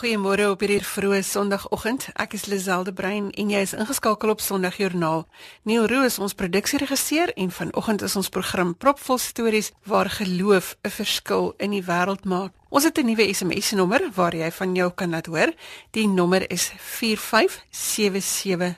Goeiemôre 0.00 0.46
op 0.48 0.62
hierdie 0.64 0.80
vroeë 0.80 1.18
Sondagoggend. 1.28 2.06
Ek 2.16 2.32
is 2.32 2.46
Liselde 2.48 2.88
Brein 2.96 3.26
en 3.36 3.50
jy 3.52 3.60
is 3.66 3.74
ingeskakel 3.76 4.32
op 4.32 4.40
Sondagjoernaal. 4.40 5.26
Neil 5.68 5.84
Roo 5.92 6.08
is 6.08 6.16
ons 6.16 6.32
produksieregisseur 6.32 7.28
en 7.36 7.52
vanoggend 7.52 8.00
is 8.08 8.16
ons 8.16 8.32
program 8.32 8.72
propvol 8.80 9.20
stories 9.20 9.76
waar 9.84 10.08
geloof 10.08 10.80
'n 10.80 10.88
verskil 10.88 11.52
in 11.58 11.76
die 11.76 11.84
wêreld 11.84 12.24
maak. 12.24 12.56
Ons 12.70 12.84
het 12.84 12.96
'n 12.96 13.06
nuwe 13.06 13.34
SMS-nommer 13.34 14.10
waar 14.14 14.34
jy 14.34 14.50
van 14.50 14.74
jou 14.74 14.90
kan 14.90 15.10
laat 15.10 15.26
hoor. 15.26 15.52
Die 15.90 16.08
nommer 16.08 16.50
is 16.50 16.72
45770 16.78 18.74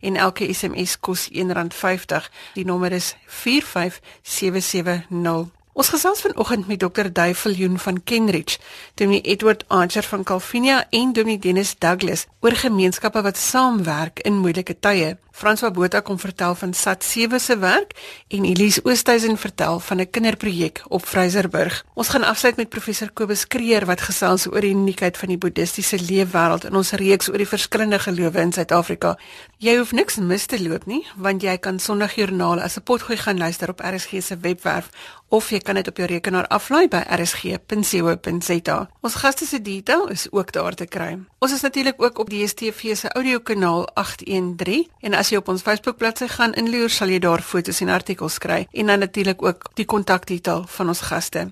en 0.00 0.16
elke 0.16 0.54
SMS 0.54 1.00
kos 1.00 1.28
R1.50. 1.30 2.30
Die 2.54 2.64
nommer 2.64 2.92
is 2.92 3.16
45770. 3.26 5.63
Ons 5.74 5.88
gesels 5.90 6.20
vanoggend 6.22 6.68
met 6.70 6.78
Dr. 6.78 7.08
Duifeljoen 7.12 7.78
van 7.78 7.96
Kenridge, 8.04 8.58
Dominee 8.94 9.20
Edward 9.20 9.64
Archer 9.66 10.02
van 10.02 10.22
Calvinia 10.22 10.86
en 10.90 11.12
Dominee 11.12 11.38
Dennis 11.38 11.74
Douglas 11.78 12.26
oor 12.40 12.54
gemeenskappe 12.54 13.22
wat 13.22 13.36
saamwerk 13.36 14.22
in 14.22 14.38
moeilike 14.38 14.78
tye. 14.78 15.16
François 15.34 15.72
Botha 15.72 15.98
kom 16.00 16.18
vertel 16.18 16.54
van 16.54 16.72
Sat 16.74 17.04
7 17.04 17.40
se 17.40 17.58
werk 17.58 17.90
en 18.28 18.44
Elise 18.44 18.80
Oosthuizen 18.84 19.38
vertel 19.38 19.80
van 19.80 20.00
'n 20.00 20.10
kinderprojek 20.10 20.82
op 20.88 21.06
Vryserburg. 21.06 21.84
Ons 21.94 22.08
gaan 22.08 22.22
afsluit 22.22 22.56
met 22.56 22.68
professor 22.68 23.10
Kobus 23.12 23.46
Kreer 23.46 23.86
wat 23.86 24.00
gesels 24.00 24.46
oor 24.46 24.60
die 24.60 24.74
uniekheid 24.74 25.16
van 25.16 25.28
die 25.28 25.38
boeddhistiese 25.38 25.98
leefwêreld 25.98 26.64
in 26.64 26.74
ons 26.74 26.90
reeks 26.90 27.28
oor 27.28 27.38
die 27.38 27.48
verskillende 27.48 27.98
gelowe 27.98 28.40
in 28.40 28.52
Suid-Afrika. 28.52 29.18
Jy 29.58 29.76
hoef 29.76 29.92
niks 29.92 30.16
mis 30.16 30.46
te 30.46 30.62
loop 30.62 30.86
nie, 30.86 31.06
want 31.16 31.42
jy 31.42 31.58
kan 31.58 31.78
Sondagjoernaal 31.78 32.60
as 32.60 32.76
'n 32.76 32.82
potgooi 32.82 33.16
gaan 33.18 33.38
luister 33.38 33.68
op 33.68 33.80
RSG 33.80 34.22
se 34.22 34.38
webwerf 34.38 34.88
of 35.34 35.50
jy 35.50 35.58
kan 35.58 35.74
dit 35.74 35.88
op 35.88 35.96
jou 35.96 36.06
rekenaar 36.08 36.46
aflaai 36.46 36.88
by 36.88 37.02
rsg.co.za. 37.16 38.76
Ons 39.00 39.14
gaste 39.14 39.46
se 39.46 39.60
detail 39.62 40.06
is 40.08 40.26
ook 40.30 40.52
daar 40.52 40.74
te 40.74 40.86
kry. 40.86 41.18
Ons 41.38 41.52
is 41.52 41.60
natuurlik 41.60 42.02
ook 42.02 42.18
op 42.18 42.30
die 42.30 42.44
DStv 42.44 42.94
se 42.96 43.08
audiokanaal 43.12 43.88
813 43.94 44.86
en 45.00 45.14
as 45.14 45.23
jy 45.30 45.36
op 45.36 45.48
ons 45.48 45.62
Facebook 45.62 45.96
bladsy 45.96 46.28
gaan 46.28 46.54
inloer, 46.54 46.90
sal 46.90 47.08
jy 47.08 47.18
daar 47.18 47.42
foto's 47.42 47.80
en 47.80 47.88
artikels 47.88 48.38
kry 48.38 48.66
en 48.72 48.86
dan 48.86 48.98
natuurlik 48.98 49.42
ook 49.42 49.70
die 49.74 49.86
kontakdetail 49.86 50.64
van 50.68 50.88
ons 50.88 51.00
gaste. 51.00 51.48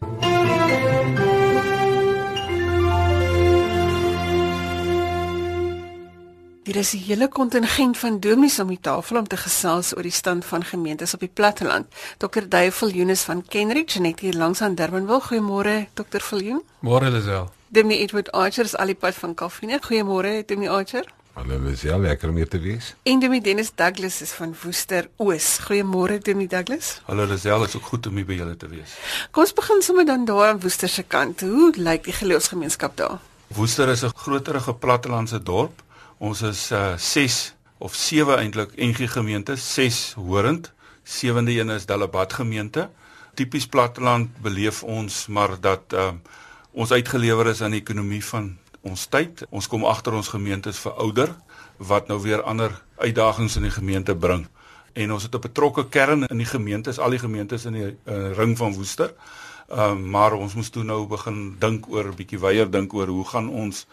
Hier 6.65 6.77
is 6.77 6.93
'n 6.95 6.99
hele 6.99 7.29
kontingent 7.29 7.99
van 7.99 8.21
dominees 8.21 8.59
om 8.59 8.69
die 8.69 8.81
tafel 8.81 9.17
om 9.17 9.27
te 9.29 9.37
gesels 9.37 9.97
oor 9.97 10.03
die 10.03 10.11
stand 10.11 10.45
van 10.45 10.65
gemeentes 10.65 11.15
op 11.15 11.21
die 11.21 11.31
platteland. 11.35 11.87
Dr. 12.19 12.49
Duifel 12.49 12.91
Jonas 12.91 13.23
van 13.23 13.47
Kenridge 13.47 14.01
net 14.01 14.21
hier 14.21 14.35
langs 14.35 14.61
aan 14.61 14.75
Durbanville. 14.75 15.21
Goeiemôre 15.21 15.87
Dr. 15.95 16.21
Viljoen. 16.21 16.63
Môre 16.81 17.11
Lisel. 17.11 17.51
Dominee 17.69 17.99
Edward 17.99 18.33
Archer 18.33 18.65
is 18.65 18.77
alipad 18.77 19.15
van 19.15 19.35
Calvinia. 19.35 19.79
Goeiemôre 19.81 20.45
Dominee 20.47 20.71
Archer. 20.71 21.05
Hallo 21.33 21.59
Lisel, 21.59 22.01
lekker 22.01 22.29
om 22.29 22.37
hier 22.37 22.49
te 22.49 22.59
wees. 22.61 22.95
En 23.03 23.21
Dominee 23.21 23.43
Dennis 23.43 23.71
Douglas 23.75 24.21
is 24.23 24.33
van 24.37 24.55
Woester 24.63 25.09
Oos. 25.17 25.59
Goeiemôre 25.67 26.19
Dominee 26.19 26.49
Douglas. 26.49 27.01
Hallo 27.05 27.25
Lisel, 27.27 27.59
dit 27.59 27.69
is 27.69 27.77
ook 27.77 27.89
goed 27.93 28.07
om 28.07 28.17
hier 28.17 28.27
by 28.27 28.37
julle 28.41 28.57
te 28.57 28.69
wees. 28.69 28.97
Kom 29.31 29.43
ons 29.43 29.53
begin 29.53 29.81
sommer 29.83 30.05
dan 30.05 30.25
daar 30.25 30.49
aan 30.49 30.61
Woester 30.61 30.89
se 30.89 31.03
kant. 31.03 31.41
Hoe 31.41 31.73
lyk 31.77 32.05
die 32.05 32.13
geloofsgemeenskap 32.13 32.97
daar? 32.97 33.17
Woester 33.57 33.89
is 33.89 34.03
'n 34.05 34.13
groterige 34.15 34.75
plattelandse 34.75 35.43
dorp 35.43 35.83
Ons 36.23 36.43
is 36.47 36.71
uh 36.71 36.95
6 36.97 37.55
of 37.83 37.95
7 37.99 38.37
eintlik 38.39 38.77
NG 38.77 39.11
gemeentes, 39.11 39.75
6 39.75 40.13
horend. 40.15 40.71
Sewende 41.03 41.51
een 41.59 41.71
is 41.75 41.87
Delabat 41.87 42.33
gemeente. 42.33 42.91
Tipies 43.35 43.67
platteland 43.67 44.31
beleef 44.43 44.83
ons 44.83 45.27
maar 45.27 45.57
dat 45.61 45.83
uh 45.93 46.13
ons 46.73 46.93
uitgelewer 46.93 47.47
is 47.47 47.61
aan 47.63 47.75
die 47.75 47.81
ekonomie 47.81 48.23
van 48.25 48.57
ons 48.83 49.07
tyd. 49.07 49.45
Ons 49.51 49.69
kom 49.71 49.85
agter 49.85 50.13
ons 50.13 50.29
gemeentes 50.29 50.79
verouder 50.83 51.35
wat 51.79 52.09
nou 52.09 52.19
weer 52.23 52.43
ander 52.43 52.75
uitdagings 52.97 53.57
in 53.57 53.67
die 53.67 53.75
gemeente 53.75 54.15
bring. 54.17 54.47
En 54.93 55.13
ons 55.13 55.23
het 55.23 55.35
'n 55.35 55.41
betrokke 55.41 55.89
kern 55.89 56.27
in 56.27 56.39
die 56.39 56.47
gemeentes, 56.47 56.99
al 56.99 57.11
die 57.11 57.19
gemeentes 57.19 57.65
in 57.65 57.73
die 57.73 57.97
uh, 58.05 58.33
ring 58.37 58.57
van 58.57 58.75
Woester. 58.75 59.15
Ehm 59.69 59.79
uh, 59.79 60.11
maar 60.11 60.33
ons 60.33 60.55
moes 60.55 60.71
toe 60.71 60.85
nou 60.85 61.07
begin 61.07 61.57
dink 61.59 61.89
oor 61.89 62.05
'n 62.05 62.17
bietjie 62.17 62.39
weier 62.39 62.71
dink 62.71 62.95
oor 62.95 63.07
hoe 63.07 63.25
gaan 63.25 63.49
ons 63.49 63.87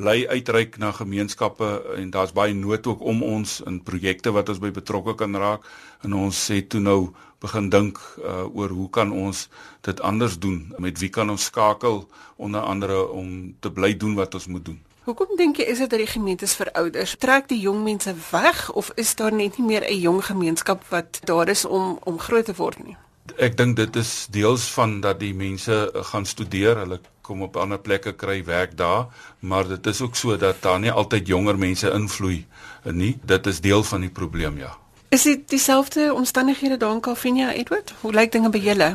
bly 0.00 0.24
uitreik 0.28 0.78
na 0.80 0.92
gemeenskappe 0.96 1.70
en 1.96 2.10
daar's 2.14 2.34
baie 2.36 2.54
nood 2.56 2.86
ook 2.86 3.02
om 3.12 3.22
ons 3.22 3.60
in 3.68 3.80
projekte 3.84 4.32
wat 4.36 4.48
ons 4.48 4.62
by 4.62 4.72
betrokke 4.74 5.16
kan 5.20 5.36
raak 5.36 5.66
en 6.06 6.16
ons 6.24 6.44
sê 6.48 6.62
toe 6.64 6.80
nou 6.80 7.00
begin 7.40 7.70
dink 7.72 8.00
uh, 8.20 8.44
oor 8.48 8.72
hoe 8.76 8.88
kan 8.92 9.12
ons 9.12 9.46
dit 9.86 10.00
anders 10.04 10.38
doen 10.38 10.60
met 10.78 10.98
wie 11.00 11.12
kan 11.12 11.30
ons 11.30 11.48
skakel 11.52 12.04
onder 12.36 12.60
andere 12.60 13.02
om 13.08 13.52
te 13.60 13.72
bly 13.72 13.94
doen 13.96 14.16
wat 14.16 14.34
ons 14.34 14.48
moet 14.52 14.64
doen 14.64 14.80
Hoekom 15.08 15.32
dink 15.38 15.56
jy 15.56 15.64
is 15.72 15.80
dit 15.80 15.90
dat 15.90 15.98
die 15.98 16.06
gemeentes 16.06 16.52
verouders? 16.54 17.14
Trek 17.18 17.48
die 17.48 17.58
jong 17.58 17.80
mense 17.82 18.12
weg 18.30 18.58
of 18.76 18.90
is 19.00 19.14
daar 19.16 19.32
net 19.32 19.56
nie 19.58 19.66
meer 19.66 19.84
'n 19.88 19.96
jong 20.00 20.20
gemeenskap 20.24 20.84
wat 20.90 21.20
daar 21.24 21.48
is 21.48 21.64
om 21.64 21.98
om 22.04 22.18
groot 22.18 22.44
te 22.44 22.54
word 22.54 22.84
nie? 22.84 22.96
Ek 23.38 23.56
dink 23.56 23.76
dit 23.76 23.96
is 23.96 24.26
deels 24.30 24.68
van 24.70 25.00
dat 25.00 25.18
die 25.20 25.34
mense 25.34 25.90
gaan 26.12 26.26
studeer, 26.26 26.76
hulle 26.76 27.00
kom 27.30 27.44
op 27.46 27.58
ander 27.62 27.78
plekke 27.78 28.12
kry 28.18 28.40
werk 28.44 28.74
daar, 28.78 29.06
maar 29.46 29.68
dit 29.68 29.86
is 29.86 30.00
ook 30.02 30.16
so 30.18 30.36
dat 30.36 30.62
daar 30.66 30.80
nie 30.82 30.90
altyd 30.90 31.28
jonger 31.30 31.58
mense 31.58 31.90
invloei 31.94 32.42
nie. 32.84 33.12
Dit 33.22 33.46
is 33.46 33.60
deel 33.62 33.84
van 33.86 34.02
die 34.06 34.10
probleem, 34.10 34.58
ja. 34.58 34.72
Is 35.14 35.26
dit 35.26 35.44
dieselfde 35.50 36.10
omstandighede 36.14 36.76
daar 36.76 36.94
in 36.96 37.00
Calvinia, 37.00 37.52
Edward? 37.52 37.92
Hoe 38.00 38.12
lyk 38.14 38.32
dinge 38.34 38.50
by 38.50 38.58
julle? 38.62 38.88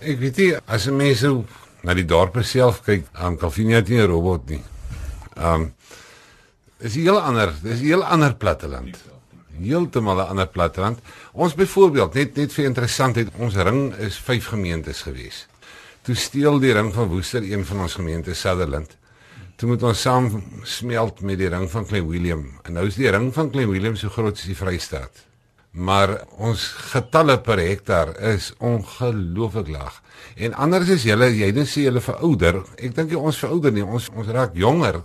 Ek 0.00 0.18
weet 0.20 0.40
nie 0.40 0.50
as 0.66 0.88
mense 0.90 1.30
na 1.82 1.94
die 1.96 2.04
dorp 2.08 2.36
self 2.44 2.82
kyk, 2.86 3.06
aan 3.12 3.38
Calvinia 3.40 3.80
het 3.80 3.88
nie 3.88 4.00
'n 4.00 4.10
robot 4.10 4.48
nie. 4.48 4.62
Um 5.36 5.72
is 6.78 6.96
'n 6.96 7.00
heel 7.00 7.20
ander, 7.20 7.54
dis 7.62 7.80
'n 7.80 7.84
heel 7.84 8.04
ander 8.04 8.34
platteland. 8.34 8.96
Heeltemal 9.60 10.16
'n 10.16 10.28
ander 10.28 10.48
platteland. 10.48 10.98
Ons 11.32 11.54
byvoorbeeld, 11.54 12.14
net 12.14 12.36
net 12.36 12.52
vir 12.52 12.64
interessantheid, 12.64 13.28
ons 13.38 13.54
ring 13.54 13.94
is 13.94 14.16
5 14.16 14.46
gemeentes 14.46 15.02
geweest. 15.02 15.51
Toe 16.02 16.16
steel 16.18 16.56
die 16.58 16.72
ring 16.74 16.88
van 16.90 17.06
Woester 17.12 17.44
een 17.46 17.62
van 17.62 17.84
ons 17.84 17.94
gemeente 17.94 18.34
Sutherland. 18.34 18.96
Toe 19.54 19.68
moet 19.70 19.82
ons 19.86 20.00
saam 20.02 20.24
smelt 20.66 21.20
met 21.22 21.38
die 21.38 21.50
ring 21.52 21.68
van 21.70 21.84
Klein 21.86 22.08
Willem. 22.08 22.40
En 22.66 22.74
nou 22.74 22.88
is 22.90 22.98
die 22.98 23.06
ring 23.14 23.28
van 23.34 23.52
Klein 23.52 23.70
Willem 23.70 23.94
so 23.94 24.10
groot 24.10 24.34
as 24.34 24.48
die 24.50 24.56
Vrystaat. 24.58 25.20
Maar 25.70 26.16
ons 26.42 26.64
getalle 26.90 27.36
per 27.46 27.62
hektaar 27.62 28.10
is 28.32 28.50
ongelooflik 28.58 29.70
laag. 29.70 30.00
En 30.34 30.58
anders 30.58 30.90
is 30.90 31.06
julle, 31.06 31.30
jy 31.38 31.52
dink 31.54 31.70
sê 31.70 31.86
julle 31.86 32.02
verouder. 32.02 32.58
Ek 32.82 32.98
dink 32.98 33.14
ons 33.14 33.38
verouder 33.38 33.78
nie, 33.78 33.86
ons 33.86 34.10
ons 34.10 34.34
raak 34.34 34.58
jonger. 34.58 35.04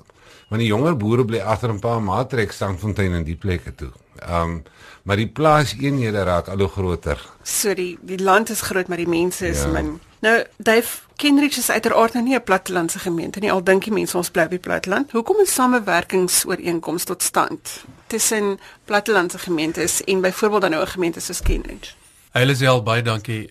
Want 0.49 0.61
die 0.61 0.69
jonger 0.69 0.97
boere 0.97 1.25
bly 1.25 1.39
agter 1.39 1.69
'n 1.69 1.79
paar 1.79 2.01
matrek 2.01 2.51
standfontein 2.51 3.11
in 3.11 3.23
die 3.23 3.35
plekke 3.35 3.75
toe. 3.75 3.91
Um 4.29 4.63
maar 5.03 5.15
die 5.15 5.27
plaas 5.27 5.75
eenhede 5.79 6.23
raak 6.23 6.47
al 6.47 6.59
hoe 6.59 6.67
groter. 6.67 7.21
So 7.43 7.73
die 7.73 7.97
die 8.01 8.19
land 8.19 8.49
is 8.49 8.61
groot, 8.61 8.87
maar 8.87 8.97
die 8.97 9.07
mense 9.07 9.47
is 9.47 9.61
ja. 9.61 9.67
min. 9.67 9.99
Nou, 10.19 10.43
Dave 10.57 10.99
Kenrich 11.15 11.57
is 11.57 11.69
uiteraard 11.69 12.13
nou 12.13 12.25
nie 12.25 12.35
'n 12.35 12.43
plattelandse 12.43 12.99
gemeente 12.99 13.39
nie. 13.39 13.51
Al 13.51 13.63
dink 13.63 13.83
die 13.83 13.93
mense 13.93 14.17
ons 14.17 14.29
bly 14.29 14.43
op 14.43 14.49
die 14.49 14.59
platteland. 14.59 15.11
Hoekom 15.11 15.39
'n 15.39 15.45
samewerkingsooreenkoms 15.45 17.03
tot 17.03 17.23
stand 17.23 17.83
tussen 18.07 18.59
plattelandse 18.85 19.39
gemeentes 19.39 20.03
en 20.03 20.21
byvoorbeeld 20.21 20.61
dan 20.61 20.71
nou 20.71 20.83
'n 20.83 20.87
gemeente 20.87 21.19
soos 21.19 21.41
Kenrich? 21.41 21.95
Elisel 22.33 22.83
baie 22.83 23.01
dankie. 23.01 23.49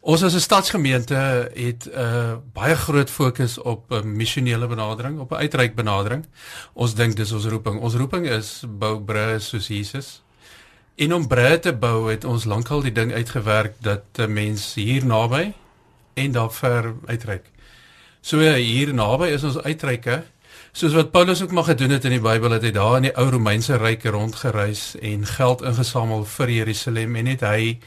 Ons 0.00 0.22
as 0.22 0.34
'n 0.34 0.40
stadsgemeente 0.40 1.50
het 1.54 1.84
'n 1.84 1.98
uh, 1.98 2.36
baie 2.52 2.76
groot 2.76 3.10
fokus 3.10 3.58
op 3.58 3.92
'n 3.92 4.16
missionele 4.16 4.66
benadering, 4.66 5.18
op 5.18 5.30
'n 5.30 5.34
uitreik 5.34 5.74
benadering. 5.74 6.26
Ons 6.72 6.94
dink 6.94 7.16
dis 7.16 7.32
ons 7.32 7.44
roeping. 7.44 7.80
Ons 7.80 7.94
roeping 7.94 8.26
is 8.26 8.64
bou 8.68 9.00
brûe 9.00 9.38
soos 9.38 9.66
Jesus. 9.66 10.22
En 10.96 11.14
om 11.14 11.28
brûe 11.28 11.58
te 11.58 11.72
bou 11.72 12.10
het 12.10 12.24
ons 12.24 12.44
lankal 12.44 12.80
die 12.80 12.92
ding 12.92 13.12
uitgewerk 13.12 13.74
dat 13.78 14.04
'n 14.16 14.32
mens 14.32 14.74
hier 14.74 15.06
naby 15.06 15.52
en 16.14 16.32
daar 16.32 16.52
ver 16.52 16.94
uitreik. 17.06 17.50
So 18.20 18.38
hier 18.38 18.94
naby 18.94 19.26
is 19.26 19.44
ons 19.44 19.62
uitreike 19.62 20.24
soos 20.72 20.92
wat 20.92 21.10
Paulus 21.10 21.42
ook 21.42 21.50
maar 21.50 21.64
gedoen 21.64 21.90
het 21.90 22.04
in 22.04 22.10
die 22.10 22.20
Bybel 22.20 22.50
het 22.50 22.62
hy 22.62 22.70
daar 22.70 22.96
in 22.96 23.08
die 23.08 23.16
ou 23.16 23.30
Romeinse 23.30 23.76
ryk 23.76 24.04
rondgereis 24.04 24.94
en 25.00 25.26
geld 25.26 25.62
ingesamel 25.62 26.24
vir 26.24 26.50
Jerusalem 26.50 27.16
en 27.16 27.24
net 27.24 27.40
hy 27.40 27.78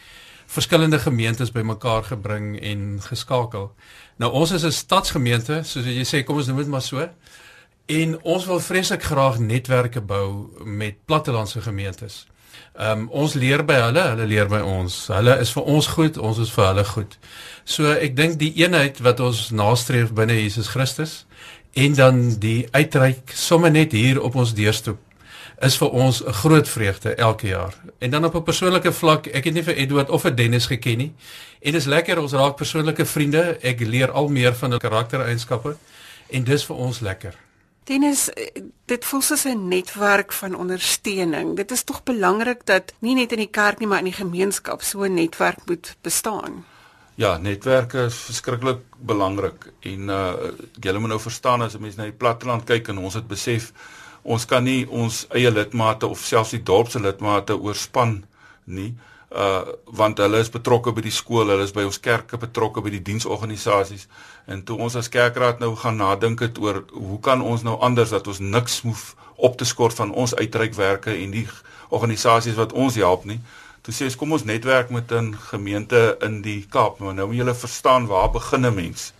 verskillende 0.51 0.99
gemeentes 0.99 1.51
bymekaar 1.51 2.03
gebring 2.03 2.59
en 2.61 2.99
geskakel. 3.01 3.71
Nou 4.15 4.31
ons 4.31 4.51
is 4.51 4.63
'n 4.63 4.71
stadsgemeente, 4.71 5.61
soos 5.63 5.85
jy 5.85 6.03
sê, 6.03 6.23
kom 6.23 6.37
ons 6.37 6.47
noem 6.47 6.57
dit 6.57 6.67
maar 6.67 6.81
so. 6.81 7.09
En 7.85 8.21
ons 8.21 8.45
wil 8.45 8.59
vreeslik 8.59 9.03
graag 9.03 9.39
netwerke 9.39 10.01
bou 10.01 10.49
met 10.63 11.05
plattelandse 11.05 11.61
gemeentes. 11.61 12.27
Ehm 12.75 12.99
um, 12.99 13.09
ons 13.09 13.33
leer 13.33 13.65
by 13.65 13.73
hulle, 13.73 14.01
hulle 14.01 14.25
leer 14.25 14.47
by 14.47 14.59
ons. 14.59 15.07
Hulle 15.07 15.39
is 15.39 15.51
vir 15.51 15.63
ons 15.63 15.87
goed, 15.87 16.17
ons 16.17 16.37
is 16.37 16.51
vir 16.51 16.65
hulle 16.65 16.85
goed. 16.85 17.17
So 17.63 17.91
ek 17.91 18.15
dink 18.15 18.39
die 18.39 18.53
eenheid 18.55 18.99
wat 18.99 19.19
ons 19.19 19.49
nastreef 19.49 20.13
binne 20.13 20.33
Jesus 20.33 20.67
Christus 20.67 21.25
en 21.73 21.93
dan 21.93 22.39
die 22.39 22.67
uitreik 22.71 23.31
sommer 23.33 23.71
net 23.71 23.91
hier 23.91 24.21
op 24.21 24.35
ons 24.35 24.53
deurstoep 24.53 24.99
is 25.61 25.77
vir 25.77 25.89
ons 25.89 26.23
'n 26.23 26.33
groot 26.33 26.69
vreugde 26.69 27.15
elke 27.15 27.47
jaar. 27.47 27.73
En 27.99 28.09
dan 28.11 28.25
op 28.25 28.35
'n 28.35 28.43
persoonlike 28.43 28.91
vlak, 28.91 29.27
ek 29.27 29.43
het 29.43 29.53
nie 29.53 29.63
vir 29.63 29.75
Edward 29.75 30.09
of 30.09 30.21
vir 30.21 30.35
Dennis 30.35 30.65
geken 30.65 30.97
nie. 30.97 31.13
En 31.61 31.71
dis 31.71 31.85
lekker 31.85 32.19
ons 32.19 32.31
raak 32.31 32.55
persoonlike 32.55 33.05
vriende. 33.05 33.57
Ek 33.61 33.79
leer 33.79 34.11
al 34.11 34.27
meer 34.27 34.55
van 34.55 34.69
hul 34.69 34.79
karaktereienskappe 34.79 35.75
en 36.29 36.43
dis 36.43 36.65
vir 36.65 36.75
ons 36.75 36.99
lekker. 36.99 37.35
Dennis, 37.83 38.29
eh, 38.29 38.61
dit 38.85 39.05
voel 39.05 39.21
soos 39.21 39.45
'n 39.45 39.67
netwerk 39.67 40.33
van 40.33 40.55
ondersteuning. 40.55 41.55
Dit 41.55 41.71
is 41.71 41.83
tog 41.83 42.03
belangrik 42.03 42.65
dat 42.65 42.93
nie 42.99 43.15
net 43.15 43.31
in 43.31 43.37
die 43.37 43.49
kerk 43.51 43.79
nie, 43.79 43.87
maar 43.87 43.97
in 43.97 44.11
die 44.11 44.23
gemeenskap 44.23 44.81
so 44.81 45.03
'n 45.03 45.13
netwerk 45.13 45.65
moet 45.65 45.95
bestaan. 46.01 46.65
Ja, 47.15 47.37
netwerke 47.37 48.05
is 48.05 48.15
verskriklik 48.15 48.79
belangrik 48.97 49.73
en 49.79 50.09
uh 50.09 50.33
julle 50.79 50.99
moet 50.99 51.09
nou 51.09 51.19
verstaan 51.19 51.61
as 51.61 51.75
'n 51.75 51.81
mens 51.81 51.95
na 51.95 52.03
die 52.03 52.11
platteland 52.11 52.63
kyk 52.63 52.87
en 52.87 52.97
ons 52.97 53.13
het 53.13 53.27
besef 53.27 53.73
ons 54.23 54.45
kan 54.45 54.63
nie 54.63 54.85
ons 54.89 55.25
eie 55.35 55.51
lidmate 55.51 56.07
of 56.07 56.25
selfs 56.25 56.53
die 56.55 56.63
dorp 56.63 56.91
se 56.91 56.99
lidmate 56.99 57.57
oorspan 57.57 58.21
nie 58.65 58.93
uh 59.31 59.63
want 60.01 60.19
hulle 60.19 60.41
is 60.43 60.51
betrokke 60.51 60.91
by 60.91 61.01
die 61.01 61.13
skool, 61.15 61.47
hulle 61.47 61.63
is 61.63 61.71
by 61.71 61.85
ons 61.87 61.99
kerke 62.03 62.37
betrokke 62.37 62.83
by 62.83 62.91
die 62.91 63.03
diensorganisasies 63.09 64.07
en 64.47 64.63
toe 64.67 64.77
ons 64.77 64.95
as 64.99 65.09
kerkraad 65.09 65.63
nou 65.63 65.71
gaan 65.75 65.97
nadink 66.03 66.43
het 66.43 66.59
oor 66.59 66.83
hoe 66.91 67.19
kan 67.23 67.41
ons 67.41 67.63
nou 67.63 67.77
anders 67.79 68.11
dat 68.11 68.27
ons 68.27 68.43
niks 68.43 68.81
hoef 68.83 69.15
op 69.37 69.57
te 69.57 69.65
skort 69.65 69.95
van 69.95 70.11
ons 70.11 70.35
uitreikwerke 70.35 71.15
en 71.15 71.31
die 71.31 71.47
organisasies 71.89 72.59
wat 72.59 72.73
ons 72.73 72.99
help 72.99 73.25
nie 73.25 73.39
Toe 73.81 73.93
sê 73.97 74.05
ons 74.05 74.15
kom 74.17 74.35
ons 74.35 74.43
netwerk 74.45 74.91
met 74.93 75.11
'n 75.11 75.33
gemeente 75.33 76.17
in 76.21 76.41
die 76.41 76.67
Kaap, 76.69 76.99
maar 76.99 77.13
nou 77.13 77.27
moet 77.27 77.37
julle 77.37 77.55
verstaan 77.55 78.05
waar 78.05 78.29
begin 78.29 78.65
'n 78.65 78.75
mens. 78.75 79.13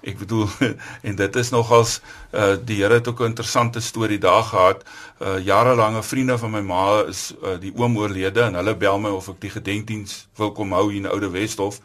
Ek 0.00 0.18
bedoel 0.18 0.48
en 1.06 1.16
dit 1.16 1.36
is 1.36 1.50
nogals 1.52 1.98
uh 2.32 2.54
die 2.64 2.80
Here 2.80 2.94
het 2.94 3.08
ook 3.08 3.20
'n 3.20 3.32
interessante 3.32 3.80
storie 3.80 4.18
daar 4.18 4.42
gehad. 4.42 4.84
Uh 5.18 5.44
jarelange 5.44 6.02
vriende 6.02 6.38
van 6.38 6.50
my 6.50 6.60
ma 6.60 7.02
is 7.08 7.34
uh 7.42 7.60
die 7.60 7.72
oom 7.76 7.98
oorlede 7.98 8.40
en 8.40 8.54
hulle 8.54 8.76
bel 8.76 8.98
my 8.98 9.10
of 9.10 9.28
ek 9.28 9.40
die 9.40 9.50
gedenkdiens 9.50 10.28
wil 10.36 10.52
kom 10.52 10.72
hou 10.72 10.90
hier 10.90 11.00
in 11.00 11.10
Oude 11.10 11.30
Westhof. 11.30 11.80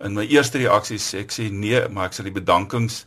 In 0.00 0.14
my 0.14 0.24
eerste 0.26 0.58
reaksie 0.58 0.98
sê 0.98 1.18
ek 1.18 1.32
sê 1.32 1.50
nee, 1.50 1.88
maar 1.88 2.06
ek 2.06 2.12
sal 2.12 2.24
die 2.24 2.32
bedankings 2.32 3.06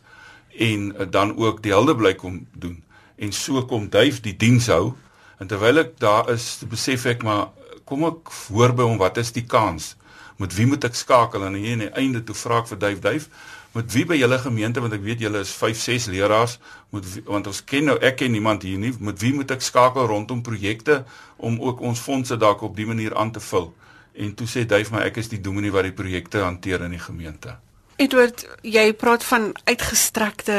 en 0.58 0.92
uh, 0.92 1.06
dan 1.10 1.36
ook 1.36 1.62
die 1.62 1.72
helde 1.72 1.96
bly 1.96 2.14
kom 2.14 2.46
doen. 2.52 2.82
En 3.16 3.32
so 3.32 3.64
kom 3.66 3.88
Duif 3.88 4.20
die 4.20 4.36
diens 4.36 4.66
hou. 4.66 4.94
En 5.38 5.46
terwyl 5.46 5.78
ek 5.78 5.98
daar 5.98 6.30
is, 6.30 6.62
besef 6.68 7.06
ek 7.06 7.22
maar 7.22 7.48
kom 7.84 8.04
ek 8.04 8.30
hoor 8.52 8.74
by 8.76 8.82
hom 8.82 8.98
wat 8.98 9.16
is 9.16 9.32
die 9.32 9.46
kans? 9.46 9.96
Met 10.38 10.54
wie 10.54 10.66
moet 10.66 10.84
ek 10.84 10.94
skakel 10.94 11.42
en 11.46 11.54
hier 11.54 11.72
aan 11.72 11.86
die 11.86 11.94
einde 11.98 12.22
toe 12.24 12.36
vra 12.36 12.60
ek 12.62 12.70
vir 12.70 12.78
Duif 12.78 13.00
Duif 13.00 13.28
met 13.72 13.92
wie 13.92 14.04
by 14.08 14.16
julle 14.20 14.38
gemeente 14.38 14.80
want 14.84 14.92
ek 14.92 15.04
weet 15.04 15.22
julle 15.24 15.40
is 15.44 15.52
5 15.56 15.78
6 15.80 16.08
leraars 16.12 16.58
moet 16.92 17.06
want 17.24 17.48
ons 17.48 17.62
ken 17.64 17.88
nou 17.88 17.96
ek 18.04 18.18
ken 18.20 18.32
niemand 18.32 18.66
hier 18.66 18.78
nie 18.78 18.92
met 19.00 19.20
wie 19.24 19.32
moet 19.34 19.50
ek 19.54 19.64
skakel 19.64 20.06
rondom 20.10 20.42
projekte 20.44 21.02
om 21.36 21.60
ook 21.60 21.80
ons 21.80 22.00
fondse 22.00 22.36
dalk 22.36 22.62
op 22.62 22.76
die 22.76 22.86
manier 22.86 23.16
aan 23.16 23.32
te 23.32 23.40
vul? 23.40 23.72
En 24.12 24.34
toe 24.36 24.46
sê 24.46 24.66
Duif 24.68 24.90
maar 24.92 25.06
ek 25.08 25.22
is 25.22 25.30
die 25.32 25.40
dominee 25.40 25.72
wat 25.72 25.88
die 25.88 25.96
projekte 25.96 26.44
hanteer 26.44 26.84
in 26.84 26.92
die 26.96 27.00
gemeente. 27.00 27.56
Edward 27.96 28.44
jy 28.62 28.92
praat 28.92 29.24
van 29.24 29.52
uitgestrekte 29.64 30.58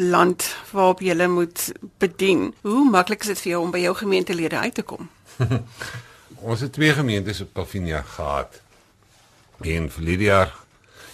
land 0.00 0.46
waarop 0.72 1.02
jy 1.04 1.14
moet 1.28 1.72
bedien. 1.98 2.54
Hoe 2.62 2.90
maklik 2.90 3.22
is 3.22 3.34
dit 3.34 3.40
vir 3.44 3.52
jou 3.52 3.62
om 3.62 3.70
by 3.70 3.82
jou 3.84 3.94
gemeentelede 3.94 4.58
uit 4.58 4.74
te 4.74 4.82
kom? 4.82 5.08
Ons 6.50 6.60
het 6.64 6.72
twee 6.72 6.92
gemeentes 6.96 7.40
op 7.44 7.52
Calvinia 7.54 8.02
gehad. 8.02 8.60
En 9.60 9.90
verlede 9.92 10.24
jaar 10.24 10.54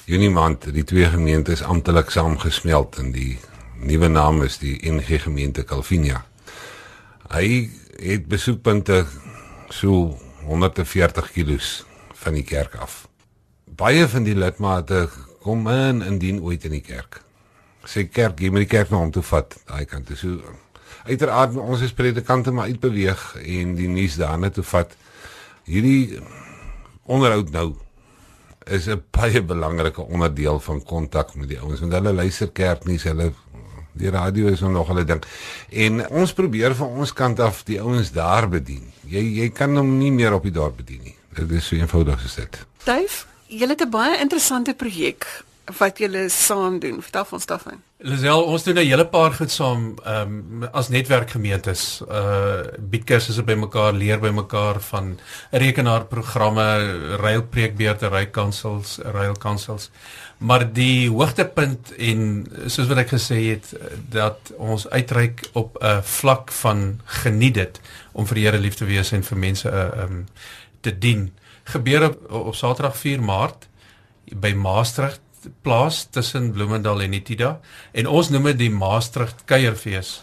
Junie 0.06 0.30
maand 0.30 0.68
die 0.70 0.84
twee 0.86 1.08
gemeentes 1.10 1.64
amptelik 1.66 2.12
saamgesmelt 2.14 2.94
en 3.02 3.08
die 3.10 3.40
nuwe 3.82 4.06
naam 4.06 4.44
is 4.44 4.60
die 4.62 4.76
NG 4.86 5.16
gemeente 5.24 5.64
Calvinia. 5.66 6.20
Hy 7.32 7.64
het 7.98 8.28
besoekpunte 8.30 9.00
so 9.74 10.12
140 10.46 11.32
km 11.34 11.58
van 12.20 12.38
die 12.38 12.44
kerk 12.46 12.76
af. 12.78 13.08
Baie 13.66 14.04
van 14.06 14.22
die 14.22 14.36
lidmate 14.38 15.08
kom 15.42 15.66
in 15.72 16.04
indien 16.06 16.38
ooit 16.38 16.68
in 16.70 16.76
die 16.76 16.84
kerk. 16.86 17.18
Sê 17.82 18.04
kerk, 18.06 18.38
jy 18.38 18.52
moet 18.54 18.62
die 18.62 18.70
kerk 18.76 18.92
na 18.94 19.00
hom 19.02 19.10
toe 19.10 19.24
vat, 19.26 19.56
daai 19.66 19.90
kant 19.90 20.06
toe. 20.06 20.20
So 20.20 20.54
uiteraard 21.10 21.58
ons 21.58 21.82
is 21.82 21.96
predikante 21.98 22.54
maar 22.54 22.70
uitbeweeg 22.70 23.26
en 23.42 23.74
die 23.74 23.90
nuus 23.90 24.20
daarna 24.22 24.52
toe 24.54 24.64
vat 24.70 24.94
hierdie 25.66 26.22
onderhoud 27.10 27.50
nou 27.50 27.66
is 28.66 28.86
'n 28.88 29.02
baie 29.10 29.42
belangrike 29.42 30.02
onderdeel 30.02 30.60
van 30.60 30.82
kontak 30.82 31.34
met 31.34 31.48
die 31.48 31.60
ouens 31.60 31.80
want 31.80 31.92
hulle 31.92 32.12
luister 32.12 32.50
kerknuus 32.50 33.02
hulle 33.02 33.32
die 33.92 34.10
radio 34.10 34.46
is 34.46 34.60
nog 34.60 34.88
hulle 34.88 35.04
ding. 35.04 35.22
En 35.70 36.08
ons 36.08 36.32
probeer 36.32 36.74
van 36.74 36.88
ons 36.88 37.12
kant 37.12 37.40
af 37.40 37.62
die 37.64 37.80
ouens 37.80 38.12
daar 38.12 38.48
bedien. 38.48 38.92
Jy 39.08 39.22
jy 39.40 39.48
kan 39.50 39.76
hom 39.76 39.98
nie 39.98 40.12
meer 40.12 40.32
op 40.32 40.42
die 40.42 40.52
dorp 40.52 40.76
bedien 40.76 41.00
nie. 41.02 41.16
Dit 41.34 41.50
is 41.50 41.66
so 41.66 41.76
eenvoudig 41.76 42.34
dit. 42.34 42.66
Dave 42.84 43.24
jy 43.46 43.68
het 43.68 43.80
'n 43.80 43.90
baie 43.90 44.18
interessante 44.18 44.74
projek 44.74 45.44
wat 45.78 45.98
julle 45.98 46.28
saam 46.28 46.78
doen. 46.78 47.02
Vertel 47.02 47.26
ons 47.30 47.46
daarvan. 47.46 47.82
Lisel, 48.06 48.42
ons 48.44 48.62
doen 48.62 48.76
'n 48.78 48.86
hele 48.86 49.06
paar 49.06 49.32
goed 49.32 49.50
saam 49.50 49.98
ehm 50.04 50.62
um, 50.62 50.68
as 50.72 50.88
netwerkgemeentes. 50.88 52.02
Uh 52.08 52.62
bied 52.78 53.04
kursusse 53.04 53.42
by 53.42 53.54
mekaar, 53.54 53.92
leer 53.92 54.20
by 54.20 54.30
mekaar 54.30 54.80
van 54.80 55.18
rekenaarprogramme, 55.50 57.16
railpreekbeurte, 57.16 58.08
railkansels, 58.08 58.98
railkansels. 59.02 59.90
Maar 60.38 60.72
die 60.72 61.08
hoogtepunt 61.08 61.94
en 61.96 62.46
soos 62.66 62.86
wat 62.86 62.98
ek 62.98 63.08
gesê 63.16 63.40
het 63.50 63.72
dat 64.10 64.52
ons 64.56 64.88
uitreik 64.88 65.48
op 65.52 65.78
'n 65.80 66.02
vlak 66.02 66.52
van 66.52 67.00
geniet 67.04 67.54
dit 67.54 67.80
om 68.12 68.26
vir 68.26 68.34
die 68.34 68.44
Here 68.44 68.58
lief 68.58 68.74
te 68.74 68.84
wees 68.84 69.12
en 69.12 69.22
vir 69.22 69.38
mense 69.38 69.68
uh, 69.68 69.82
ehm 69.82 70.12
um, 70.12 70.26
te 70.80 70.98
dien. 70.98 71.32
Gebeur 71.64 72.04
op, 72.04 72.30
op 72.30 72.54
Saterdag 72.54 72.96
4 72.96 73.22
Maart 73.22 73.68
by 74.30 74.52
Maastricht 74.52 75.20
plaas 75.62 76.06
tussen 76.10 76.52
Bloemendal 76.52 77.02
en 77.02 77.12
Etida 77.12 77.60
en 77.92 78.06
ons 78.06 78.30
noem 78.30 78.44
dit 78.52 78.58
die 78.58 78.70
Maastricht 78.70 79.44
kuierfees. 79.44 80.20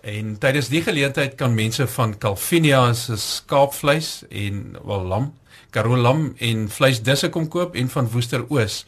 En 0.00 0.38
tydens 0.40 0.70
die 0.72 0.82
geleentheid 0.82 1.34
kan 1.36 1.54
mense 1.54 1.86
van 1.86 2.14
Calvinia 2.18 2.92
se 2.96 3.16
skaapvleis 3.20 4.22
en 4.30 4.76
wel 4.84 5.04
lam, 5.04 5.32
Karoo 5.70 5.96
lam 5.96 6.32
en 6.38 6.68
vleisdisse 6.72 7.28
kom 7.30 7.48
koop 7.48 7.76
en 7.78 7.90
van 7.92 8.08
Woester 8.10 8.46
Oos 8.48 8.84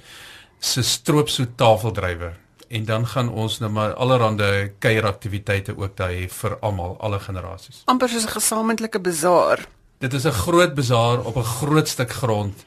se 0.58 0.82
stroopsoet 0.82 1.56
tafeldrywer. 1.56 2.38
En 2.72 2.84
dan 2.88 3.06
gaan 3.06 3.28
ons 3.28 3.58
nou 3.60 3.70
maar 3.70 3.94
allerlei 3.94 4.72
kuieraktiwiteite 4.78 5.76
ook 5.76 5.96
daar 5.96 6.10
hê 6.10 6.28
vir 6.32 6.56
almal, 6.60 6.96
alle 7.00 7.20
generasies. 7.20 7.82
amper 7.84 8.08
soos 8.08 8.24
'n 8.24 8.38
gesamentlike 8.38 9.00
bazaar. 9.00 9.66
Dit 9.98 10.12
is 10.12 10.24
'n 10.24 10.32
groot 10.32 10.74
bazaar 10.74 11.20
op 11.20 11.36
'n 11.36 11.44
groot 11.44 11.88
stuk 11.88 12.10
grond. 12.10 12.64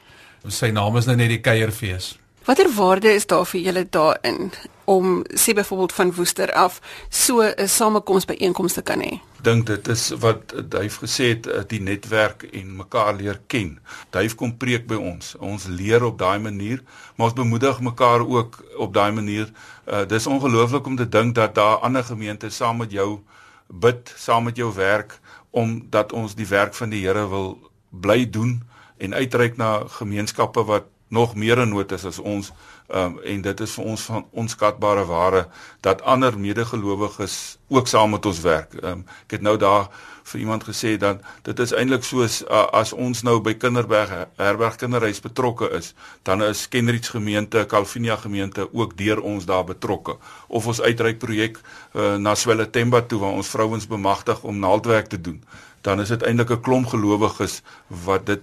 Sy 0.48 0.70
naam 0.70 0.96
is 0.96 1.06
nou 1.06 1.16
net 1.16 1.28
die 1.28 1.40
kuierfees. 1.40 2.18
Watter 2.46 2.68
waarde 2.74 3.10
is 3.10 3.26
daar 3.26 3.46
vir 3.50 3.60
julle 3.60 3.82
daarin 3.90 4.52
om 4.84 5.24
sê 5.34 5.50
byvoorbeeld 5.54 5.92
van 5.92 6.12
Woester 6.14 6.52
af 6.52 6.80
so 7.08 7.42
'n 7.42 7.68
samekoms 7.68 8.24
by 8.24 8.36
einkomste 8.38 8.82
kan 8.82 9.00
hê? 9.00 9.18
Dink 9.42 9.66
dit 9.66 9.88
is 9.88 10.12
wat 10.18 10.54
Duif 10.70 10.96
gesê 11.02 11.24
het 11.34 11.46
eh, 11.46 11.62
die 11.66 11.80
netwerk 11.80 12.42
en 12.42 12.76
mekaar 12.76 13.14
leer 13.14 13.40
ken. 13.46 13.80
Duif 14.10 14.34
kom 14.34 14.56
preek 14.56 14.86
by 14.86 14.94
ons. 14.94 15.34
Ons 15.38 15.66
leer 15.66 16.04
op 16.04 16.18
daai 16.18 16.38
manier, 16.38 16.82
maar 17.16 17.26
ons 17.26 17.34
bemoedig 17.34 17.80
mekaar 17.80 18.20
ook 18.28 18.64
op 18.76 18.94
daai 18.94 19.12
manier. 19.12 19.50
Uh 19.86 20.06
dis 20.06 20.26
ongelooflik 20.26 20.86
om 20.86 20.96
te 20.96 21.08
dink 21.08 21.34
dat 21.34 21.54
daar 21.54 21.76
ander 21.76 22.04
gemeentes 22.04 22.56
saam 22.56 22.76
met 22.76 22.92
jou 22.92 23.20
bid, 23.66 24.14
saam 24.16 24.44
met 24.44 24.56
jou 24.56 24.74
werk 24.74 25.20
omdat 25.50 26.12
ons 26.12 26.34
die 26.34 26.46
werk 26.46 26.74
van 26.74 26.90
die 26.90 27.06
Here 27.06 27.28
wil 27.28 27.70
bly 27.90 28.30
doen 28.30 28.62
en 28.96 29.14
uitreik 29.14 29.56
na 29.56 29.82
gemeenskappe 29.86 30.64
wat 30.64 30.84
nog 31.08 31.34
meer 31.34 31.58
in 31.58 31.68
nood 31.68 31.92
is 31.92 32.04
as 32.04 32.18
ons 32.18 32.52
um, 32.88 33.18
en 33.22 33.42
dit 33.42 33.60
is 33.60 33.74
vir 33.78 33.84
ons 33.84 34.02
van 34.10 34.26
onskatbare 34.30 35.04
waarde 35.06 35.46
dat 35.80 36.02
ander 36.02 36.38
medegelowiges 36.38 37.58
ook 37.68 37.88
saam 37.88 38.10
met 38.10 38.26
ons 38.26 38.40
werk. 38.40 38.74
Um, 38.82 39.04
ek 39.26 39.38
het 39.38 39.42
nou 39.46 39.56
daar 39.56 39.88
vir 40.26 40.40
iemand 40.40 40.64
gesê 40.66 40.96
dat 40.98 41.22
dit 41.46 41.58
is 41.62 41.74
eintlik 41.74 42.04
soos 42.04 42.40
uh, 42.42 42.64
as 42.74 42.92
ons 42.92 43.22
nou 43.22 43.38
by 43.40 43.54
Kinderberg 43.54 44.10
Herberg 44.40 44.78
Kinderhuis 44.80 45.22
betrokke 45.22 45.70
is, 45.78 45.92
dan 46.26 46.42
is 46.42 46.66
Kenridge 46.68 47.14
gemeente, 47.14 47.66
Calvinia 47.70 48.16
gemeente 48.16 48.66
ook 48.72 48.96
deur 48.98 49.22
ons 49.22 49.46
daar 49.46 49.64
betrokke. 49.64 50.16
Of 50.46 50.66
ons 50.66 50.82
uitreik 50.82 51.22
projek 51.22 51.60
uh, 51.94 52.16
na 52.16 52.34
Swelletemba 52.34 53.04
toe 53.06 53.22
waar 53.22 53.38
ons 53.38 53.54
vrouens 53.54 53.86
bemagtig 53.86 54.42
om 54.42 54.58
naaldwerk 54.58 55.06
te 55.06 55.20
doen. 55.20 55.42
Dan 55.86 56.02
is 56.02 56.10
dit 56.10 56.22
eintlik 56.22 56.50
'n 56.50 56.60
klomp 56.60 56.90
gelowiges 56.90 57.62
wat 57.86 58.26
dit 58.26 58.42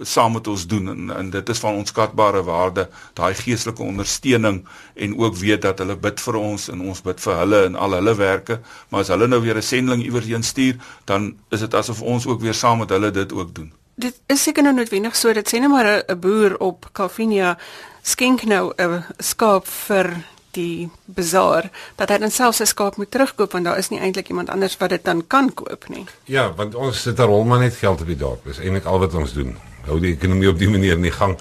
saam 0.00 0.32
met 0.32 0.46
ons 0.46 0.66
doen. 0.66 0.88
En, 0.88 1.16
en 1.16 1.30
dit 1.30 1.48
is 1.48 1.58
van 1.58 1.74
onskatbare 1.74 2.42
waarde 2.42 2.88
daai 3.12 3.34
geestelike 3.34 3.82
ondersteuning 3.82 4.66
en 4.94 5.18
ook 5.18 5.36
weet 5.36 5.62
dat 5.62 5.78
hulle 5.78 5.96
bid 5.96 6.20
vir 6.20 6.38
ons 6.40 6.68
en 6.68 6.80
ons 6.80 7.02
bid 7.02 7.20
vir 7.20 7.36
hulle 7.36 7.62
in 7.68 7.76
al 7.76 7.98
hulle 7.98 8.14
werke. 8.14 8.60
Maar 8.88 9.00
as 9.00 9.12
hulle 9.12 9.28
nou 9.28 9.40
weer 9.42 9.56
'n 9.56 9.62
sending 9.62 10.02
iewers 10.02 10.26
heen 10.26 10.42
stuur 10.42 10.76
dan 11.04 11.34
is 11.50 11.60
dit 11.60 11.74
asof 11.74 12.02
ons 12.02 12.26
ook 12.26 12.40
weer 12.40 12.54
saam 12.54 12.78
met 12.78 12.90
hulle 12.90 13.10
dit 13.10 13.32
ook 13.32 13.54
doen. 13.54 13.72
Dit 13.94 14.20
is 14.26 14.42
seker 14.42 14.62
nou 14.62 14.74
noodwendig 14.74 15.16
so. 15.16 15.32
Dat 15.32 15.48
sê 15.48 15.58
net 15.60 15.70
maar 15.70 16.04
'n 16.08 16.18
boer 16.18 16.58
op 16.58 16.88
Calvinia 16.92 17.58
skenk 18.02 18.42
nou 18.42 18.72
'n 18.76 19.04
skaap 19.18 19.66
vir 19.66 20.24
die 20.50 20.90
bazaar 21.04 21.70
dat 21.96 22.08
hy 22.08 22.18
dan 22.18 22.30
self 22.30 22.54
sy 22.54 22.64
skaap 22.64 22.96
moet 22.96 23.10
terugkoop 23.10 23.52
want 23.52 23.64
daar 23.64 23.78
is 23.78 23.88
nie 23.88 24.00
eintlik 24.00 24.28
iemand 24.28 24.50
anders 24.50 24.76
wat 24.76 24.90
dit 24.90 25.04
dan 25.04 25.26
kan 25.26 25.54
koop 25.54 25.88
nie. 25.88 26.06
Ja, 26.24 26.52
want 26.52 26.74
ons 26.74 27.02
sit 27.02 27.16
daar 27.16 27.26
rol 27.26 27.44
maar 27.44 27.58
net 27.58 27.74
geld 27.74 28.00
op 28.00 28.06
die 28.06 28.16
dorp. 28.16 28.44
Dis 28.44 28.58
eintlik 28.58 28.84
al 28.84 28.98
wat 28.98 29.14
ons 29.14 29.32
doen 29.32 29.56
hou 29.86 30.00
die 30.00 30.14
ekonomie 30.14 30.48
op 30.48 30.58
die 30.58 30.70
manier 30.70 30.96
in 30.96 31.02
die 31.02 31.14
gang 31.14 31.38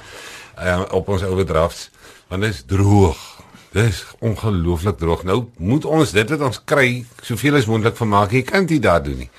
uh, 0.57 0.81
op 0.91 1.09
ons 1.09 1.23
oordrafts 1.23 1.89
want 2.29 2.41
dit 2.41 2.53
is 2.53 2.63
droog 2.65 3.31
Dis 3.71 4.03
ongelooflik 4.19 4.97
droog. 4.99 5.23
Nou 5.23 5.45
moet 5.57 5.85
ons 5.87 6.11
dit 6.11 6.31
wat 6.33 6.41
ons 6.43 6.59
kry 6.67 7.05
soveel 7.23 7.55
as 7.55 7.69
moontlik 7.71 7.95
van 7.95 8.09
maak. 8.11 8.33
Jy 8.35 8.41
kan 8.43 8.65
dit 8.67 8.81
daar 8.83 8.99
doen 9.03 9.21
nie. 9.23 9.29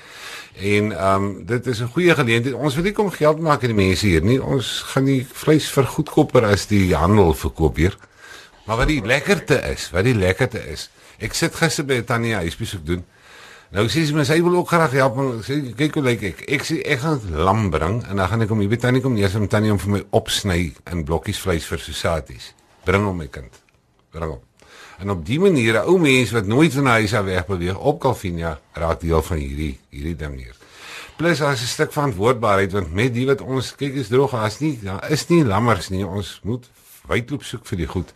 En 0.57 0.89
ehm 0.91 1.25
um, 1.25 1.45
dit 1.45 1.67
is 1.67 1.81
'n 1.81 1.91
goeie 1.93 2.15
geleentheid. 2.15 2.55
Ons 2.55 2.75
wil 2.75 2.83
nie 2.83 2.93
kom 2.93 3.11
geld 3.11 3.39
maak 3.39 3.61
aan 3.61 3.75
die 3.75 3.85
mense 3.85 4.07
hier 4.07 4.23
nie. 4.23 4.41
Ons 4.43 4.81
gaan 4.85 5.05
die 5.05 5.27
vleis 5.33 5.69
vir 5.69 5.85
goedkoper 5.85 6.45
as 6.45 6.65
die 6.65 6.95
handel 6.95 7.33
verkoop 7.33 7.75
hier. 7.75 7.97
Maar 8.65 8.77
wat 8.77 8.87
die 8.87 9.05
lekkerte 9.05 9.61
is, 9.71 9.89
wat 9.91 10.03
die 10.03 10.15
lekkerte 10.15 10.65
is. 10.71 10.89
Ek 11.19 11.33
sit 11.33 11.55
gister 11.55 11.85
by 11.85 12.01
Tanya 12.01 12.37
huisbesoek 12.37 12.85
doen. 12.85 13.05
Nou 13.73 13.87
sê 13.89 14.03
sy 14.05 14.13
my 14.13 14.21
sy 14.21 14.35
wil 14.45 14.59
ook 14.59 14.69
graag 14.69 14.91
help. 14.99 15.15
Sê 15.47 15.55
kyk 15.73 15.95
hoe 15.97 16.03
lyk 16.05 16.23
ek. 16.27 16.41
Ek 16.45 16.65
sê 16.67 16.75
ek 16.93 16.99
gaan 17.01 17.23
lam 17.33 17.71
bring 17.73 18.03
en 18.05 18.19
dan 18.21 18.29
gaan 18.29 18.45
ek 18.45 18.51
hom 18.53 18.59
hier 18.61 18.69
by 18.69 18.77
Tanya 18.77 19.01
kom 19.01 19.15
neer 19.17 19.33
om 19.39 19.47
Tanya 19.49 19.71
om 19.73 19.79
vir 19.81 19.93
my 19.95 20.01
opsny 20.13 20.59
in 20.93 21.01
blokkies 21.07 21.39
vleis 21.41 21.65
vir 21.65 21.81
sosaties. 21.81 22.51
Bring 22.85 23.07
hom 23.09 23.17
my 23.17 23.25
kind. 23.33 23.57
Bring 24.13 24.35
hom. 24.35 24.43
En 25.01 25.09
op 25.09 25.23
die 25.25 25.39
manier, 25.41 25.79
ou 25.89 25.97
mense 25.97 26.37
wat 26.37 26.45
nooit 26.45 26.75
van 26.77 26.91
huis 26.99 27.15
af 27.17 27.25
weg 27.25 27.49
beweeg 27.49 27.79
op 27.81 27.97
Calvinia, 28.03 28.59
raak 28.77 29.01
deel 29.01 29.25
van 29.25 29.41
hierdie 29.41 29.73
hierdie 29.89 30.15
ding 30.21 30.37
hier. 30.37 30.53
Plus 31.17 31.41
as 31.41 31.65
'n 31.65 31.73
stuk 31.73 31.91
verantwoordbaarheid 31.97 32.71
want 32.77 32.93
met 32.93 33.13
die 33.13 33.25
wat 33.25 33.41
ons 33.41 33.73
kyk 33.75 33.95
is 33.95 34.13
droog, 34.13 34.37
as 34.37 34.59
nie 34.61 34.77
daar 34.83 35.09
is 35.09 35.27
nie 35.29 35.43
lammers 35.43 35.89
nie. 35.89 36.05
Ons 36.05 36.39
moet 36.43 36.69
wydloop 37.09 37.43
soek 37.43 37.65
vir 37.65 37.77
die 37.77 37.89
goed. 37.89 38.13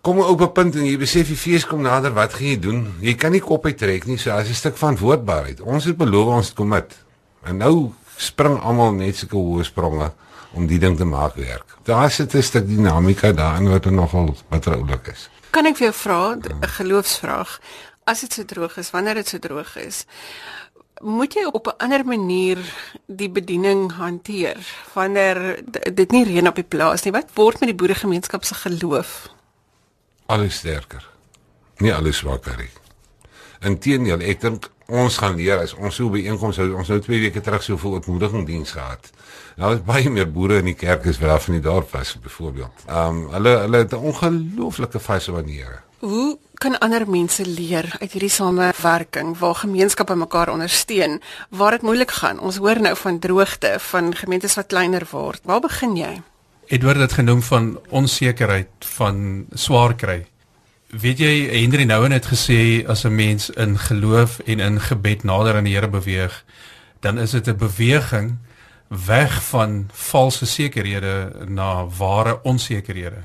Kom 0.00 0.20
op 0.20 0.40
'n 0.40 0.52
punt 0.52 0.74
en 0.76 0.84
jy 0.84 0.98
besef 0.98 1.26
die 1.26 1.36
fees 1.36 1.66
kom 1.66 1.82
nader, 1.82 2.12
wat 2.12 2.32
gaan 2.34 2.46
jy 2.46 2.58
doen? 2.58 2.94
Jy 3.00 3.14
kan 3.14 3.32
nie 3.32 3.40
kop 3.40 3.64
uittrek 3.64 4.06
nie, 4.06 4.16
so 4.16 4.30
as 4.30 4.48
'n 4.48 4.54
stuk 4.54 4.76
verantwoordbaarheid. 4.76 5.60
Ons 5.60 5.84
het 5.84 5.96
beloof 5.96 6.26
ons 6.26 6.52
kom 6.52 6.68
met. 6.68 6.94
En 7.42 7.56
nou 7.56 7.92
spring 8.16 8.60
almal 8.60 8.92
net 8.92 9.16
sulke 9.16 9.36
hoë 9.36 9.64
spronge 9.64 10.12
om 10.52 10.66
die 10.66 10.78
ding 10.78 10.96
te 10.96 11.04
maak 11.04 11.34
werk. 11.34 11.76
Daar 11.84 12.10
sit 12.10 12.34
'n 12.34 12.42
stuk 12.42 12.66
dinamika 12.66 13.32
daarin 13.32 13.68
wat 13.68 13.84
nogal 13.84 14.36
betroulik 14.50 15.06
is. 15.06 15.28
Kan 15.50 15.66
ek 15.66 15.76
vir 15.76 15.86
jou 15.86 15.94
vra 15.94 16.36
'n 16.36 16.68
geloofsvraag? 16.68 17.60
As 18.04 18.20
dit 18.20 18.32
so 18.32 18.44
droog 18.44 18.76
is, 18.76 18.90
wanneer 18.90 19.14
dit 19.14 19.28
so 19.28 19.38
droog 19.38 19.76
is, 19.76 20.06
moet 21.00 21.34
jy 21.34 21.44
op 21.44 21.66
'n 21.66 21.78
ander 21.78 22.04
manier 22.04 22.58
die 23.06 23.30
bediening 23.30 23.92
hanteer 23.92 24.56
wanneer 24.94 25.62
dit 25.94 26.10
nie 26.10 26.24
reën 26.24 26.48
op 26.48 26.54
die 26.54 26.64
plaas 26.64 27.02
nie. 27.02 27.12
Wat 27.12 27.30
word 27.34 27.60
met 27.60 27.68
die 27.68 27.78
boeregemeenskap 27.78 28.44
se 28.44 28.54
geloof? 28.54 29.28
Alles 30.28 30.58
sterker. 30.60 31.04
Nie 31.80 31.94
alles 31.94 32.18
swakker 32.20 32.58
nie. 32.60 32.68
Inteendeel, 33.64 34.20
ek 34.28 34.42
dink 34.42 34.66
ons 34.92 35.16
gaan 35.22 35.38
leer 35.38 35.62
as 35.62 35.72
ons 35.72 35.96
so 35.96 36.12
by 36.12 36.20
einkoms 36.28 36.58
hou. 36.60 36.66
Ons 36.76 36.90
nou 36.92 36.98
2 37.00 37.20
weke 37.22 37.40
terug 37.44 37.64
so 37.64 37.80
veel 37.80 37.96
ontmoediging 37.96 38.44
diens 38.48 38.74
gehad. 38.76 39.08
Nou 39.56 39.72
is 39.74 39.80
baie 39.88 40.12
meer 40.12 40.28
boere 40.28 40.60
in 40.60 40.68
die 40.68 40.76
kerk 40.76 41.08
as 41.08 41.16
wat 41.22 41.32
daar 41.32 41.44
van 41.46 41.56
die 41.56 41.64
dorp 41.64 41.96
was 41.96 42.12
byvoorbeeld. 42.20 42.84
Ehm 42.86 43.24
um, 43.24 43.24
hulle 43.38 43.56
hulle 43.64 43.82
het 43.86 43.96
'n 43.96 44.04
ongelooflike 44.12 45.00
vyse 45.00 45.32
maniere. 45.32 45.80
Hoe 46.04 46.38
kan 46.60 46.78
ander 46.78 47.08
mense 47.10 47.46
leer 47.46 47.96
uit 47.98 48.12
hierdie 48.12 48.30
samewerking 48.30 49.38
waar 49.38 49.54
gemeenskappe 49.54 50.14
mekaar 50.14 50.52
ondersteun 50.52 51.20
waar 51.50 51.70
dit 51.70 51.82
moeilik 51.82 52.10
gaan? 52.10 52.38
Ons 52.38 52.56
hoor 52.56 52.80
nou 52.80 52.96
van 52.96 53.18
droogte, 53.18 53.76
van 53.80 54.14
gemeentes 54.14 54.54
wat 54.54 54.66
kleiner 54.66 55.08
word. 55.10 55.40
Waar 55.44 55.60
begin 55.60 55.96
jy? 55.96 56.22
Edward 56.68 56.98
het 56.98 57.12
genoem 57.12 57.42
van 57.42 57.80
onsekerheid, 57.88 58.68
van 58.78 59.46
swaar 59.52 59.94
kry. 59.94 60.26
Weet 60.92 61.18
jy 61.18 61.48
Henry 61.48 61.84
Nouwen 61.88 62.12
het 62.12 62.28
gesê 62.28 62.84
as 62.84 63.04
'n 63.04 63.14
mens 63.14 63.50
in 63.50 63.78
geloof 63.78 64.38
en 64.38 64.60
in 64.60 64.80
gebed 64.80 65.24
nader 65.24 65.56
aan 65.56 65.64
die 65.64 65.74
Here 65.74 65.88
beweeg, 65.88 66.44
dan 67.00 67.18
is 67.18 67.30
dit 67.30 67.46
'n 67.48 67.56
beweging 67.56 68.36
weg 68.88 69.42
van 69.44 69.90
valse 69.92 70.46
sekerhede 70.46 71.32
na 71.46 71.86
ware 71.86 72.42
onsekerhede. 72.42 73.22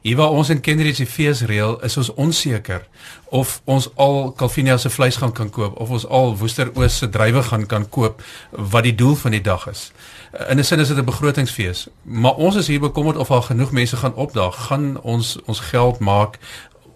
Hier 0.00 0.16
waar 0.16 0.30
ons 0.30 0.48
in 0.48 0.60
Kenridge 0.60 1.04
die 1.04 1.10
fees 1.10 1.42
reël, 1.42 1.80
is 1.82 1.96
ons 1.96 2.12
onseker 2.14 2.86
of 3.34 3.60
ons 3.64 3.88
al 3.94 4.32
Calvinia 4.38 4.76
se 4.76 4.90
vleis 4.90 5.16
gaan 5.16 5.32
kan 5.32 5.50
koop 5.50 5.80
of 5.80 5.90
ons 5.90 6.06
al 6.06 6.36
Woesteroos 6.36 6.98
se 6.98 7.08
druiwe 7.08 7.42
gaan 7.42 7.66
kan 7.66 7.88
koop 7.88 8.22
wat 8.50 8.86
die 8.86 8.94
doel 8.94 9.16
van 9.16 9.34
die 9.34 9.40
dag 9.40 9.66
is. 9.68 9.92
In 10.48 10.58
'n 10.58 10.64
sin 10.64 10.80
is 10.80 10.88
dit 10.88 10.98
'n 10.98 11.04
begrotingsfees, 11.04 11.88
maar 12.02 12.34
ons 12.34 12.56
is 12.56 12.66
hier 12.66 12.80
bekommerd 12.80 13.16
of 13.16 13.30
al 13.30 13.42
genoeg 13.42 13.70
mense 13.70 13.96
gaan 13.96 14.14
opdaag, 14.14 14.66
gaan 14.66 15.00
ons 15.02 15.38
ons 15.44 15.60
geld 15.60 15.98
maak 15.98 16.38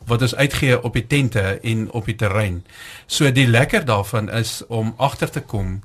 wat 0.07 0.23
ons 0.23 0.35
uitgee 0.35 0.83
op 0.83 0.93
die 0.93 1.07
tente 1.07 1.59
en 1.63 1.91
op 1.93 2.05
die 2.05 2.17
terrein. 2.17 2.65
So 3.07 3.33
die 3.33 3.47
lekker 3.47 3.85
daarvan 3.85 4.31
is 4.31 4.63
om 4.69 4.95
agter 4.97 5.31
te 5.31 5.41
kom 5.41 5.83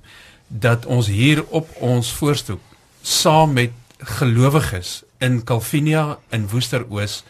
dat 0.48 0.86
ons 0.86 1.08
hier 1.08 1.46
op 1.50 1.70
ons 1.80 2.12
voorstoep 2.12 2.62
saam 3.02 3.54
met 3.54 3.72
gelowiges 3.98 5.04
in 5.20 5.44
Calvinia 5.44 6.18
in 6.30 6.48
Woesteroos 6.48 7.24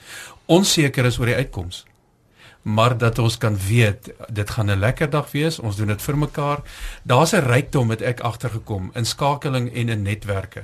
onseker 0.46 1.06
is 1.06 1.20
oor 1.20 1.26
die 1.26 1.36
uitkoms. 1.36 1.86
Maar 2.66 2.98
dat 2.98 3.20
ons 3.20 3.38
kan 3.38 3.58
weet 3.68 4.10
dit 4.30 4.50
gaan 4.50 4.72
'n 4.72 4.80
lekker 4.80 5.10
dag 5.10 5.32
wees, 5.32 5.60
ons 5.60 5.76
doen 5.76 5.88
dit 5.88 6.02
vir 6.02 6.18
mekaar. 6.18 6.62
Daar's 7.04 7.34
'n 7.34 7.46
rykdom 7.46 7.88
wat 7.88 8.02
ek 8.02 8.20
agtergekom 8.20 8.92
in 8.94 9.06
skakeling 9.06 9.74
en 9.74 9.90
in 9.90 10.02
netwerke. 10.02 10.64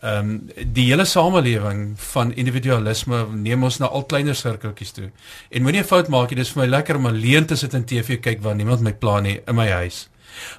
Ehm 0.00 0.30
um, 0.30 0.50
die 0.72 0.84
hele 0.90 1.04
samelewing 1.04 2.00
van 2.00 2.32
individualisme 2.32 3.26
neem 3.32 3.62
ons 3.62 3.78
na 3.78 3.86
al 3.86 4.04
kleiner 4.04 4.34
sirkeltjies 4.34 4.92
toe. 4.92 5.10
En 5.50 5.62
moenie 5.62 5.80
'n 5.80 5.84
fout 5.84 6.08
maak 6.08 6.30
nie, 6.30 6.36
dis 6.36 6.52
vir 6.52 6.62
my 6.62 6.68
lekker 6.68 6.96
om 6.96 7.06
alleen 7.06 7.46
te 7.46 7.56
sit 7.56 7.74
en 7.74 7.84
TV 7.84 8.20
kyk 8.20 8.42
waar 8.42 8.54
niemand 8.54 8.80
my 8.80 8.92
pla 8.92 9.20
nie 9.20 9.40
in 9.46 9.54
my 9.54 9.68
huis. 9.68 10.08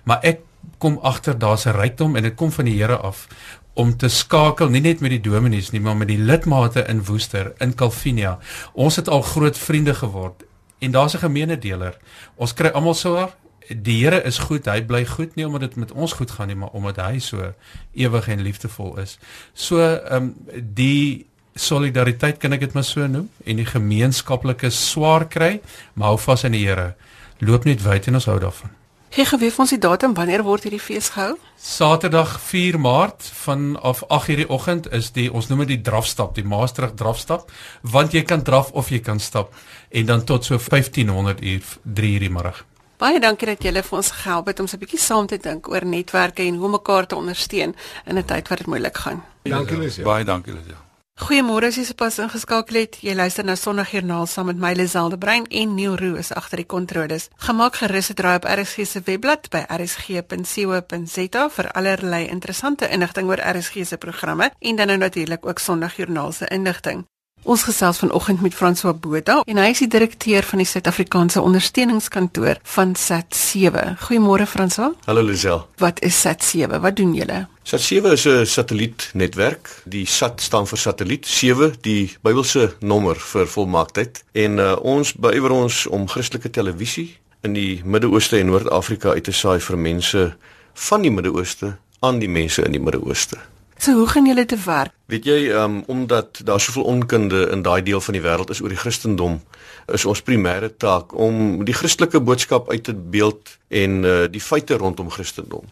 Maar 0.04 0.20
ek 0.22 0.40
kom 0.78 1.00
agter 1.02 1.40
daar's 1.40 1.66
'n 1.66 1.72
rykdom 1.72 2.16
en 2.16 2.24
dit 2.24 2.36
kom 2.36 2.52
van 2.52 2.66
die 2.66 2.78
Here 2.82 2.98
af 2.98 3.28
om 3.74 3.98
te 3.98 4.10
skakel 4.10 4.70
nie 4.70 4.82
net 4.82 5.00
met 5.00 5.14
die 5.14 5.22
dominees 5.24 5.72
nie 5.72 5.82
maar 5.84 5.98
met 5.98 6.10
die 6.12 6.20
lidmate 6.20 6.86
in 6.90 7.04
Woester 7.06 7.54
in 7.64 7.76
Calvinia. 7.76 8.38
Ons 8.74 8.96
het 8.96 9.10
al 9.10 9.22
groot 9.22 9.58
vriende 9.58 9.94
geword 9.94 10.44
en 10.80 10.92
daar's 10.92 11.14
'n 11.14 11.26
gemeenedeler. 11.26 11.98
Ons 12.36 12.54
kry 12.54 12.68
almal 12.68 12.94
souer. 12.94 13.36
Die 13.70 14.04
Here 14.04 14.24
is 14.24 14.38
goed, 14.38 14.66
hy 14.66 14.82
bly 14.82 15.06
goed 15.06 15.36
nie 15.36 15.46
omdat 15.46 15.62
dit 15.62 15.76
met 15.76 15.92
ons 15.92 16.14
goed 16.14 16.32
gaan 16.32 16.48
nie, 16.48 16.56
maar 16.56 16.70
omdat 16.70 16.96
hy 16.96 17.20
so 17.20 17.54
ewig 17.94 18.28
en 18.28 18.42
liefdevol 18.42 18.98
is. 18.98 19.20
So 19.54 19.80
ehm 19.80 20.24
um, 20.24 20.36
die 20.74 21.28
solidariteit 21.56 22.38
kan 22.38 22.54
ek 22.54 22.60
dit 22.60 22.74
maar 22.74 22.84
so 22.84 23.08
noem 23.08 23.30
en 23.44 23.56
die 23.56 23.66
gemeenskaplike 23.66 24.70
swaar 24.70 25.28
kry, 25.28 25.62
maar 25.94 26.08
hou 26.08 26.18
vas 26.18 26.44
in 26.44 26.52
die 26.52 26.66
Here. 26.66 26.96
Loop 27.40 27.66
net 27.66 27.84
wyd 27.84 28.08
en 28.08 28.14
ons 28.14 28.26
hou 28.26 28.40
daarvan. 28.40 28.79
Gee 29.10 29.26
geweet 29.26 29.58
ons 29.58 29.72
die 29.74 29.80
datum 29.82 30.14
wanneer 30.14 30.44
word 30.46 30.68
hierdie 30.68 30.82
fees 30.82 31.08
gehou? 31.16 31.34
Saterdag 31.58 32.36
4 32.46 32.78
Maart 32.80 33.26
vanaf 33.42 34.04
8:00 34.06 34.36
die 34.36 34.50
oggend 34.50 34.90
is 34.94 35.12
die 35.12 35.32
ons 35.34 35.48
noem 35.50 35.64
dit 35.66 35.68
die 35.68 35.82
drafstap, 35.82 36.36
die 36.36 36.44
Maastricht 36.46 36.98
drafstap, 36.98 37.50
want 37.82 38.14
jy 38.14 38.22
kan 38.22 38.44
draf 38.44 38.70
of 38.72 38.90
jy 38.90 39.00
kan 39.00 39.20
stap 39.20 39.56
en 39.90 40.06
dan 40.06 40.24
tot 40.24 40.46
so 40.46 40.60
1500 40.60 41.42
uur 41.42 41.64
3:00 41.84 42.20
die 42.20 42.30
middag. 42.30 42.66
Baie 42.98 43.20
dankie 43.20 43.48
dat 43.48 43.64
julle 43.64 43.84
vir 43.84 43.98
ons 43.98 44.12
gehelp 44.12 44.46
het 44.48 44.60
om 44.60 44.68
so 44.68 44.78
'n 44.78 44.80
bietjie 44.80 45.00
saam 45.00 45.28
te 45.28 45.38
dink 45.38 45.68
oor 45.70 45.86
netwerke 45.86 46.44
en 46.44 46.56
hoe 46.56 46.70
mekaar 46.70 47.08
te 47.08 47.16
ondersteun 47.16 47.76
in 48.06 48.18
'n 48.18 48.26
tyd 48.26 48.48
wat 48.48 48.58
dit 48.58 48.68
moeilik 48.68 48.98
gaan. 48.98 49.24
Dankie 49.44 49.78
Lucia. 49.78 50.04
Baie 50.04 50.24
dankie 50.24 50.54
Lucia. 50.54 50.89
Goeiemôre 51.20 51.68
as 51.68 51.76
jy 51.76 51.84
sopas 51.84 52.16
ingeskakel 52.24 52.78
het. 52.80 52.94
Jy 53.04 53.12
luister 53.12 53.44
na 53.44 53.58
Sondagjoernaal 53.60 54.24
saam 54.32 54.48
met 54.48 54.60
my 54.62 54.72
Liselde 54.72 55.18
Brein 55.20 55.44
en 55.52 55.74
Neil 55.76 55.98
Roos 56.00 56.32
agter 56.32 56.62
die 56.62 56.66
kontroles. 56.66 57.28
Gemaak 57.44 57.76
gerus 57.82 58.08
te 58.08 58.16
draai 58.16 58.38
op 58.40 58.48
RSG 58.48 58.88
se 58.88 59.02
webblad 59.04 59.50
by 59.52 59.66
rsg.co.za 59.68 61.44
vir 61.58 61.72
allerlei 61.76 62.24
interessante 62.32 62.88
inligting 62.88 63.28
oor 63.28 63.44
RSG 63.44 63.84
se 63.92 64.00
programme 64.00 64.48
en 64.60 64.80
dan 64.80 64.88
nou 64.88 64.98
natuurlik 65.04 65.46
ook 65.46 65.60
Sondagjoernaal 65.60 66.32
se 66.32 66.48
inligting. 66.56 67.04
Ons 67.44 67.64
gesels 67.64 68.00
vanoggend 68.00 68.42
met 68.42 68.56
François 68.56 68.96
Botha 68.96 69.42
en 69.44 69.60
hy 69.60 69.70
is 69.76 69.84
die 69.84 69.92
direkteur 69.92 70.48
van 70.48 70.64
die 70.64 70.68
Suid-Afrikaanse 70.72 71.44
Ondersteuningskantoor 71.44 72.64
van 72.64 72.96
SAT7. 72.96 73.96
Goeiemôre 74.08 74.48
François. 74.48 74.96
Hallo 75.06 75.22
Lisel. 75.24 75.68
Wat 75.84 76.00
is 76.00 76.16
SAT7? 76.24 76.80
Wat 76.80 76.96
doen 76.96 77.14
julle? 77.14 77.48
SAT7 77.70 78.12
is 78.12 78.26
'n 78.26 78.46
satellietnetwerk. 78.46 79.82
Die 79.86 80.06
SAT 80.06 80.42
staan 80.42 80.68
vir 80.68 80.78
satelliet, 80.78 81.28
7 81.28 81.76
die 81.82 82.16
Bybelse 82.22 82.74
nommer 82.80 83.16
vir 83.16 83.48
volmaaktheid. 83.48 84.24
En 84.32 84.58
uh, 84.58 84.76
ons 84.82 85.14
beywer 85.14 85.52
ons 85.52 85.86
om 85.86 86.08
Christelike 86.08 86.50
televisie 86.50 87.18
in 87.42 87.54
die 87.54 87.82
Midde-Ooste 87.86 88.40
en 88.40 88.46
Noord-Afrika 88.46 89.10
uit 89.10 89.24
te 89.24 89.32
saai 89.32 89.60
vir 89.60 89.78
mense 89.78 90.36
van 90.74 91.02
die 91.02 91.12
Midde-Ooste 91.12 91.78
aan 92.00 92.20
die 92.20 92.30
mense 92.30 92.66
in 92.66 92.72
die 92.72 92.82
Midde-Ooste. 92.82 93.38
So 93.78 93.94
hoe 93.94 94.08
gaan 94.08 94.26
julle 94.26 94.46
te 94.46 94.58
werk? 94.66 94.92
Weet 95.06 95.26
jy, 95.26 95.54
um, 95.54 95.84
omdat 95.88 96.42
daar 96.44 96.60
soveel 96.60 96.84
onkunde 96.84 97.50
in 97.52 97.62
daai 97.62 97.84
deel 97.84 98.02
van 98.02 98.14
die 98.14 98.26
wêreld 98.26 98.50
is 98.50 98.62
oor 98.62 98.70
die 98.70 98.82
Christendom, 98.82 99.42
is 99.86 100.06
ons 100.06 100.22
primêre 100.22 100.74
taak 100.78 101.14
om 101.14 101.66
die 101.66 101.74
Christelike 101.74 102.20
boodskap 102.20 102.70
uit 102.70 102.84
te 102.84 102.94
beeld 102.94 103.58
en 103.68 104.04
uh, 104.04 104.26
die 104.26 104.42
feite 104.42 104.78
rondom 104.78 105.10
Christendom 105.10 105.70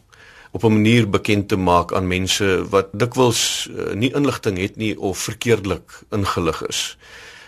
op 0.52 0.64
'n 0.64 0.74
manier 0.74 1.10
bekend 1.10 1.48
te 1.48 1.56
maak 1.56 1.94
aan 1.94 2.08
mense 2.08 2.70
wat 2.70 2.88
dikwels 2.92 3.70
uh, 3.72 3.94
nie 3.94 4.14
inligting 4.14 4.58
het 4.58 4.76
nie 4.76 5.00
of 5.00 5.18
verkeerdelik 5.18 6.02
ingelig 6.10 6.68
is. 6.68 6.98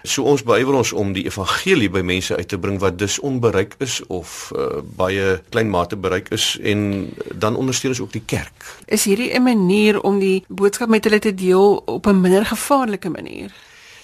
So 0.03 0.23
ons 0.23 0.43
beywer 0.43 0.73
ons 0.79 0.93
om 0.95 1.11
die 1.13 1.25
evangelie 1.27 1.89
by 1.91 2.01
mense 2.01 2.35
uit 2.35 2.47
te 2.47 2.59
bring 2.59 2.79
wat 2.79 2.97
dus 2.99 3.19
onbereik 3.19 3.75
is 3.83 3.99
of 4.07 4.51
uh, 4.55 4.79
baie 4.95 5.41
klein 5.49 5.69
mate 5.69 5.97
bereik 5.99 6.29
is 6.31 6.57
en 6.63 7.09
dan 7.35 7.55
ondersteun 7.55 7.91
ons 7.91 8.01
ook 8.01 8.13
die 8.15 8.23
kerk. 8.25 8.65
Is 8.85 9.03
hierdie 9.03 9.33
'n 9.35 9.43
manier 9.43 10.01
om 10.01 10.19
die 10.19 10.43
boodskap 10.47 10.89
met 10.89 11.03
hulle 11.03 11.19
te 11.19 11.33
deel 11.33 11.81
op 11.85 12.07
'n 12.07 12.21
minder 12.21 12.45
gevaarlike 12.45 13.09
manier? 13.09 13.51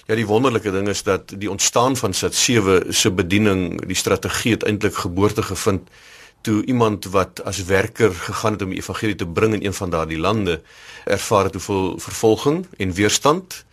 Ja, 0.06 0.14
die 0.14 0.26
wonderlike 0.26 0.70
ding 0.70 0.88
is 0.88 1.02
dat 1.02 1.32
die 1.38 1.50
ontstaan 1.50 1.96
van 1.96 2.12
Sat7 2.12 2.88
se 2.88 3.10
bediening, 3.10 3.86
die 3.86 3.96
strategie 3.96 4.52
het 4.52 4.62
eintlik 4.62 4.94
geboorte 4.94 5.42
gevind 5.42 5.88
toe 6.46 6.64
iemand 6.70 7.08
wat 7.10 7.42
as 7.42 7.64
werker 7.66 8.12
gegaan 8.14 8.54
het 8.54 8.62
om 8.62 8.74
die 8.74 8.78
evangelie 8.78 9.18
te 9.18 9.26
bring 9.26 9.54
in 9.56 9.64
een 9.66 9.74
van 9.74 9.90
daardie 9.90 10.18
lande 10.18 10.60
ervaar 11.04 11.48
het 11.48 11.58
hoeveel 11.58 11.98
vervolging 11.98 12.66
en 12.76 12.92
weerstand 12.92 13.64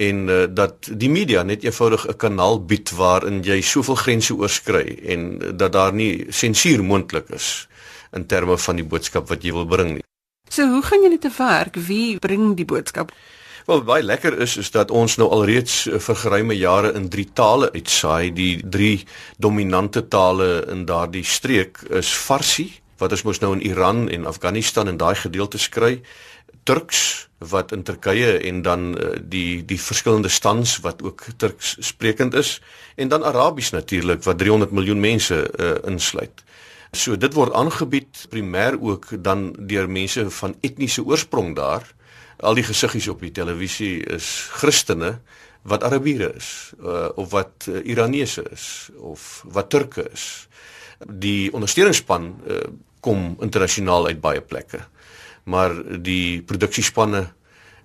en 0.00 0.28
uh, 0.28 0.44
dat 0.60 0.90
die 1.02 1.10
media 1.10 1.42
net 1.42 1.64
eenvoudig 1.66 2.06
'n 2.06 2.16
kanaal 2.16 2.62
bied 2.64 2.90
waarin 2.90 3.42
jy 3.42 3.60
soveel 3.60 3.98
grense 4.04 4.34
oorskry 4.34 4.98
en 5.14 5.20
uh, 5.42 5.50
dat 5.62 5.72
daar 5.72 5.92
nie 5.92 6.26
sensuur 6.28 6.84
moontlik 6.84 7.28
is 7.28 7.68
in 8.12 8.26
terme 8.26 8.58
van 8.58 8.76
die 8.76 8.86
boodskap 8.86 9.28
wat 9.28 9.42
jy 9.42 9.52
wil 9.52 9.66
bring 9.66 9.90
nie. 9.94 10.06
So 10.48 10.66
hoe 10.66 10.82
gaan 10.82 11.02
julle 11.02 11.18
te 11.18 11.30
werk? 11.36 11.76
Wie 11.76 12.18
bring 12.18 12.56
die 12.56 12.64
boodskap? 12.64 13.12
Wel 13.66 13.82
baie 13.84 14.02
lekker 14.02 14.38
is 14.40 14.56
is 14.56 14.70
dat 14.70 14.90
ons 14.90 15.16
nou 15.20 15.28
alreeds 15.30 15.86
uh, 15.86 15.98
vir 16.00 16.16
geruime 16.16 16.56
jare 16.56 16.92
in 16.96 17.08
drie 17.08 17.28
tale 17.32 17.70
uitsaai. 17.72 18.32
Die 18.32 18.62
drie 18.64 19.04
dominante 19.36 20.08
tale 20.08 20.64
in 20.70 20.86
daardie 20.88 21.24
streek 21.24 21.82
is 21.90 22.12
Farsi 22.12 22.70
wat 23.00 23.12
ons 23.16 23.24
mos 23.24 23.40
nou 23.40 23.54
in 23.56 23.62
Iran 23.64 24.08
en 24.12 24.26
Afghanistan 24.28 24.88
en 24.88 24.96
daai 25.00 25.14
gedeeltes 25.16 25.68
kry. 25.72 26.00
Turks 26.68 27.28
wat 27.38 27.72
in 27.72 27.82
Turkye 27.82 28.38
en 28.48 28.62
dan 28.62 28.90
uh, 28.96 29.14
die 29.20 29.64
die 29.64 29.80
verskillende 29.80 30.28
stans 30.28 30.78
wat 30.84 31.02
ook 31.02 31.24
Turks 31.36 31.76
sprekend 31.80 32.34
is 32.34 32.58
en 32.96 33.08
dan 33.08 33.24
Arabies 33.24 33.70
natuurlik 33.70 34.22
wat 34.24 34.38
300 34.38 34.70
miljoen 34.70 35.00
mense 35.00 35.36
uh, 35.36 35.76
insluit. 35.88 36.44
So 36.92 37.16
dit 37.16 37.34
word 37.34 37.54
aangebied 37.54 38.26
primêr 38.28 38.76
ook 38.80 39.06
dan 39.22 39.52
deur 39.58 39.88
mense 39.88 40.30
van 40.30 40.56
etniese 40.60 41.04
oorsprong 41.04 41.56
daar. 41.56 41.86
Al 42.40 42.56
die 42.56 42.64
gesiggies 42.64 43.08
op 43.08 43.20
die 43.20 43.32
televisie 43.36 44.00
is 44.16 44.48
Christene 44.56 45.18
wat 45.62 45.84
Arabiere 45.84 46.32
is 46.36 46.72
uh, 46.80 47.08
of 47.20 47.34
wat 47.34 47.68
uh, 47.68 47.82
Iranese 47.84 48.46
is 48.52 48.88
of 48.96 49.44
wat 49.44 49.68
Turke 49.70 50.06
is. 50.12 50.48
Die 51.04 51.52
ondersteuningsspan 51.52 52.30
uh, 52.46 52.62
kom 53.00 53.36
internasionaal 53.40 54.06
uit 54.06 54.20
baie 54.20 54.40
plekke 54.40 54.80
maar 55.50 55.74
die 56.02 56.42
produksiespanne 56.42 57.22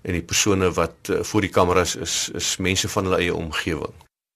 en 0.06 0.14
die 0.14 0.24
persone 0.24 0.70
wat 0.78 1.10
uh, 1.10 1.22
voor 1.24 1.46
die 1.46 1.54
kameras 1.54 1.96
is 1.96 2.30
is 2.34 2.58
mense 2.58 2.90
van 2.90 3.08
hulle 3.08 3.22
eie 3.24 3.36
omgewing. 3.36 3.94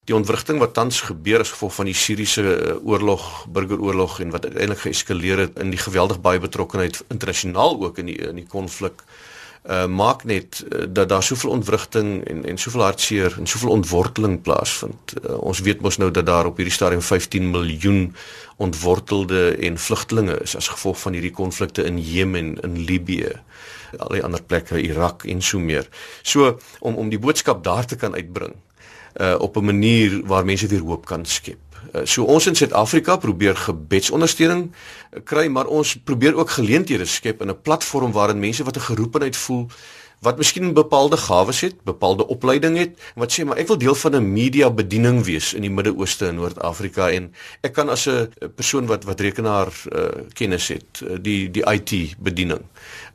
Die 0.09 0.15
ontwrigting 0.17 0.57
wat 0.57 0.73
tans 0.73 1.03
gebeur 1.05 1.43
as 1.43 1.51
gevolg 1.53 1.75
van 1.75 1.89
die 1.91 1.97
Siriëse 1.97 2.43
uh, 2.43 2.75
oorlog, 2.87 3.25
burgeroorlog 3.53 4.19
en 4.23 4.33
wat 4.33 4.47
uiteindelik 4.47 4.81
geeskaleer 4.87 5.43
het 5.45 5.59
in 5.61 5.73
die 5.75 5.81
geweldig 5.81 6.21
baie 6.25 6.41
betrokkenheid 6.41 7.03
internasionaal 7.09 7.77
ook 7.83 8.01
in 8.01 8.09
die 8.09 8.17
in 8.31 8.41
die 8.41 8.47
konflik 8.49 9.03
uh 9.69 9.85
maak 9.85 10.23
net 10.23 10.63
uh, 10.65 10.85
dat 10.89 11.09
daar 11.09 11.23
soveel 11.23 11.49
ontwrigting 11.49 12.23
en 12.27 12.45
en 12.45 12.57
soveel 12.57 12.81
hartseer 12.81 13.35
en 13.37 13.47
soveel 13.47 13.69
ontworteling 13.69 14.41
plaasvind. 14.41 15.13
Uh, 15.23 15.37
ons 15.37 15.59
weet 15.59 15.81
mos 15.81 15.97
nou 15.97 16.11
dat 16.11 16.25
daar 16.25 16.45
op 16.45 16.57
hierdie 16.57 16.73
stadium 16.73 17.01
15 17.01 17.51
miljoen 17.51 18.15
ontwortelde 18.57 19.55
en 19.55 19.77
vlugtelinge 19.77 20.39
is 20.41 20.55
as 20.55 20.67
gevolg 20.67 20.99
van 20.99 21.13
hierdie 21.13 21.31
konflikte 21.31 21.83
in 21.83 21.99
Jemen, 22.01 22.57
in 22.61 22.77
Libië, 22.77 23.31
al 23.97 24.17
die 24.17 24.23
ander 24.23 24.43
plekke, 24.43 24.81
Irak 24.81 25.23
en 25.23 25.41
so 25.41 25.59
meer. 25.59 25.87
So 26.21 26.57
om 26.79 26.95
om 26.95 27.09
die 27.09 27.19
boodskap 27.19 27.63
daar 27.63 27.85
te 27.85 27.95
kan 27.95 28.15
uitbring 28.15 28.57
uh 29.15 29.35
op 29.39 29.57
'n 29.57 29.65
manier 29.65 30.21
waar 30.25 30.45
mense 30.45 30.67
weer 30.67 30.81
hoop 30.81 31.05
kan 31.05 31.25
skep. 31.25 31.57
Uh, 31.95 32.01
so 32.03 32.23
ons 32.23 32.47
in 32.47 32.55
Suid-Afrika 32.55 33.17
probeer 33.17 33.55
gebedsondersteuning 33.55 34.71
kry, 35.23 35.47
maar 35.47 35.65
ons 35.65 35.95
probeer 35.97 36.35
ook 36.35 36.49
geleenthede 36.49 37.05
skep 37.05 37.41
in 37.41 37.49
'n 37.49 37.61
platform 37.61 38.11
waarin 38.11 38.39
mense 38.39 38.63
wat 38.63 38.75
'n 38.75 38.79
geroepenheid 38.79 39.37
voel 39.37 39.67
wat 40.19 40.37
miskien 40.37 40.73
bepaalde 40.73 41.17
gawes 41.17 41.61
het, 41.63 41.75
bepaalde 41.87 42.27
opleiding 42.27 42.77
het, 42.77 42.97
wat 43.15 43.31
sê 43.31 43.45
maar 43.47 43.59
ek 43.61 43.69
wil 43.71 43.79
deel 43.79 43.95
van 43.95 44.15
'n 44.15 44.33
media 44.33 44.69
bediening 44.69 45.23
wees 45.23 45.53
in 45.53 45.61
die 45.61 45.71
Midde-Ooste 45.71 46.27
en 46.27 46.35
Noord-Afrika 46.35 47.09
en 47.09 47.31
ek 47.63 47.73
kan 47.73 47.89
as 47.89 48.07
'n 48.07 48.27
persoon 48.55 48.85
wat 48.85 49.03
wat 49.03 49.19
rekenaar 49.19 49.71
uh, 49.91 50.27
kennis 50.33 50.67
het, 50.67 51.01
uh, 51.03 51.15
die 51.21 51.51
die 51.51 51.63
IT 51.63 52.15
bediening. 52.19 52.61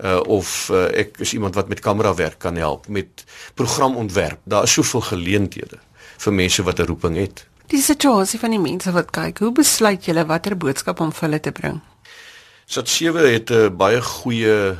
Uh, 0.00 0.20
of 0.26 0.70
uh, 0.72 0.84
ek 0.96 1.18
is 1.18 1.32
iemand 1.32 1.54
wat 1.54 1.68
met 1.68 1.80
kamera 1.80 2.14
werk 2.14 2.38
kan 2.38 2.56
help 2.56 2.88
met 2.88 3.24
programontwerp. 3.54 4.40
Daar 4.44 4.62
is 4.62 4.72
soveel 4.72 5.00
geleenthede 5.00 5.78
vir 6.18 6.32
mense 6.32 6.62
wat 6.62 6.78
'n 6.78 6.86
roeping 6.86 7.16
het. 7.16 7.46
Die 7.66 7.82
situasie 7.82 8.38
van 8.38 8.50
die 8.50 8.60
mense 8.60 8.92
wat 8.92 9.10
kyk, 9.10 9.38
hoe 9.38 9.52
besluit 9.52 10.04
julle 10.04 10.26
watter 10.26 10.56
boodskap 10.56 11.00
om 11.00 11.12
vir 11.12 11.28
hulle 11.28 11.40
te 11.40 11.52
bring? 11.52 11.80
Sat 12.66 12.88
7 12.88 13.32
het 13.32 13.50
'n 13.50 13.76
baie 13.76 14.00
goeie 14.00 14.76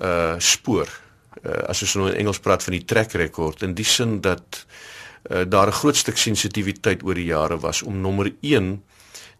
uh 0.00 0.34
spoor 0.38 0.88
uh, 1.44 1.68
as 1.72 1.82
ons 1.82 1.94
nou 1.94 2.08
in 2.10 2.16
Engels 2.16 2.40
praat 2.40 2.62
van 2.62 2.76
die 2.76 2.84
track 2.84 3.12
record 3.12 3.62
in 3.62 3.74
die 3.74 3.86
sin 3.86 4.20
dat 4.20 4.64
uh, 5.30 5.44
daar 5.46 5.68
'n 5.68 5.80
groot 5.80 5.96
stuk 5.96 6.18
sensitiwiteit 6.18 7.02
oor 7.02 7.14
die 7.14 7.30
jare 7.32 7.58
was 7.58 7.82
om 7.82 8.00
nommer 8.00 8.32
1 8.40 8.82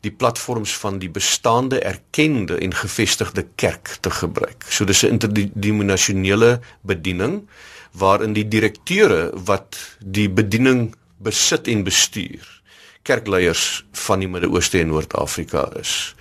die 0.01 0.13
platforms 0.13 0.73
van 0.77 0.99
die 0.99 1.11
bestaande 1.11 1.81
erkende 1.81 2.57
en 2.59 2.75
gevestigde 2.75 3.47
kerk 3.55 3.99
te 4.01 4.11
gebruik. 4.11 4.65
So 4.69 4.85
dis 4.85 5.03
'n 5.03 5.09
interdenominasionele 5.19 6.61
bediening 6.81 7.49
waarin 7.93 8.33
die 8.33 8.49
direkteure 8.49 9.31
wat 9.45 9.77
die 9.99 10.31
bediening 10.31 10.95
besit 11.19 11.69
en 11.69 11.85
bestuur 11.85 12.61
kerkleiers 13.03 13.85
van 13.93 14.19
die 14.19 14.29
Midde-Ooste 14.29 14.81
en 14.81 14.87
Noord-Afrika 14.93 15.71
is 15.81 16.15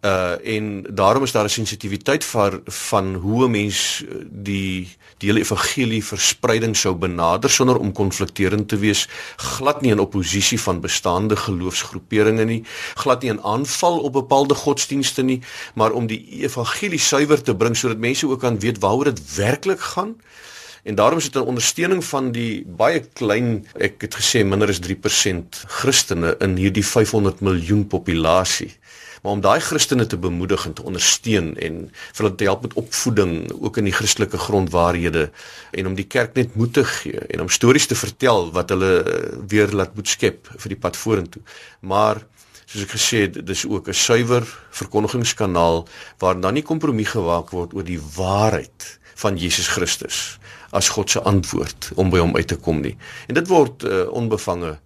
uh 0.00 0.56
en 0.56 0.86
daarom 0.90 1.22
is 1.22 1.32
daar 1.32 1.44
'n 1.44 1.48
sensitiwiteit 1.48 2.24
vir 2.24 2.60
van 2.64 3.14
hoe 3.14 3.44
'n 3.44 3.50
mens 3.50 4.04
uh, 4.08 4.14
die 4.30 4.88
die 5.18 5.28
hele 5.28 5.40
evangelie 5.40 6.04
verspreiding 6.04 6.76
sou 6.76 6.94
benader 6.94 7.50
sonder 7.50 7.78
om 7.78 7.92
konflikterend 7.92 8.68
te 8.68 8.78
wees 8.78 9.08
glad 9.36 9.80
nie 9.82 9.90
in 9.90 9.98
oppositie 9.98 10.60
van 10.60 10.80
bestaande 10.80 11.36
geloofsgroeperinge 11.36 12.44
nie 12.44 12.64
glad 12.94 13.22
nie 13.22 13.30
in 13.30 13.42
aanval 13.42 13.98
op 13.98 14.12
bepaalde 14.12 14.54
godsdienste 14.54 15.22
nie 15.22 15.42
maar 15.74 15.92
om 15.92 16.06
die 16.06 16.26
evangelie 16.30 16.98
suiwer 16.98 17.42
te 17.42 17.56
bring 17.56 17.76
sodat 17.76 17.98
mense 17.98 18.28
ook 18.28 18.40
kan 18.40 18.60
weet 18.60 18.78
waaroor 18.78 19.04
dit 19.04 19.34
werklik 19.34 19.80
gaan. 19.80 20.16
En 20.82 20.94
daarom 20.94 21.18
is 21.18 21.30
dit 21.30 21.42
'n 21.42 21.46
ondersteuning 21.46 22.04
van 22.04 22.32
die 22.32 22.64
baie 22.66 23.00
klein, 23.12 23.66
ek 23.74 24.00
het 24.00 24.14
gesê 24.14 24.44
minder 24.44 24.68
as 24.68 24.78
3% 24.80 25.64
Christene 25.66 26.36
in 26.38 26.56
hierdie 26.56 26.86
500 26.86 27.40
miljoen 27.40 27.86
populasie 27.86 28.72
maar 29.22 29.32
om 29.32 29.40
daai 29.40 29.60
Christene 29.60 30.06
te 30.06 30.16
bemoedig 30.16 30.66
en 30.66 30.72
te 30.72 30.82
ondersteun 30.82 31.54
en 31.56 31.78
vir 31.90 32.24
hulle 32.24 32.34
te 32.34 32.48
help 32.48 32.62
met 32.62 32.76
opvoeding 32.80 33.52
ook 33.58 33.80
in 33.80 33.88
die 33.88 33.94
Christelike 33.94 34.38
grondwaarhede 34.38 35.28
en 35.70 35.90
om 35.90 35.94
die 35.98 36.06
kerk 36.06 36.34
net 36.38 36.54
moed 36.54 36.72
te 36.78 36.84
gee 36.84 37.20
en 37.28 37.44
om 37.46 37.52
stories 37.52 37.86
te 37.86 37.98
vertel 37.98 38.50
wat 38.56 38.74
hulle 38.74 38.92
eh, 39.02 39.36
weer 39.48 39.72
laat 39.74 39.94
moet 39.98 40.08
skep 40.08 40.50
vir 40.56 40.74
die 40.74 40.80
pad 40.80 40.96
vorentoe. 40.96 41.42
Maar 41.80 42.22
soos 42.68 42.84
ek 42.84 42.94
gesê 42.96 43.24
het, 43.26 43.40
dis 43.46 43.64
ook 43.66 43.88
'n 43.88 43.96
suiwer 43.96 44.44
verkondigingskanaal 44.70 45.86
waar 46.18 46.40
dan 46.40 46.54
nie 46.54 46.62
kompromie 46.62 47.08
gewaak 47.08 47.50
word 47.50 47.74
oor 47.74 47.84
die 47.84 48.00
waarheid 48.16 48.98
van 49.14 49.36
Jesus 49.36 49.68
Christus 49.68 50.38
as 50.70 50.88
God 50.88 51.10
se 51.10 51.20
antwoord 51.20 51.90
om 51.94 52.10
by 52.10 52.18
hom 52.18 52.36
uit 52.36 52.46
te 52.46 52.56
kom 52.56 52.80
nie. 52.80 52.96
En 53.26 53.34
dit 53.34 53.48
word 53.48 53.82
uh, 53.82 54.04
onbevange 54.12 54.78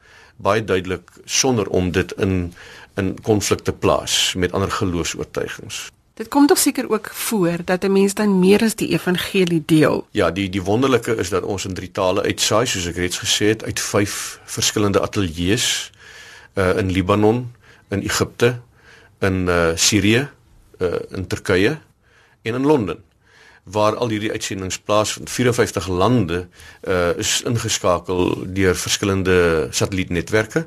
baie 0.42 0.64
duidelik 0.64 1.10
sonder 1.24 1.68
om 1.68 1.90
dit 1.90 2.12
in 2.22 2.54
in 2.94 3.16
konflik 3.22 3.60
te 3.60 3.72
plaas 3.72 4.34
met 4.36 4.52
ander 4.52 4.70
geloofs-oortuigings. 4.70 5.90
Dit 6.14 6.28
kom 6.28 6.46
tog 6.46 6.58
seker 6.58 6.90
ook 6.90 7.08
voor 7.12 7.64
dat 7.64 7.84
'n 7.84 7.92
mens 7.92 8.14
dan 8.14 8.38
meer 8.38 8.62
as 8.62 8.74
die 8.74 8.88
evangelie 8.88 9.62
deel. 9.66 10.06
Ja, 10.10 10.30
die 10.30 10.48
die 10.48 10.62
wonderlike 10.62 11.16
is 11.16 11.28
dat 11.28 11.42
ons 11.42 11.64
in 11.64 11.74
drie 11.74 11.90
tale 11.90 12.22
uitsaai, 12.22 12.66
soos 12.66 12.86
ek 12.86 12.96
reeds 12.96 13.18
gesê 13.18 13.46
het, 13.46 13.64
uit 13.64 13.80
vyf 13.80 14.40
verskillende 14.44 15.00
ateljee's 15.00 15.90
uh 16.54 16.76
in 16.78 16.90
Libanon, 16.90 17.52
in 17.88 18.02
Egipte, 18.02 18.60
in 19.18 19.48
uh 19.48 19.70
Sirië, 19.74 20.28
uh 20.78 20.94
in 21.10 21.26
Turkye 21.26 21.78
en 22.42 22.54
in 22.54 22.66
Londen 22.66 23.02
waar 23.62 23.96
al 23.96 24.08
hierdie 24.08 24.30
uitsendings 24.30 24.78
plaasvind. 24.78 25.30
54 25.30 25.86
lande 25.88 26.48
uh 26.88 27.16
is 27.16 27.42
ingeskakel 27.42 28.46
deur 28.46 28.76
verskillende 28.76 29.68
satellietnetwerke 29.70 30.66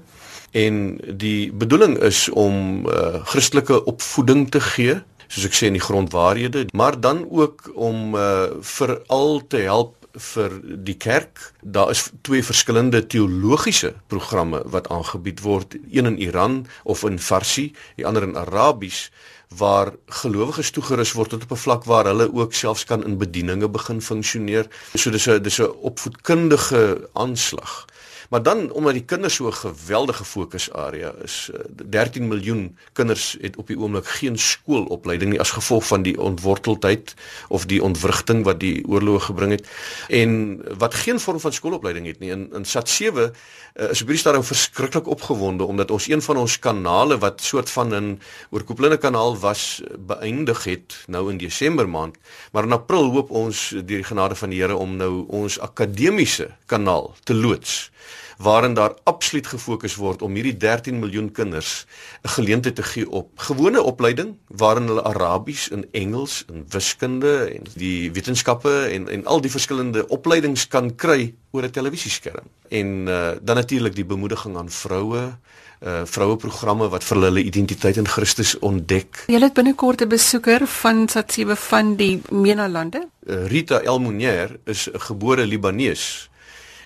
en 0.55 0.79
die 1.19 1.51
bedoeling 1.51 1.97
is 2.07 2.29
om 2.29 2.87
uh, 2.87 3.19
Christelike 3.27 3.81
opvoeding 3.91 4.47
te 4.55 4.61
gee 4.63 5.01
soos 5.27 5.49
ek 5.49 5.57
sê 5.57 5.67
in 5.67 5.75
die 5.75 5.83
grondwaarhede 5.83 6.67
maar 6.77 6.95
dan 7.01 7.25
ook 7.27 7.69
om 7.75 8.15
uh, 8.15 8.47
veral 8.61 9.41
te 9.51 9.65
help 9.67 10.05
vir 10.15 10.53
die 10.87 10.95
kerk. 10.95 11.39
Daar 11.61 11.89
is 11.91 12.05
twee 12.23 12.43
verskillende 12.43 13.01
teologiese 13.07 13.93
programme 14.07 14.61
wat 14.71 14.87
aangebied 14.89 15.41
word 15.43 15.75
een 15.91 16.07
in 16.07 16.17
Iran 16.17 16.61
of 16.83 17.03
in 17.03 17.19
Farsi 17.19 17.73
die 17.97 18.05
ander 18.07 18.23
in 18.23 18.37
Arabies 18.39 19.09
waar 19.57 19.93
gelowiges 20.23 20.71
toegerus 20.71 21.13
word 21.13 21.29
tot 21.35 21.43
op 21.43 21.51
'n 21.51 21.63
vlak 21.65 21.83
waar 21.83 22.05
hulle 22.05 22.31
ook 22.33 22.53
selfs 22.53 22.85
kan 22.85 23.03
in 23.03 23.17
bedieninge 23.17 23.69
begin 23.69 24.01
funksioneer 24.01 24.67
so 24.95 25.11
dis 25.11 25.27
'n 25.27 25.43
dis 25.43 25.59
'n 25.59 25.75
opvoedkundige 25.81 27.09
aanslag 27.13 27.85
Maar 28.29 28.43
dan 28.43 28.71
omdat 28.71 28.93
die 28.93 29.05
kinders 29.05 29.35
so 29.35 29.47
'n 29.47 29.53
geweldige 29.53 30.25
fokusarea 30.25 31.13
is, 31.23 31.49
13 31.85 32.21
eh, 32.21 32.27
miljoen 32.27 32.77
kinders 32.93 33.37
het 33.41 33.55
op 33.57 33.67
die 33.67 33.79
oomblik 33.79 34.05
geen 34.05 34.37
skoolopleiding 34.37 35.31
nie 35.31 35.39
as 35.39 35.51
gevolg 35.51 35.87
van 35.87 36.01
die 36.01 36.21
ontworteldheid 36.21 37.13
of 37.47 37.65
die 37.65 37.83
ontwrigting 37.83 38.43
wat 38.43 38.59
die 38.59 38.87
oorlog 38.87 39.25
gebring 39.25 39.51
het. 39.51 39.67
En 40.07 40.61
wat 40.77 40.93
geen 40.93 41.19
vorm 41.19 41.39
van 41.39 41.53
skoolopleiding 41.53 42.05
het 42.05 42.19
nie. 42.19 42.31
In 42.31 42.53
in 42.53 42.65
SAT 42.65 42.89
7 42.89 43.33
uh, 43.75 43.89
is 43.89 44.01
op 44.01 44.07
hierdie 44.07 44.17
stadium 44.17 44.43
verskriklik 44.43 45.07
opgewonde 45.07 45.63
omdat 45.63 45.91
ons 45.91 46.07
een 46.07 46.21
van 46.21 46.37
ons 46.37 46.59
kanale 46.59 47.17
wat 47.17 47.41
soort 47.41 47.69
van 47.69 47.93
'n 47.95 48.21
oorkoepelende 48.49 48.97
kanaal 48.97 49.37
was 49.39 49.81
beëindig 49.97 50.63
het 50.63 51.03
nou 51.07 51.31
in 51.31 51.37
Desember 51.37 51.89
maand, 51.89 52.17
maar 52.51 52.63
in 52.63 52.71
April 52.71 53.11
hoop 53.11 53.29
ons 53.29 53.69
deur 53.69 53.83
die 53.85 54.03
genade 54.03 54.35
van 54.35 54.49
die 54.49 54.61
Here 54.61 54.75
om 54.75 54.95
nou 54.95 55.25
ons 55.27 55.59
akademiese 55.59 56.49
kanaal 56.65 57.13
te 57.23 57.33
loods 57.33 57.91
waarin 58.37 58.73
daar 58.73 58.93
absoluut 59.03 59.47
gefokus 59.47 59.95
word 59.95 60.21
om 60.21 60.35
hierdie 60.35 60.57
13 60.57 60.99
miljoen 60.99 61.31
kinders 61.31 61.85
'n 62.23 62.29
geleentheid 62.29 62.75
te 62.75 62.83
gee 62.83 63.09
op 63.09 63.29
gewone 63.35 63.81
opleiding 63.81 64.35
waarin 64.47 64.87
hulle 64.87 65.03
Arabies 65.03 65.69
en 65.69 65.85
Engels 65.91 66.45
en 66.47 66.65
wiskunde 66.69 67.51
en 67.53 67.63
die 67.73 68.11
wetenskappe 68.11 68.89
en 68.91 69.09
en 69.09 69.25
al 69.25 69.41
die 69.41 69.51
verskillende 69.51 70.07
opleidings 70.07 70.67
kan 70.67 70.95
kry 70.95 71.33
oor 71.51 71.63
'n 71.63 71.71
televisieskerm. 71.71 72.45
En 72.69 73.07
uh, 73.07 73.31
dan 73.41 73.55
natuurlik 73.55 73.95
die 73.95 74.05
bemoediging 74.05 74.57
aan 74.57 74.69
vroue 74.69 75.37
uh 75.83 76.01
vroue 76.05 76.35
programme 76.35 76.87
wat 76.89 77.03
vir 77.03 77.21
hulle 77.21 77.43
identiteit 77.43 77.97
in 77.97 78.07
Christus 78.07 78.59
ontdek. 78.59 79.25
Jy 79.27 79.39
het 79.39 79.53
binnekort 79.53 80.01
'n 80.01 80.07
besoeker 80.07 80.67
van 80.67 81.07
Satsiwe 81.09 81.55
van 81.55 81.95
die 81.95 82.21
MENA 82.29 82.69
lande. 82.69 83.07
Uh, 83.23 83.47
Rita 83.47 83.81
El 83.81 83.99
Mounier 83.99 84.59
is 84.65 84.89
'n 84.89 84.99
gebore 84.99 85.45
Libanees 85.45 86.29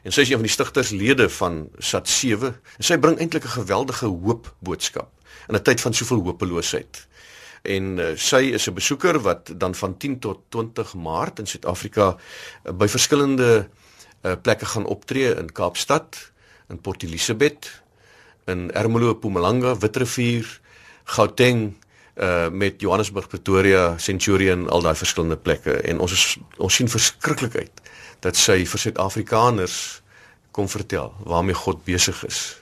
en 0.10 0.16
sy 0.16 0.24
is 0.26 0.32
een 0.32 0.40
van 0.42 0.48
die 0.48 0.54
stigterslede 0.54 1.28
van 1.30 1.58
SAT7 1.78 2.48
en 2.50 2.86
sy 2.88 2.96
bring 2.98 3.20
eintlik 3.22 3.46
'n 3.46 3.62
geweldige 3.62 4.08
hoop 4.10 4.48
boodskap 4.66 5.12
in 5.48 5.56
'n 5.56 5.62
tyd 5.62 5.82
van 5.82 5.94
soveel 5.94 6.24
hopeloosheid. 6.26 7.08
En 7.62 7.98
uh, 8.00 8.06
sy 8.16 8.42
is 8.58 8.66
'n 8.68 8.74
besoeker 8.74 9.20
wat 9.20 9.54
dan 9.58 9.76
van 9.76 9.98
10 9.98 10.20
tot 10.20 10.40
20 10.50 10.94
Maart 10.94 11.40
in 11.40 11.46
Suid-Afrika 11.46 12.18
uh, 12.18 12.74
by 12.74 12.88
verskillende 12.88 13.70
uh, 14.22 14.34
plekke 14.42 14.66
gaan 14.66 14.86
optree 14.86 15.36
in 15.36 15.52
Kaapstad, 15.52 16.32
in 16.70 16.82
Port 16.82 17.04
Elizabeth, 17.04 17.82
in 18.46 18.72
Ermelo, 18.72 19.14
Mpumalanga, 19.14 19.78
Witrifuur, 19.78 20.60
Gauteng 21.04 21.76
uh 22.16 22.50
met 22.50 22.82
Johannesburg, 22.82 23.28
Pretoria, 23.28 23.98
Centurion, 23.98 24.70
al 24.70 24.82
daai 24.82 24.96
verskillende 24.96 25.38
plekke 25.38 25.72
en 25.72 26.00
ons 26.00 26.12
is, 26.12 26.38
ons 26.58 26.76
sien 26.76 26.90
verskriklik 26.90 27.56
uit 27.56 27.82
dat 28.20 28.36
sy 28.36 28.66
vir 28.66 28.80
Suid-Afrikaners 28.80 30.02
kom 30.52 30.70
vertel 30.70 31.14
waarmee 31.24 31.56
God 31.56 31.84
besig 31.84 32.26
is 32.26 32.60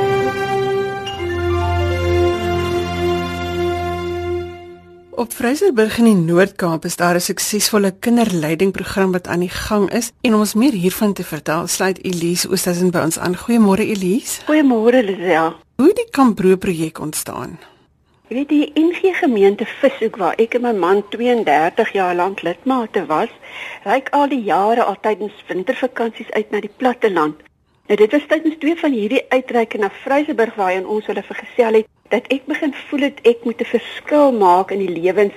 Op 5.15 5.33
Vryseburg 5.33 5.97
in 6.01 6.07
die 6.07 6.15
Noord-Kaap 6.17 6.85
is 6.85 6.95
daar 6.95 7.15
'n 7.15 7.21
suksesvolle 7.21 7.91
kinderleidingprogram 7.99 9.11
wat 9.11 9.27
aan 9.27 9.39
die 9.39 9.49
gang 9.49 9.91
is 9.91 10.11
en 10.21 10.33
om 10.33 10.39
ons 10.39 10.53
meer 10.53 10.71
hiervan 10.71 11.13
te 11.13 11.23
vertel, 11.23 11.67
sluit 11.67 12.03
Elise 12.05 12.49
Oosthuizen 12.49 12.91
by 12.91 12.97
ons 12.97 13.19
aan. 13.19 13.37
Goeiemôre 13.37 13.85
Elise. 13.85 14.41
Goeiemôre 14.41 15.03
Lisel. 15.03 15.53
Hoe 15.75 15.93
die 15.93 16.07
Kambro 16.09 16.55
projek 16.55 16.99
ontstaan? 16.99 17.59
Weet 18.27 18.49
die 18.49 18.71
NG 18.73 19.17
gemeente 19.19 19.65
Vishoek 19.65 20.15
waar 20.15 20.33
ek 20.37 20.53
en 20.53 20.61
my 20.61 20.73
man 20.73 21.03
32 21.09 21.91
jaar 21.91 22.15
lank 22.15 22.41
lidmate 22.41 23.05
was, 23.05 23.29
reik 23.83 24.09
al 24.09 24.27
die 24.27 24.43
jare 24.43 24.83
altyd 24.83 25.19
in 25.19 25.31
wintervakansies 25.47 26.31
uit 26.31 26.51
na 26.51 26.59
die 26.59 26.73
platteland. 26.77 27.35
Nou 27.87 27.97
dit 27.97 28.11
was 28.11 28.25
tydens 28.27 28.55
twee 28.59 28.75
van 28.75 28.91
hierdie 28.91 29.25
uitreike 29.29 29.77
na 29.77 29.89
Vryseburg 30.03 30.55
waarheen 30.55 30.87
ons 30.87 31.05
hulle 31.05 31.23
vergesel 31.23 31.73
het 31.73 31.87
dat 32.13 32.27
ek 32.29 32.45
begin 32.45 32.73
voel 32.87 33.07
het 33.09 33.21
ek 33.25 33.41
moet 33.45 33.61
'n 33.61 33.73
verskil 33.75 34.31
maak 34.31 34.71
in 34.71 34.85
die 34.85 34.95
lewens 35.01 35.33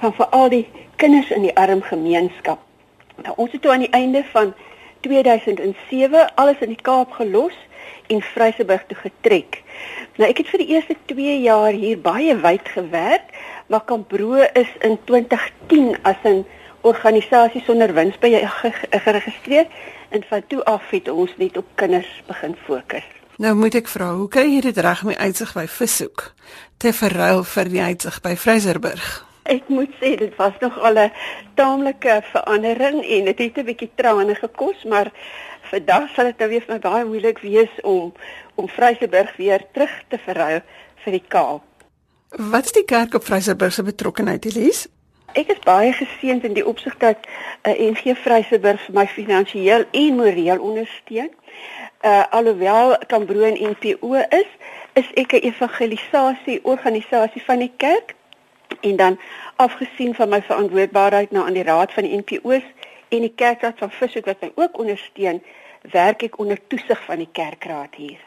van 0.00 0.14
veral 0.14 0.48
die 0.48 0.66
kinders 0.96 1.30
in 1.30 1.42
die 1.42 1.56
arm 1.56 1.82
gemeenskap. 1.82 2.60
Nou 3.24 3.34
ons 3.36 3.52
het 3.52 3.62
toe 3.62 3.72
aan 3.72 3.86
die 3.86 3.96
einde 4.02 4.22
van 4.32 4.54
2007 5.00 6.34
alles 6.34 6.60
in 6.60 6.68
die 6.68 6.82
Kaap 6.82 7.10
gelos 7.12 7.56
en 8.06 8.22
Vryseburg 8.22 8.86
toe 8.86 8.96
getrek. 8.96 9.62
Nou 10.16 10.30
ek 10.30 10.38
het 10.38 10.48
vir 10.48 10.62
die 10.62 10.72
eerste 10.74 10.96
2 11.04 11.40
jaar 11.40 11.72
hier 11.72 12.00
baie 12.00 12.36
wyd 12.36 12.68
gewerk, 12.68 13.26
maar 13.66 13.84
Kambro 13.84 14.34
is 14.52 14.70
in 14.80 14.98
2010 15.04 15.96
as 16.02 16.16
'n 16.24 16.46
organisasie 16.80 17.62
sonder 17.62 17.94
wins 17.94 18.18
by 18.18 18.46
geregistreer 18.90 19.66
en 20.08 20.22
van 20.22 20.46
toe 20.46 20.64
af 20.64 20.90
het 20.90 21.08
ons 21.08 21.36
net 21.36 21.56
op 21.56 21.66
kinders 21.74 22.22
begin 22.26 22.56
fokus. 22.66 23.19
Nou 23.40 23.54
moet 23.56 23.72
ek 23.78 23.86
vra, 23.88 24.10
hoe 24.18 24.26
kry 24.28 24.42
jy 24.44 24.58
dit 24.66 24.78
reg 24.84 25.00
met 25.08 25.16
uitsig 25.16 25.54
by 25.56 25.62
Vishoek 25.64 26.26
te 26.82 26.90
verruil 26.92 27.40
vir 27.48 27.70
die 27.72 27.80
uitsig 27.80 28.18
by 28.20 28.34
Vryserburg? 28.36 29.06
Ek 29.48 29.70
moet 29.72 29.94
sê 29.96 30.10
dit 30.20 30.34
was 30.36 30.58
nog 30.60 30.76
al 30.76 31.00
'n 31.00 31.12
taamlike 31.56 32.18
verandering 32.32 33.00
en 33.00 33.24
dit 33.24 33.38
het 33.38 33.56
'n 33.56 33.64
bietjie 33.64 33.90
trane 33.96 34.34
gekos, 34.34 34.84
maar 34.84 35.08
vandag 35.72 36.12
sal 36.14 36.24
dit 36.24 36.38
nou 36.38 36.48
weer 36.50 36.60
vir 36.66 36.74
my 36.74 36.78
baie 36.78 37.04
moeilik 37.04 37.38
wees 37.38 37.72
om 37.82 38.12
om 38.54 38.68
Vryserburg 38.68 39.36
weer 39.36 39.64
terug 39.72 39.94
te 40.08 40.18
verruil 40.18 40.60
vir 41.04 41.12
die 41.12 41.24
Kaap. 41.28 41.64
Wat 42.28 42.64
is 42.64 42.72
die 42.72 42.84
kerk 42.84 43.14
op 43.14 43.24
Vryserburg 43.24 43.72
se 43.72 43.82
betrokkeheid, 43.82 44.44
Elise? 44.44 44.88
Ek 45.32 45.48
is 45.48 45.58
baie 45.64 45.92
geseënd 45.92 46.44
in 46.44 46.52
die 46.52 46.66
opsig 46.66 46.96
dat 46.98 47.16
uh, 47.62 47.72
NG 47.72 48.16
Vryserburg 48.18 48.80
vir 48.80 48.94
my 48.94 49.06
finansiëel 49.06 49.84
en 49.90 50.14
moreel 50.16 50.60
ondersteun 50.60 51.30
uh 52.04 52.24
alhoewel 52.30 52.96
Kambro 53.06 53.42
en 53.42 53.58
NPO 53.70 54.14
is, 54.14 54.50
is 54.92 55.08
ek 55.14 55.32
'n 55.32 55.44
evangelisasie 55.52 56.60
organisasie 56.64 57.42
van 57.44 57.58
die 57.58 57.72
kerk 57.76 58.14
en 58.80 58.96
dan 58.96 59.18
afgesien 59.56 60.14
van 60.14 60.28
my 60.28 60.42
verantwoordbaarheid 60.42 61.30
nou 61.30 61.46
aan 61.46 61.58
die 61.58 61.62
raad 61.62 61.92
van 61.92 62.02
die 62.02 62.16
NPO's 62.16 62.64
en 63.08 63.20
die 63.20 63.34
kerkraad 63.34 63.78
van 63.78 63.90
Vishoek 63.90 64.24
wat 64.24 64.40
my 64.40 64.52
ook 64.54 64.78
ondersteun, 64.78 65.42
werk 65.92 66.22
ek 66.22 66.38
onder 66.38 66.58
toesig 66.68 67.04
van 67.04 67.18
die 67.18 67.28
kerkraad 67.32 67.94
hier. 67.94 68.20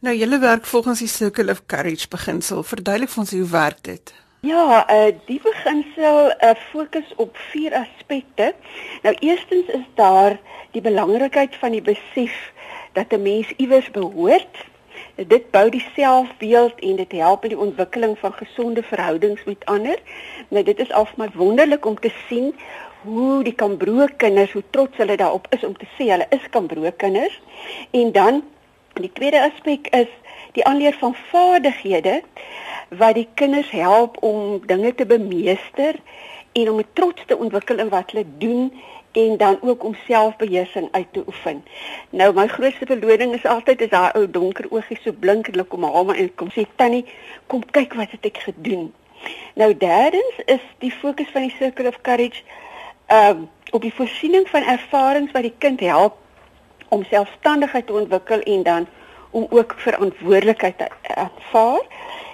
Nou 0.00 0.14
julle 0.16 0.38
werk 0.38 0.66
volgens 0.66 0.98
die 0.98 1.08
Circle 1.08 1.50
of 1.52 1.66
Courage 1.66 2.08
beginsel. 2.08 2.62
Verduidelik 2.62 3.10
vir 3.12 3.20
ons 3.20 3.30
hoe 3.30 3.48
werk 3.50 3.82
dit? 3.84 4.14
Ja, 4.40 4.86
uh 4.88 5.10
die 5.26 5.40
beginsel 5.44 6.30
uh 6.30 6.54
fokus 6.70 7.12
op 7.16 7.36
vier 7.50 7.74
aspekte. 7.74 8.54
Nou 9.02 9.14
eerstens 9.20 9.66
is 9.66 9.84
daar 9.94 10.38
die 10.72 10.80
belangrikheid 10.80 11.56
van 11.60 11.76
die 11.76 11.82
besef 11.82 12.38
dat 12.92 13.12
'n 13.12 13.22
mens 13.22 13.52
iewers 13.56 13.90
behoort. 13.90 14.56
Dit 15.14 15.50
bou 15.50 15.70
die 15.70 15.86
selfbeeld 15.94 16.80
en 16.80 16.96
dit 16.96 17.12
help 17.12 17.40
met 17.40 17.50
die 17.50 17.58
ontwikkeling 17.58 18.18
van 18.18 18.32
gesonde 18.32 18.82
verhoudings 18.82 19.44
met 19.44 19.64
ander. 19.64 19.98
Nou 20.48 20.64
dit 20.64 20.78
is 20.78 20.90
af 20.90 21.16
my 21.16 21.28
wonderlik 21.34 21.86
om 21.86 22.00
te 22.00 22.12
sien 22.28 22.54
hoe 23.02 23.44
die 23.44 23.54
Kambro 23.54 24.06
kinders 24.16 24.52
hoe 24.52 24.62
trots 24.70 24.96
hulle 24.96 25.16
daarop 25.16 25.46
is 25.50 25.64
om 25.64 25.76
te 25.76 25.86
sê 25.96 26.10
hulle 26.10 26.26
is 26.28 26.48
Kambro 26.50 26.90
kinders. 26.96 27.40
En 27.90 28.12
dan 28.12 28.42
die 28.92 29.12
tweede 29.12 29.42
aspek 29.42 29.86
is 29.86 30.08
die 30.52 30.64
aanleer 30.64 30.96
van 30.98 31.14
vaardighede 31.30 32.22
wat 32.88 33.14
die 33.14 33.28
kinders 33.34 33.70
help 33.70 34.22
om 34.22 34.66
dinge 34.66 34.94
te 34.94 35.06
bemeester 35.06 35.94
en 36.52 36.70
om 36.70 36.78
'n 36.78 36.86
trots 36.92 37.22
te 37.26 37.36
ontwikkel 37.36 37.78
in 37.78 37.88
wat 37.88 38.10
hulle 38.10 38.26
doen 38.38 38.72
en 39.12 39.36
dan 39.36 39.58
ook 39.60 39.84
om 39.84 39.96
selfbeheersing 40.06 40.88
uit 40.90 41.06
te 41.10 41.22
oefen. 41.26 41.64
Nou 42.10 42.34
my 42.34 42.46
grootste 42.46 42.86
beloning 42.86 43.34
is 43.34 43.44
altyd 43.44 43.80
is 43.80 43.88
daai 43.88 44.10
ou 44.12 44.30
donker 44.30 44.66
oogies 44.70 45.02
so 45.02 45.12
blink 45.12 45.46
en 45.46 45.52
hulle 45.52 45.66
kom 45.66 45.84
haal 45.84 46.04
my 46.04 46.16
en 46.16 46.34
kom 46.34 46.50
sê 46.54 46.66
tannie, 46.76 47.04
kom 47.46 47.64
kyk 47.70 47.94
wat 47.98 48.10
het 48.10 48.30
ek 48.30 48.42
gedoen. 48.46 48.92
Nou 49.54 49.76
derdens 49.76 50.42
is 50.46 50.64
die 50.78 50.92
fokus 50.92 51.28
van 51.32 51.48
die 51.48 51.54
Circle 51.58 51.88
of 51.88 52.00
Courage 52.00 52.42
um 53.10 53.48
op 53.70 53.82
die 53.82 53.94
voorsiening 53.94 54.48
van 54.48 54.62
ervarings 54.66 55.32
wat 55.32 55.46
die 55.46 55.54
kind 55.58 55.80
help 55.80 56.16
om 56.88 57.04
selfstandigheid 57.04 57.86
te 57.86 57.92
ontwikkel 57.92 58.40
en 58.40 58.62
dan 58.62 58.86
om 59.30 59.46
ook 59.50 59.74
verantwoordelikheid 59.78 60.78
te 60.78 60.88
aanvaar. 61.14 61.82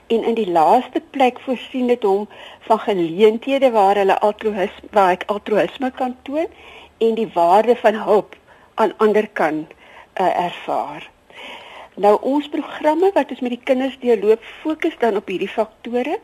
En 0.07 0.25
in 0.25 0.35
die 0.35 0.51
laaste 0.51 1.03
plek 1.11 1.41
voorsien 1.41 1.87
dit 1.87 2.03
hom 2.03 2.29
van 2.69 2.79
geleenthede 2.79 3.71
waar 3.71 3.99
hulle 3.99 4.19
altruïsme 4.29 4.91
waar 4.91 5.17
ek 5.17 5.27
altruïsme 5.33 5.91
kan 5.91 6.17
toon 6.23 6.47
en 6.99 7.15
die 7.19 7.31
waarde 7.35 7.77
van 7.77 7.95
hulp 8.07 8.37
aan 8.75 8.95
ander 8.97 9.29
kan 9.29 9.67
uh, 10.21 10.45
ervaar. 10.45 11.11
Nou 11.97 12.17
ons 12.21 12.49
programme 12.49 13.11
wat 13.15 13.31
ons 13.31 13.41
met 13.41 13.55
die 13.57 13.65
kinders 13.65 13.99
deurloop 14.01 14.43
fokus 14.63 14.97
dan 15.01 15.17
op 15.17 15.29
hierdie 15.33 15.49
faktore, 15.49 16.19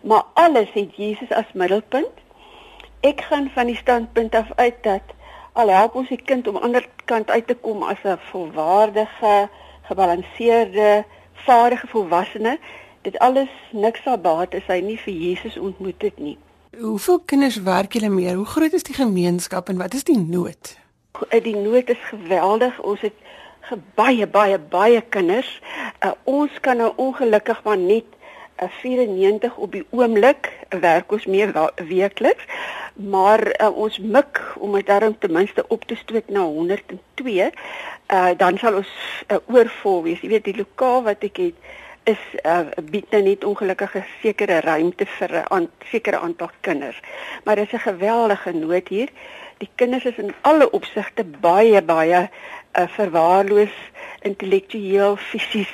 maar 0.00 0.26
alles 0.34 0.70
het 0.72 0.96
Jesus 0.96 1.32
as 1.34 1.50
middelpunt. 1.52 2.12
Ek 3.00 3.24
gaan 3.28 3.50
van 3.54 3.66
die 3.66 3.76
standpunt 3.76 4.34
af 4.34 4.52
uit 4.56 4.82
dat 4.82 5.16
al 5.52 5.72
help 5.74 5.96
ons 5.98 6.12
die 6.12 6.20
kind 6.22 6.46
om 6.46 6.56
aan 6.56 6.62
die 6.62 6.68
ander 6.70 6.86
kant 7.10 7.30
uit 7.30 7.46
te 7.46 7.54
kom 7.54 7.82
as 7.82 8.02
'n 8.04 8.18
volwaardige, 8.30 9.48
gebalanseerde, 9.88 11.04
vaardige 11.32 11.86
volwassene, 11.86 12.58
dit 13.02 13.18
alles 13.18 13.50
niks 13.72 14.02
sal 14.04 14.18
baat 14.18 14.54
as 14.54 14.66
hy 14.68 14.80
nie 14.84 14.98
vir 15.00 15.14
Jesus 15.14 15.56
ontmoet 15.58 16.02
het 16.02 16.18
nie. 16.18 16.36
Hoeveel 16.80 17.18
kinders 17.26 17.58
werk 17.66 17.96
julle 17.96 18.08
mee? 18.12 18.34
Hoe 18.34 18.46
groot 18.46 18.72
is 18.72 18.86
die 18.86 18.94
gemeenskap 18.94 19.68
en 19.68 19.80
wat 19.80 19.94
is 19.94 20.04
die 20.04 20.18
nood? 20.18 20.76
Die 21.42 21.56
nood 21.56 21.90
is 21.90 22.02
geweldig. 22.12 22.78
Ons 22.86 23.02
het 23.04 23.16
baie 23.94 24.26
baie 24.26 24.58
baie 24.58 25.00
kinders. 25.00 25.50
Uh, 26.04 26.12
ons 26.24 26.60
kan 26.60 26.78
nou 26.80 26.92
ongelukkig 26.96 27.62
maar 27.64 27.78
net 27.78 28.06
uh, 28.62 28.68
94 28.80 29.56
op 29.56 29.72
die 29.72 29.84
oomblik 29.90 30.52
werk 30.80 31.12
ons 31.12 31.26
mee 31.26 31.50
weekliks. 31.90 32.46
Maar 32.94 33.46
uh, 33.50 33.70
ons 33.76 33.98
mik 33.98 34.40
om 34.58 34.78
dit 34.78 34.86
daarom 34.86 35.18
ten 35.18 35.32
minste 35.32 35.64
op 35.68 35.84
te 35.84 35.96
stoot 35.96 36.28
na 36.28 36.44
102. 36.46 37.50
Uh, 38.10 38.30
dan 38.36 38.58
sal 38.58 38.80
ons 38.82 38.94
uh, 39.28 39.38
oorvol 39.46 40.02
wees. 40.06 40.20
Jy 40.22 40.36
weet 40.36 40.50
die 40.50 40.58
lokaal 40.62 41.02
wat 41.10 41.24
ek 41.26 41.42
het 41.48 41.70
is 42.10 42.22
uh, 42.42 42.66
bied 42.90 43.10
nou 43.14 43.22
net 43.22 43.44
ongelukkige 43.44 44.02
sekere 44.22 44.60
ruimte 44.64 45.06
vir 45.18 45.34
'n 45.40 45.44
aan, 45.54 45.68
sekere 45.90 46.18
aantal 46.18 46.50
kinders. 46.60 47.00
Maar 47.44 47.56
dit 47.56 47.66
is 47.66 47.72
'n 47.72 47.88
geweldige 47.90 48.52
nood 48.52 48.88
hier. 48.88 49.08
Die 49.58 49.70
kinders 49.74 50.04
is 50.04 50.18
in 50.18 50.34
alle 50.40 50.70
opsigte 50.70 51.24
baie 51.24 51.82
baie 51.82 52.20
uh, 52.26 52.88
verwaarloos 52.88 53.76
intellektueel, 54.22 55.16
fisies, 55.16 55.72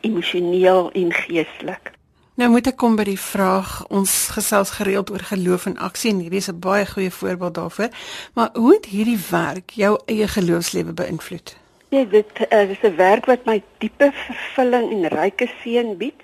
emosioneel 0.00 0.90
en 0.92 1.12
geestelik. 1.12 1.92
Nou 2.36 2.50
moet 2.50 2.66
ek 2.68 2.76
kom 2.76 2.96
by 2.96 3.04
die 3.08 3.20
vraag 3.20 3.86
ons 3.88 4.28
gesels 4.36 4.70
gereeld 4.76 5.10
oor 5.10 5.22
geloof 5.24 5.66
en 5.66 5.78
aksie 5.80 6.10
en 6.12 6.18
hierdie 6.20 6.42
is 6.44 6.50
'n 6.52 6.60
baie 6.60 6.86
goeie 6.86 7.10
voorbeeld 7.10 7.54
daarvoor. 7.54 7.88
Maar 8.34 8.50
hoe 8.52 8.74
het 8.74 8.84
hierdie 8.84 9.20
werk 9.30 9.70
jou 9.70 10.00
eie 10.04 10.28
geloofslewe 10.28 10.92
beïnvloed? 10.92 11.56
Ja, 11.96 12.04
dit 12.04 12.52
uh, 12.52 12.70
is 12.70 12.82
'n 12.82 12.96
werk 12.96 13.24
wat 13.24 13.44
my 13.44 13.62
diepe 13.78 14.10
vervulling 14.12 14.90
en 14.92 15.08
ryke 15.08 15.48
seën 15.62 15.96
bied. 15.96 16.20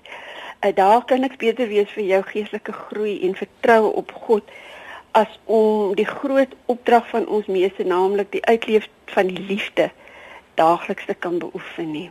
Uh, 0.60 0.74
daar 0.74 1.04
kan 1.04 1.22
ek 1.22 1.36
beter 1.36 1.68
wees 1.68 1.88
vir 1.96 2.04
jou 2.04 2.22
geestelike 2.22 2.72
groei 2.72 3.22
en 3.24 3.34
vertroue 3.34 3.92
op 3.92 4.12
God 4.12 4.42
as 5.10 5.38
om 5.44 5.94
die 5.94 6.04
groot 6.04 6.52
opdrag 6.66 7.08
van 7.08 7.26
ons 7.26 7.46
meeste 7.46 7.84
naamlik 7.84 8.32
die 8.32 8.44
uitleef 8.44 8.88
van 9.06 9.26
die 9.26 9.40
liefde 9.48 9.90
daagliks 10.54 11.06
te 11.06 11.14
kan 11.14 11.38
beoefen 11.38 11.90
nie. 11.90 12.10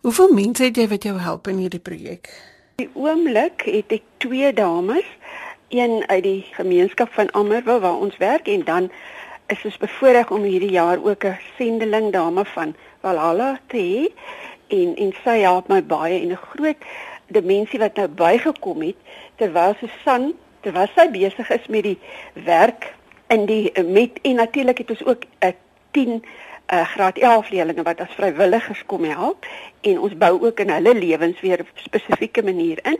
Hoeveel 0.00 0.32
mense 0.32 0.64
het 0.64 0.76
jy 0.76 0.86
wat 0.88 1.02
jou 1.02 1.18
help 1.18 1.50
in 1.50 1.56
hierdie 1.56 1.82
projek? 1.82 2.30
Die 2.76 2.90
oomblik 2.94 3.66
het 3.66 3.90
ek 3.90 4.06
twee 4.16 4.52
dames, 4.52 5.06
een 5.68 6.04
uit 6.06 6.22
die 6.22 6.46
gemeenskap 6.52 7.10
van 7.12 7.30
Ammerwil 7.30 7.80
waar 7.80 7.98
ons 7.98 8.16
werk 8.16 8.46
en 8.46 8.64
dan 8.64 8.90
is 9.50 9.64
ons 9.64 9.76
bevoorreg 9.82 10.30
om 10.30 10.46
hierdie 10.46 10.70
jaar 10.78 11.02
ook 11.02 11.24
'n 11.24 11.38
sendeling 11.58 12.12
dame 12.12 12.44
van 12.44 12.74
Valhalla 13.00 13.60
te 13.66 13.76
hê 13.76 14.08
en 14.68 14.96
en 14.96 15.12
sy 15.24 15.38
help 15.40 15.68
my 15.68 15.82
baie 15.82 16.20
en 16.20 16.32
'n 16.32 16.46
groot 16.52 16.84
dimensie 17.26 17.78
wat 17.78 17.96
nou 17.96 18.08
bygekom 18.08 18.82
het 18.82 18.96
terwyl 19.36 19.74
Susan 19.80 20.32
terwyl 20.60 20.88
sy 20.94 21.08
besig 21.10 21.50
is 21.50 21.66
met 21.66 21.82
die 21.82 21.98
werk 22.34 22.94
in 23.28 23.46
die 23.46 23.72
met 23.84 24.18
en 24.22 24.34
natuurlik 24.34 24.78
het 24.78 24.90
ons 24.90 25.04
ook 25.04 25.24
'n 25.40 25.54
10 25.90 26.22
uh, 26.72 26.84
graad 26.86 27.18
11 27.18 27.50
leerders 27.50 27.82
wat 27.82 28.00
as 28.00 28.14
vrywilligers 28.14 28.82
kom 28.86 29.04
help 29.04 29.46
en 29.80 30.00
ons 30.00 30.16
bou 30.16 30.32
ook 30.46 30.60
in 30.60 30.70
hulle 30.70 30.94
lewens 30.94 31.40
weer 31.40 31.60
op 31.60 31.70
spesifieke 31.74 32.42
manier 32.42 32.78
in. 32.82 32.98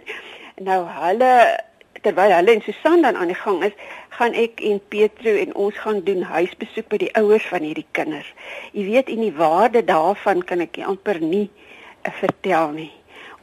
Nou 0.57 0.87
hulle 0.87 1.61
terwyl 2.01 2.33
hulle 2.33 2.55
en 2.55 2.63
Susan 2.63 3.03
dan 3.03 3.17
aan 3.17 3.33
die 3.33 3.39
gang 3.39 3.65
is, 3.65 3.75
gaan 4.09 4.37
ek 4.37 4.61
en 4.61 4.81
Petro 4.89 5.35
en 5.43 5.55
ons 5.55 5.77
gaan 5.79 6.01
doen 6.05 6.23
huisbesoek 6.23 6.89
by 6.93 7.01
die 7.05 7.13
ouers 7.21 7.47
van 7.53 7.65
hierdie 7.65 7.87
kinders. 7.97 8.29
Jy 8.73 8.87
weet 8.89 9.13
en 9.13 9.23
die 9.25 9.35
waarde 9.37 9.85
daarvan 9.85 10.43
kan 10.45 10.61
ek 10.61 10.81
amper 10.85 11.21
nie 11.21 11.49
uh, 11.49 12.13
vertel 12.21 12.75
nie. 12.77 12.91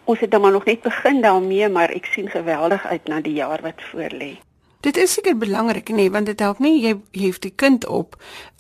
Ons 0.08 0.20
het 0.24 0.32
dan 0.32 0.42
maar 0.42 0.56
nog 0.56 0.66
net 0.66 0.82
begin 0.82 1.22
daarmee, 1.22 1.70
maar 1.70 1.92
ek 1.92 2.06
sien 2.14 2.30
geweldig 2.32 2.86
uit 2.86 3.08
na 3.08 3.22
die 3.22 3.36
jaar 3.40 3.62
wat 3.62 3.82
voorlê. 3.92 4.38
Dit 4.86 4.98
is 4.98 5.14
seker 5.18 5.38
belangrik 5.38 5.90
nee, 5.90 6.12
want 6.12 6.30
dit 6.30 6.40
help 6.40 6.60
nie 6.64 6.78
jy 6.80 6.94
hef 7.18 7.42
die 7.44 7.52
kind 7.52 7.86
op 7.90 8.16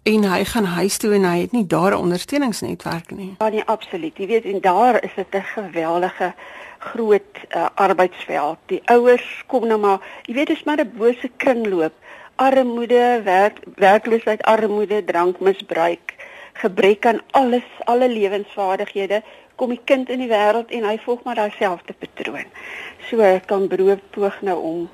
en 0.07 0.25
hy 0.27 0.41
gaan 0.49 0.65
huis 0.65 0.97
toe 0.97 1.13
en 1.15 1.27
hy 1.27 1.37
het 1.43 1.53
nie 1.55 1.65
daar 1.67 1.91
'n 1.91 2.01
ondersteuningsnetwerk 2.07 3.11
nie. 3.11 3.35
Ja 3.39 3.49
nee, 3.49 3.63
absoluut. 3.65 4.17
Jy 4.17 4.27
weet 4.27 4.45
en 4.45 4.61
daar 4.61 5.03
is 5.03 5.13
dit 5.15 5.35
'n 5.35 5.43
geweldige 5.43 6.33
groot 6.79 7.41
uh, 7.55 7.65
arbeidsveld. 7.75 8.57
Die 8.65 8.81
ouers 8.85 9.43
kom 9.47 9.67
nou 9.67 9.79
maar, 9.79 10.01
jy 10.25 10.33
weet 10.33 10.47
dit 10.47 10.57
is 10.57 10.63
maar 10.63 10.81
'n 10.81 10.93
bose 10.97 11.31
kringloop. 11.37 11.93
Armoede, 12.35 13.21
werk, 13.23 13.59
werkloosheid, 13.75 14.41
armoede, 14.43 15.03
drankmisbruik, 15.03 16.13
gebrek 16.53 17.05
aan 17.05 17.21
alles, 17.31 17.65
alle 17.85 18.09
lewensvaardighede 18.09 19.23
kom 19.55 19.69
die 19.69 19.81
kind 19.85 20.09
in 20.09 20.19
die 20.19 20.29
wêreld 20.29 20.69
en 20.69 20.85
hy 20.85 20.97
volg 21.01 21.23
maar 21.23 21.35
daai 21.35 21.53
selfde 21.57 21.93
patroon. 21.93 22.45
So 23.09 23.39
kan 23.45 23.67
brood 23.67 24.01
poog 24.09 24.41
nou 24.41 24.59
om 24.61 24.89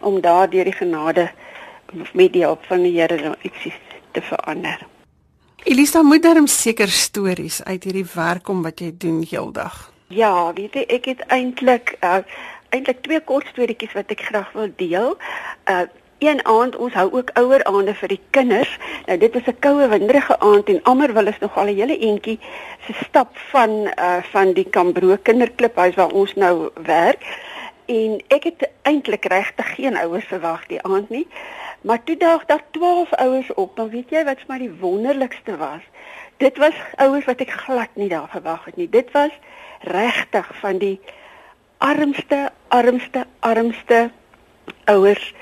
om 0.00 0.20
daardeur 0.20 0.64
die 0.64 0.74
genade 0.74 1.30
met 2.12 2.32
die 2.32 2.42
hulp 2.42 2.64
van 2.66 2.82
die 2.82 2.96
Here 2.98 3.20
nou 3.20 3.34
ietsie 3.42 3.72
te 4.12 4.22
verander. 4.22 4.86
Elisa 5.62 6.02
moet 6.02 6.22
darm 6.22 6.46
seker 6.46 6.90
stories 6.90 7.62
uit 7.62 7.84
hierdie 7.84 8.06
werk 8.14 8.48
om 8.48 8.64
wat 8.66 8.80
jy 8.82 8.90
doen 8.98 9.22
heeldag. 9.22 9.91
Ja, 10.12 10.52
weet 10.52 10.74
jy, 10.76 10.82
ek 10.92 11.06
het 11.08 11.20
eintlik 11.32 11.96
uh 12.04 12.20
eintlik 12.72 13.02
twee 13.04 13.20
kort 13.28 13.48
storieetjies 13.52 13.92
wat 13.96 14.12
ek 14.12 14.24
graag 14.28 14.52
wil 14.56 14.68
deel. 14.76 15.14
Uh 15.70 15.84
een 16.22 16.38
aand 16.46 16.76
ons 16.76 16.94
hou 16.94 17.08
ook 17.12 17.32
ouer 17.40 17.64
aande 17.66 17.94
vir 17.98 18.12
die 18.12 18.20
kinders. 18.36 18.72
Nou 19.06 19.16
dit 19.18 19.32
was 19.34 19.48
'n 19.48 19.58
koue 19.64 19.88
winderige 19.88 20.36
aand 20.38 20.68
en 20.68 20.82
almal 20.82 21.14
wil 21.16 21.26
is 21.32 21.38
nog 21.38 21.56
al 21.56 21.70
'n 21.72 21.76
hele 21.80 21.98
entjie 21.98 22.38
se 22.86 22.92
stap 23.04 23.38
van 23.54 23.70
uh 24.08 24.22
van 24.34 24.52
die 24.52 24.68
Kambro 24.70 25.16
kinderkliphuis 25.22 25.94
waar 25.94 26.12
ons 26.12 26.34
nou 26.34 26.70
werk. 26.74 27.24
En 27.86 28.20
ek 28.28 28.44
het 28.44 28.68
eintlik 28.82 29.24
regtig 29.24 29.74
geen 29.74 29.96
ouers 29.96 30.24
verwag 30.24 30.66
die 30.66 30.82
aand 30.82 31.08
nie. 31.08 31.26
Maar 31.80 32.04
toe 32.04 32.16
daag 32.16 32.44
daar 32.44 32.64
12 32.70 33.12
ouers 33.12 33.54
op. 33.54 33.76
Dan 33.76 33.88
weet 33.88 34.10
jy 34.10 34.24
wat 34.24 34.38
vir 34.44 34.48
my 34.48 34.58
die 34.58 34.78
wonderlikste 34.80 35.56
was? 35.56 35.82
Dit 36.36 36.56
was 36.58 36.74
ouers 36.96 37.24
wat 37.24 37.40
ek 37.40 37.50
glad 37.50 37.88
nie 37.94 38.08
daar 38.08 38.28
verwag 38.28 38.64
het 38.64 38.76
nie. 38.76 38.88
Dit 38.88 39.10
was 39.12 39.32
regtig 39.82 40.48
van 40.60 40.78
die 40.78 41.00
armste, 41.78 42.50
armste, 42.68 43.26
armste 43.40 44.10
ouers 44.84 45.34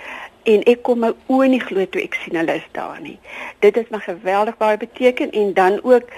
en 0.49 0.63
ek 0.71 0.83
kom 0.87 1.03
my 1.05 1.11
oë 1.29 1.49
nie 1.53 1.61
glo 1.61 1.85
toe 1.93 2.03
ek 2.03 2.17
sien 2.23 2.39
hulle 2.41 2.57
is 2.61 2.69
daar 2.73 3.01
nie. 3.01 3.19
Dit 3.61 3.77
het 3.77 3.91
my 3.93 4.01
geweldig 4.01 4.57
baie 4.61 4.79
beteken 4.81 5.31
en 5.37 5.53
dan 5.55 5.81
ook 5.83 6.09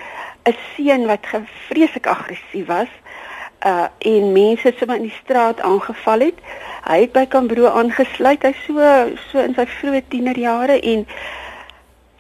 'n 0.47 0.57
seun 0.75 1.07
wat 1.07 1.27
vreeslik 1.69 2.07
aggressief 2.07 2.67
was 2.67 2.93
uh 3.67 3.87
en 3.99 4.33
mense 4.33 4.73
sommer 4.77 4.97
in 4.97 5.03
die 5.03 5.19
straat 5.23 5.61
aangeval 5.61 6.21
het. 6.21 6.39
Hy 6.85 7.01
het 7.01 7.13
by 7.13 7.27
Kambro 7.27 7.67
aangesluit. 7.67 8.43
Hy 8.43 8.55
so 8.67 8.79
so 9.31 9.39
in 9.39 9.55
sy 9.55 9.67
vroeë 9.67 10.03
tienerjare 10.09 10.81
en 10.81 11.07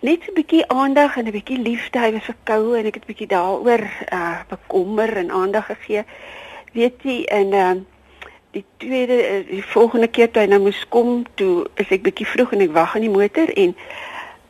net 0.02 0.22
'n 0.28 0.34
bietjie 0.34 0.68
aandag 0.68 1.16
en 1.16 1.26
'n 1.26 1.30
bietjie 1.30 1.58
liefde. 1.58 1.98
Hy 1.98 2.12
was 2.12 2.24
verkoue 2.24 2.78
en 2.78 2.86
ek 2.86 2.94
het 2.94 3.04
'n 3.04 3.12
bietjie 3.12 3.26
daaroor 3.26 3.84
uh 4.12 4.40
bekommer 4.48 5.16
en 5.16 5.30
aandag 5.30 5.66
gegee. 5.66 6.04
Weet 6.72 7.02
jy 7.02 7.24
en 7.24 7.52
uh 7.52 7.74
die 8.50 8.64
tweede 8.76 9.18
uh, 9.28 9.48
die 9.48 9.64
volgende 9.64 10.08
keer 10.08 10.30
toe 10.30 10.42
hy 10.42 10.48
nou 10.48 10.60
moes 10.60 10.88
kom, 10.88 11.24
toe 11.34 11.66
is 11.74 11.88
ek 11.88 12.02
bietjie 12.02 12.26
vroeg 12.26 12.52
en 12.52 12.60
ek 12.60 12.74
wag 12.74 12.94
in 12.94 13.06
die 13.06 13.16
motor 13.18 13.48
en 13.48 13.74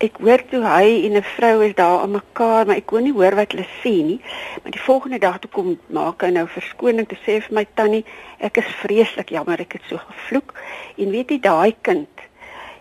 ek 0.02 0.16
hoor 0.18 0.42
toe 0.50 0.64
hy 0.64 1.04
en 1.06 1.16
'n 1.20 1.22
vrou 1.36 1.60
is 1.62 1.74
daar 1.74 2.00
aan 2.00 2.10
mekaar, 2.10 2.66
maar 2.66 2.76
ek 2.76 2.86
kon 2.86 3.02
nie 3.02 3.12
hoor 3.12 3.34
wat 3.34 3.52
hulle 3.52 3.68
sê 3.84 3.94
nie. 4.02 4.20
Maar 4.62 4.72
die 4.72 4.86
volgende 4.88 5.18
dag 5.18 5.38
toe 5.38 5.50
kom 5.50 5.78
maak 5.86 6.22
hy 6.22 6.30
nou 6.30 6.46
verskoning 6.48 7.06
te 7.08 7.16
sê 7.26 7.38
vir 7.44 7.54
my 7.54 7.66
tannie, 7.74 8.04
ek 8.40 8.56
is 8.56 8.74
vreeslik 8.82 9.28
jammer 9.28 9.60
ek 9.60 9.72
het 9.72 9.82
so 9.88 9.96
gevloek. 9.96 10.54
En 10.96 11.10
weet 11.10 11.30
jy 11.30 11.38
daai 11.38 11.74
kind 11.82 12.08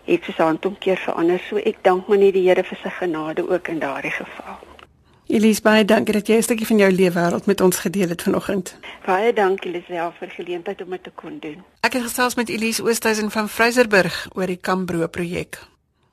het 0.04 0.24
sy 0.24 0.42
hand 0.42 0.66
omkeer 0.66 0.96
verander. 0.96 1.40
So 1.48 1.56
ek 1.56 1.82
dank 1.82 2.08
maar 2.08 2.18
net 2.18 2.34
die 2.34 2.48
Here 2.48 2.64
vir 2.64 2.78
sy 2.82 2.90
genade 2.98 3.48
ook 3.48 3.68
in 3.68 3.78
daardie 3.78 4.10
geval. 4.10 4.60
Elise, 5.32 5.62
baie 5.62 5.84
dankie 5.84 6.12
dat 6.12 6.26
jy 6.28 6.36
'n 6.36 6.42
stukkie 6.42 6.66
van 6.66 6.78
jou 6.78 6.90
lewe 6.92 7.14
wêreld 7.14 7.46
met 7.46 7.60
ons 7.60 7.76
gedeel 7.76 8.08
het 8.08 8.22
vanoggend. 8.22 8.76
Baie 9.06 9.32
dankie 9.32 9.70
Lisel 9.70 10.12
vir 10.18 10.28
die 10.28 10.44
geleentheid 10.44 10.82
om 10.82 10.90
dit 10.90 11.02
te 11.02 11.10
kon 11.14 11.38
doen. 11.38 11.64
Ek 11.80 11.92
het 11.92 12.02
gesels 12.02 12.34
met 12.34 12.48
Elise 12.48 12.82
Oosthuizen 12.82 13.30
van 13.30 13.48
Freyserburg 13.48 14.28
oor 14.34 14.46
die 14.46 14.60
Kambro 14.60 15.06
projek. 15.06 15.58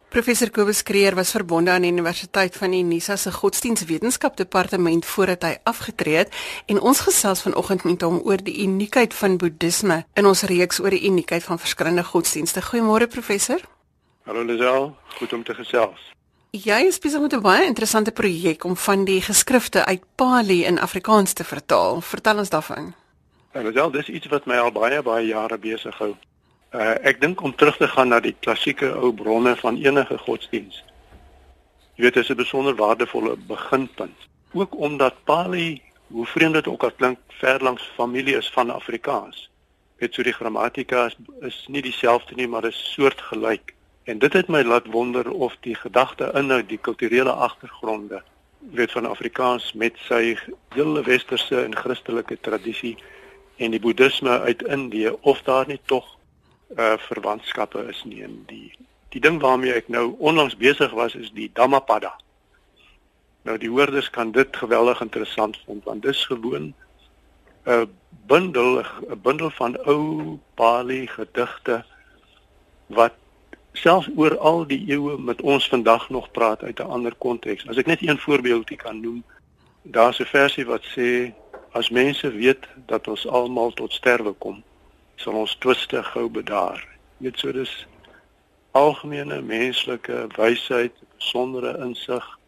Professor 0.10 0.50
Kobus 0.50 0.84
Kreer 0.84 1.16
was 1.16 1.32
verbonde 1.32 1.72
aan 1.72 1.82
die 1.82 1.92
Universiteit 1.92 2.56
van 2.58 2.74
Unisa 2.74 3.16
se 3.16 3.32
Godsdienstwetenskap 3.32 4.38
departement 4.38 5.06
voordat 5.06 5.44
hy 5.44 5.58
afgetree 5.64 6.16
het 6.16 6.34
en 6.66 6.80
ons 6.80 7.00
gesels 7.00 7.42
vanoggend 7.42 7.84
met 7.84 8.02
hom 8.02 8.22
oor 8.24 8.44
die 8.44 8.64
uniekheid 8.64 9.14
van 9.14 9.38
Boeddhisme 9.38 10.06
in 10.14 10.26
ons 10.26 10.42
reeks 10.42 10.80
oor 10.80 10.90
die 10.90 11.06
uniekheid 11.06 11.44
van 11.44 11.60
verskillende 11.60 12.04
godsdienste. 12.04 12.62
Goeiemôre 12.62 13.08
professor. 13.08 13.62
Hallo 14.30 14.44
Lisel, 14.44 14.96
goed 15.08 15.34
om 15.34 15.44
te 15.44 15.54
gesels. 15.58 16.02
Jy 16.54 16.76
is 16.86 17.00
besig 17.02 17.22
met 17.22 17.34
'n 17.34 17.42
baie 17.42 17.66
interessante 17.66 18.12
projek 18.12 18.64
om 18.64 18.76
van 18.78 19.06
die 19.06 19.22
geskrifte 19.22 19.86
uit 19.86 20.04
Pali 20.16 20.66
in 20.66 20.80
Afrikaans 20.80 21.34
te 21.34 21.44
vertaal. 21.44 22.02
Vertel 22.02 22.38
ons 22.38 22.50
daarvan. 22.50 22.94
Lisel, 23.54 23.92
dis 23.92 24.10
iets 24.10 24.28
wat 24.28 24.46
my 24.46 24.58
al 24.58 24.72
baie 24.72 25.02
baie 25.02 25.26
jare 25.28 25.58
besig 25.58 25.98
hou. 25.98 26.16
Uh, 26.74 26.96
ek 27.02 27.22
dink 27.22 27.42
om 27.42 27.56
terug 27.56 27.78
te 27.78 27.88
gaan 27.88 28.08
na 28.08 28.20
die 28.20 28.36
klassieke 28.40 28.94
ou 28.94 29.14
bronne 29.14 29.56
van 29.56 29.78
enige 29.78 30.18
godsdiens. 30.18 30.84
Jy 31.96 32.04
weet, 32.04 32.14
dit 32.14 32.24
is 32.24 32.30
'n 32.30 32.36
besonder 32.36 32.76
waardevolle 32.76 33.36
beginpunt. 33.36 34.18
Ook 34.54 34.78
omdat 34.78 35.24
Pali, 35.24 35.82
hoe 36.08 36.26
vreemd 36.26 36.54
dit 36.54 36.68
ook 36.68 36.84
al 36.84 36.92
klink, 36.92 37.18
ver 37.28 37.64
langs 37.64 37.92
familie 37.96 38.38
is 38.38 38.50
van 38.50 38.70
Afrikaans. 38.70 39.50
Dit 39.98 40.14
so 40.14 40.24
die 40.24 40.34
grammatika 40.34 41.06
is, 41.06 41.18
is 41.42 41.66
nie 41.68 41.82
dieselfde 41.82 42.36
nie, 42.36 42.48
maar 42.48 42.66
is 42.66 42.94
soortgelyk. 42.94 43.74
En 44.10 44.18
dit 44.18 44.34
het 44.34 44.48
my 44.48 44.64
laat 44.64 44.88
wonder 44.90 45.32
of 45.32 45.58
die 45.62 45.76
gedagte 45.76 46.32
inhou 46.34 46.64
die 46.66 46.80
kulturele 46.82 47.32
agtergronde 47.32 48.24
weet 48.60 48.92
van 48.92 49.06
Afrikaans 49.06 49.74
met 49.74 50.00
sy 50.08 50.38
hele 50.74 51.04
westerse 51.06 51.60
en 51.62 51.76
Christelike 51.78 52.38
tradisie 52.42 52.96
en 53.62 53.76
die 53.76 53.82
boeddhisme 53.84 54.40
uit 54.48 54.64
Indië 54.66 55.12
of 55.22 55.44
daar 55.46 55.70
nie 55.70 55.78
tog 55.86 56.08
uh 56.78 56.96
verwantskappe 57.06 57.86
is 57.92 58.02
nie 58.06 58.24
in 58.26 58.42
die 58.50 58.74
die 59.14 59.22
ding 59.22 59.38
waarmee 59.46 59.78
ek 59.78 59.94
nou 59.94 60.16
onlangs 60.18 60.58
besig 60.58 60.92
was 60.98 61.16
is 61.16 61.30
die 61.38 61.50
Dhammapada. 61.54 62.16
Nou 63.46 63.58
die 63.62 63.70
hoorders 63.70 64.10
kan 64.10 64.32
dit 64.32 64.58
geweldig 64.58 65.06
interessant 65.06 65.62
vind 65.68 65.86
want 65.86 66.02
dis 66.02 66.26
gewoon 66.26 66.74
'n 67.66 67.86
bundel 68.26 68.82
'n 68.82 69.22
bundel 69.22 69.50
van 69.62 69.78
ou 69.86 70.38
Pali 70.56 71.08
gedigte 71.08 71.84
wat 72.88 73.19
selfs 73.82 74.10
oor 74.16 74.38
al 74.38 74.66
die 74.68 74.80
eeue 74.92 75.18
met 75.18 75.42
ons 75.42 75.68
vandag 75.70 76.10
nog 76.10 76.32
praat 76.32 76.64
uit 76.64 76.80
'n 76.80 76.92
ander 76.96 77.16
konteks. 77.16 77.68
As 77.68 77.78
ek 77.78 77.86
net 77.86 78.02
een 78.02 78.18
voorbeeldjie 78.18 78.78
kan 78.78 79.02
noem, 79.02 79.24
daar's 79.84 80.20
'n 80.20 80.26
versie 80.26 80.66
wat 80.66 80.84
sê 80.96 81.34
as 81.72 81.90
mense 81.90 82.32
weet 82.32 82.68
dat 82.86 83.08
ons 83.08 83.28
almal 83.28 83.72
tot 83.72 83.94
sterwe 83.94 84.34
kom, 84.34 84.64
sal 85.16 85.34
ons 85.34 85.56
twiste 85.56 86.04
gou 86.04 86.30
bedaar. 86.30 86.88
Net 87.18 87.40
so 87.40 87.52
dis 87.52 87.88
algemene 88.72 89.42
menslike 89.42 90.28
wysheid, 90.36 90.94
besondere 91.18 91.78
insig. 91.84 92.40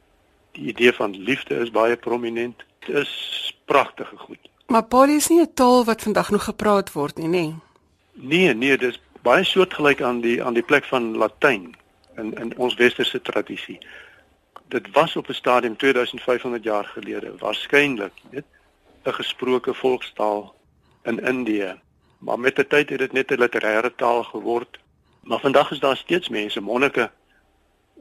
Die 0.52 0.68
idee 0.68 0.94
van 0.94 1.16
liefde 1.18 1.56
is 1.56 1.72
baie 1.72 1.96
prominent. 1.96 2.64
Dit 2.80 2.96
is 2.96 3.56
pragtige 3.66 4.18
goed. 4.18 4.50
Maar 4.68 4.84
Pali 4.84 5.16
is 5.16 5.28
nie 5.28 5.42
'n 5.42 5.54
taal 5.54 5.86
wat 5.86 6.02
vandag 6.02 6.30
nog 6.30 6.44
gepraat 6.44 6.92
word 6.92 7.18
nie, 7.18 7.28
nê? 7.28 7.56
Nee, 8.14 8.54
nee, 8.54 8.78
dis 8.78 9.00
baie 9.22 9.44
soortgelyk 9.44 10.02
aan 10.02 10.22
die 10.22 10.44
aan 10.44 10.54
die 10.54 10.64
plek 10.64 10.86
van 10.86 11.18
Latyn 11.18 11.76
in 12.18 12.34
in 12.34 12.58
ons 12.58 12.76
westerse 12.76 13.22
tradisie. 13.22 13.80
Dit 14.68 14.92
was 14.92 15.16
op 15.16 15.30
'n 15.30 15.34
stadium 15.34 15.78
2500 15.78 16.64
jaar 16.64 16.86
gelede 16.86 17.38
waarskynlik, 17.38 18.14
weet, 18.30 18.46
'n 19.04 19.14
gesproke 19.14 19.74
volkstaal 19.74 20.56
in 21.04 21.20
Indië 21.20 21.80
maar 22.22 22.40
met 22.40 22.56
die 22.56 22.68
tyd 22.68 22.90
het 22.90 23.00
dit 23.00 23.12
net 23.12 23.32
'n 23.32 23.42
literêre 23.42 23.92
taal 23.96 24.24
geword. 24.24 24.80
Maar 25.22 25.40
vandag 25.40 25.72
is 25.72 25.80
daar 25.80 25.98
steeds 25.98 26.30
mense, 26.30 26.62
monnike 26.62 27.12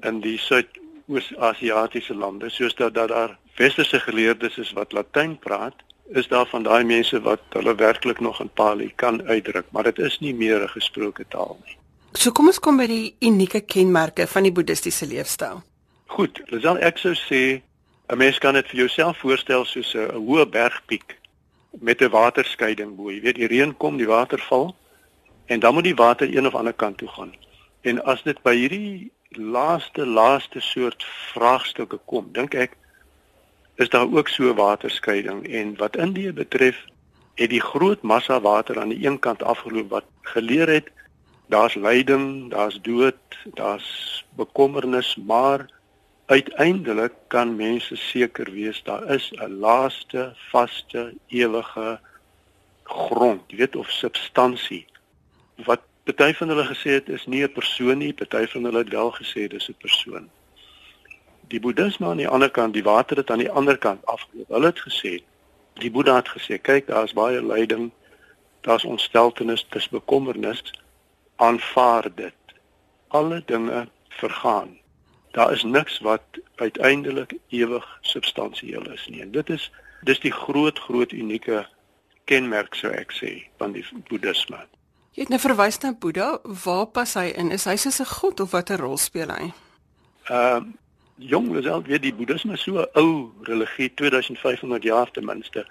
in 0.01 0.21
die 0.21 0.39
Suid-Oos-Asiatiese 0.39 2.15
lande, 2.15 2.49
soos 2.49 2.75
dat, 2.75 2.95
dat 2.95 3.09
daar 3.09 3.39
westerse 3.57 4.01
geleerdes 4.01 4.59
is 4.59 4.73
wat 4.73 4.93
Latyn 4.93 5.39
praat, 5.39 5.75
is 6.13 6.29
daar 6.29 6.47
van 6.47 6.63
daai 6.63 6.85
mense 6.85 7.21
wat 7.21 7.41
hulle 7.49 7.75
werklik 7.75 8.21
nog 8.21 8.41
in 8.41 8.51
Pali 8.55 8.93
kan 8.97 9.23
uitdruk, 9.23 9.67
maar 9.71 9.83
dit 9.83 9.99
is 9.99 10.19
nie 10.21 10.35
meer 10.35 10.63
'n 10.63 10.69
gesproke 10.69 11.25
taal 11.29 11.59
nie. 11.65 11.77
So 12.13 12.33
kom 12.33 12.47
ons 12.47 12.59
kom 12.59 12.77
by 12.77 12.87
die 12.87 13.15
unieke 13.21 13.61
kenmerke 13.61 14.27
van 14.27 14.43
die 14.43 14.53
boeddhistiese 14.53 15.07
leefstyl. 15.07 15.63
Goed, 16.07 16.41
Lisel 16.47 16.79
ek 16.79 16.99
sou 16.99 17.15
sê 17.15 17.63
'n 18.09 18.19
mens 18.19 18.39
kan 18.39 18.55
dit 18.55 18.67
vir 18.69 18.77
jouself 18.77 19.19
voorstel 19.19 19.65
soos 19.65 19.95
'n 19.95 20.11
hoë 20.27 20.47
bergpiek 20.47 21.17
met 21.79 22.03
'n 22.03 22.11
waterskeiding 22.11 22.97
bo. 22.97 23.11
Jy 23.11 23.21
weet 23.21 23.35
die 23.35 23.47
reën 23.47 23.77
kom, 23.77 23.97
die 23.97 24.07
water 24.07 24.39
val 24.49 24.75
en 25.47 25.61
dan 25.61 25.75
moet 25.75 25.85
die 25.85 25.95
water 25.95 26.37
een 26.37 26.47
of 26.47 26.55
ander 26.55 26.73
kant 26.73 26.99
toe 26.99 27.09
gaan. 27.09 27.35
En 27.81 28.05
as 28.05 28.23
dit 28.23 28.43
by 28.43 28.55
hierdie 28.57 29.11
laaste 29.29 30.07
laaste 30.07 30.61
soort 30.61 31.05
vraagstukke 31.33 31.99
kom, 32.05 32.29
dink 32.33 32.55
ek 32.55 32.77
is 33.81 33.89
daar 33.89 34.13
ook 34.13 34.29
so 34.29 34.55
waterskeiding 34.55 35.47
en 35.49 35.77
wat 35.77 35.97
Indië 35.97 36.33
betref, 36.33 36.85
het 37.35 37.51
die 37.51 37.63
groot 37.65 38.03
massa 38.03 38.41
water 38.41 38.81
aan 38.81 38.93
die 38.93 39.07
een 39.07 39.19
kant 39.19 39.43
afgeloop 39.43 39.89
wat 39.91 40.05
geleer 40.23 40.69
het 40.69 40.91
daar's 41.49 41.75
lyding, 41.75 42.51
daar's 42.51 42.79
dood, 42.83 43.17
daar's 43.55 44.25
bekommernis, 44.37 45.17
maar 45.17 45.67
uiteindelik 46.27 47.13
kan 47.27 47.57
mense 47.57 47.97
seker 47.97 48.53
wees 48.53 48.83
daar 48.83 49.09
is 49.15 49.33
'n 49.33 49.59
laaste 49.65 50.33
vaste 50.51 51.15
ewige 51.27 52.01
grond, 52.85 53.43
jy 53.47 53.57
weet 53.57 53.77
of 53.77 53.91
substansie 53.91 54.87
wat 55.65 55.81
party 56.05 56.33
van 56.35 56.49
hulle 56.49 56.65
gesê 56.65 56.91
het 56.99 57.09
is 57.09 57.27
nie 57.27 57.43
'n 57.43 57.53
persoon 57.53 57.99
nie, 57.99 58.13
party 58.13 58.47
van 58.47 58.65
hulle 58.65 58.79
het 58.79 58.89
wel 58.89 59.13
gesê 59.13 59.49
dis 59.49 59.69
'n 59.69 59.75
persoon. 59.79 60.31
Die 61.51 61.61
boeddhisme 61.61 62.07
aan 62.07 62.23
die 62.23 62.29
ander 62.29 62.51
kant, 62.51 62.75
die 62.75 62.87
water 62.87 63.19
het 63.19 63.31
aan 63.31 63.43
die 63.43 63.51
ander 63.51 63.79
kant 63.79 64.05
afgeloop. 64.07 64.49
Hulle 64.55 64.71
het 64.71 64.83
gesê, 64.87 65.17
die 65.83 65.91
Boeddha 65.91 66.21
het 66.21 66.29
gesê, 66.29 66.61
kyk, 66.61 66.87
daar's 66.87 67.17
baie 67.17 67.41
lyding, 67.43 67.91
daar's 68.67 68.85
ontsteltenis, 68.85 69.67
dis 69.75 69.89
bekommernis, 69.89 70.63
aanvaar 71.37 72.11
dit. 72.15 72.55
Alle 73.09 73.43
dinge 73.47 73.89
vergaan 74.21 74.81
daar 75.31 75.53
is 75.53 75.63
niks 75.63 75.99
wat 75.99 76.23
uiteindelik 76.55 77.35
ewig 77.49 77.99
substansieel 78.01 78.93
is 78.93 79.07
nie. 79.07 79.21
En 79.21 79.31
dit 79.31 79.51
is 79.51 79.73
dis 80.03 80.21
die 80.21 80.33
groot 80.33 80.79
groot 80.79 81.13
unieke 81.13 81.69
kenmerk 82.25 82.75
sou 82.75 82.93
ek 82.93 83.13
sê 83.15 83.33
van 83.59 83.73
die 83.73 83.85
boeddhisme. 84.09 84.59
Jy 85.15 85.27
het 85.27 85.33
nou 85.33 85.41
verwys 85.43 85.81
na 85.83 85.93
Boeddha, 85.93 86.39
waar 86.65 86.87
pas 86.87 87.15
hy 87.19 87.31
in? 87.35 87.51
Is 87.51 87.67
hy 87.67 87.77
soos 87.77 88.01
'n 88.01 88.07
god 88.07 88.41
of 88.41 88.51
watter 88.51 88.79
rol 88.79 88.97
speel 88.97 89.31
hy? 89.31 89.53
Ehm 90.29 90.57
uh, 90.57 90.63
jong, 91.21 91.53
dis 91.53 91.69
al 91.69 91.83
weet 91.85 92.03
die 92.03 92.15
boeddhisme 92.15 92.57
so 92.57 92.81
'n 92.81 92.89
ou 92.95 93.33
religie 93.43 93.93
2500 93.95 94.83
jaar 94.83 95.11
ten 95.11 95.25
minste. 95.25 95.67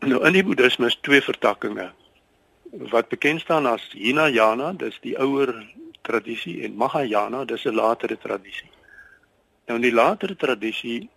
Nou 0.00 0.26
in 0.26 0.32
die 0.32 0.44
boeddhisme 0.44 0.86
is 0.86 0.98
twee 1.00 1.22
vertakkings 1.22 1.92
wat 2.72 3.08
bekend 3.08 3.40
staan 3.40 3.66
as 3.66 3.82
Hinayana, 3.92 4.72
dis 4.72 4.98
die 5.00 5.18
ouer 5.18 5.66
tradisie 6.02 6.62
en 6.64 6.76
Mahayana, 6.76 7.44
dis 7.44 7.64
'n 7.64 7.74
latere 7.74 8.18
tradisie. 8.18 8.70
Nou 9.66 9.76
in 9.76 9.82
die 9.82 9.94
latere 9.94 10.36
tradisie 10.36 11.08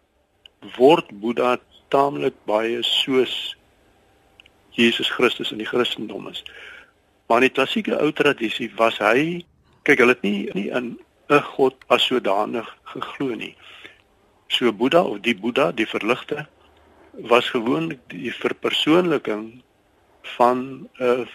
word 0.77 1.05
Boeddha 1.19 1.57
taamlik 1.87 2.33
baie 2.45 2.83
soos 2.83 3.55
Jesus 4.71 5.09
Christus 5.09 5.51
in 5.51 5.57
die 5.57 5.67
Christendom 5.67 6.27
is. 6.27 6.43
Maar 7.27 7.37
in 7.37 7.49
die 7.49 7.55
klassieke 7.55 8.01
ou 8.01 8.11
tradisie 8.11 8.71
was 8.75 8.97
hy 8.97 9.45
kyk 9.83 9.99
hulle 9.99 10.15
het 10.17 10.21
nie 10.21 10.49
nie 10.53 10.69
in 10.69 10.99
'n 11.29 11.41
god 11.55 11.75
as 11.87 12.03
sodanig 12.05 12.67
geglo 12.93 13.35
nie. 13.35 13.55
So 14.47 14.71
Boeddha 14.71 15.01
of 15.01 15.21
die 15.21 15.35
Boeddha, 15.35 15.71
die 15.71 15.87
verligte 15.87 16.47
was 17.11 17.49
gewoonlik 17.49 17.99
die 18.07 18.31
verpersoonliking 18.33 19.63
van 20.37 20.89
'n 20.99 21.27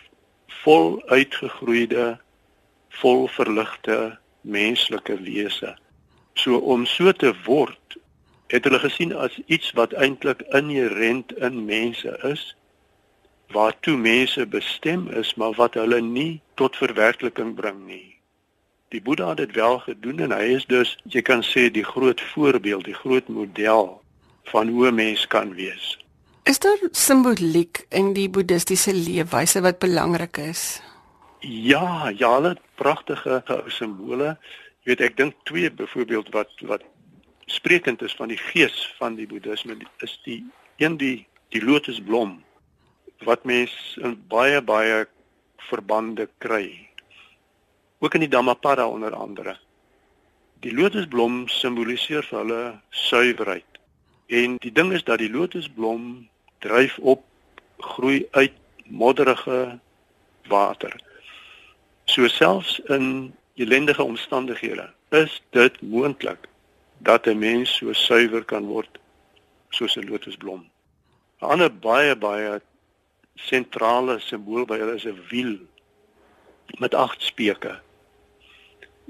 vol 0.62 1.02
uitgegroeide, 1.06 2.18
vol 2.88 3.28
verligte 3.28 4.18
menslike 4.40 5.16
wese. 5.22 5.76
So 6.34 6.58
om 6.58 6.86
so 6.86 7.12
te 7.12 7.34
word, 7.44 7.96
het 8.46 8.64
hulle 8.64 8.78
gesien 8.78 9.16
as 9.16 9.38
iets 9.46 9.72
wat 9.72 9.92
eintlik 9.92 10.42
inherent 10.56 11.32
in 11.32 11.64
mense 11.64 12.18
is, 12.22 12.56
waartoe 13.50 13.96
mense 13.96 14.46
bestem 14.46 15.08
is, 15.08 15.34
maar 15.34 15.52
wat 15.52 15.74
hulle 15.74 16.00
nie 16.00 16.40
tot 16.54 16.76
verwerkliking 16.76 17.54
bring 17.54 17.86
nie. 17.86 18.19
Die 18.90 19.00
Boeddha 19.02 19.28
het 19.28 19.36
dit 19.36 19.52
wel 19.54 19.78
gedoen 19.78 20.18
en 20.26 20.32
hy 20.34 20.56
is 20.56 20.66
dus, 20.66 20.96
jy 21.06 21.22
kan 21.22 21.44
sê, 21.46 21.68
die 21.70 21.86
groot 21.86 22.20
voorbeeld, 22.32 22.88
die 22.88 22.96
groot 22.98 23.28
model 23.30 24.00
van 24.50 24.68
hoe 24.68 24.90
'n 24.90 24.94
mens 24.94 25.26
kan 25.26 25.54
wees. 25.54 25.98
Is 26.42 26.58
daar 26.58 26.78
simboliek 26.90 27.86
in 27.88 28.12
die 28.12 28.28
boeddhistiese 28.28 28.94
leefwyse 28.94 29.60
wat 29.60 29.78
belangrik 29.78 30.36
is? 30.36 30.82
Ja, 31.40 32.08
ja, 32.08 32.34
hulle 32.34 32.56
pragtige 32.74 33.42
simbole. 33.68 34.36
Jy 34.82 34.90
weet 34.90 35.00
ek 35.00 35.16
dink 35.16 35.34
twee 35.44 35.70
byvoorbeeld 35.70 36.28
wat 36.34 36.50
wat 36.60 36.82
sprekend 37.46 38.02
is 38.02 38.14
van 38.14 38.28
die 38.28 38.40
gees 38.40 38.94
van 38.98 39.14
die 39.14 39.26
boeddhisme 39.26 39.76
is 39.98 40.20
die 40.24 40.44
een 40.76 40.96
die 40.96 41.26
die 41.48 41.62
lotusblom 41.62 42.42
wat 43.26 43.44
mens 43.44 43.98
in 44.02 44.18
baie 44.28 44.62
baie 44.62 45.06
verbande 45.70 46.28
kry. 46.38 46.89
Ook 48.02 48.14
in 48.14 48.20
die 48.20 48.28
Dhammapada 48.28 48.88
onder 48.88 49.14
andere. 49.14 49.58
Die 50.60 50.72
lotusblom 50.74 51.48
simboliseer 51.48 52.24
vir 52.24 52.38
hulle 52.38 52.60
suiwerheid. 52.90 53.80
En 54.26 54.56
die 54.64 54.72
ding 54.72 54.92
is 54.96 55.04
dat 55.04 55.20
die 55.20 55.28
lotusblom 55.30 56.28
dryf 56.64 56.96
op 56.98 57.24
groei 57.76 58.26
uit 58.30 58.56
modderige 58.84 59.78
water. 60.48 60.96
So 62.04 62.28
selfs 62.28 62.78
in 62.88 63.34
ellendige 63.54 64.02
omstandighede 64.02 64.88
is 65.08 65.42
dit 65.50 65.76
moontlik 65.82 66.48
dat 66.98 67.26
'n 67.26 67.38
mens 67.38 67.76
so 67.76 67.92
suiwer 67.92 68.44
kan 68.44 68.64
word 68.64 68.98
soos 69.68 69.96
'n 69.96 70.08
lotusblom. 70.08 70.64
'n 71.40 71.46
Ander 71.52 71.70
baie 71.74 72.16
baie 72.16 72.60
sentrale 73.34 74.18
simbool 74.18 74.64
by 74.64 74.78
hulle 74.78 74.94
is 74.94 75.04
'n 75.04 75.20
wiel 75.28 75.56
met 76.78 76.94
agt 76.94 77.22
speke. 77.22 77.80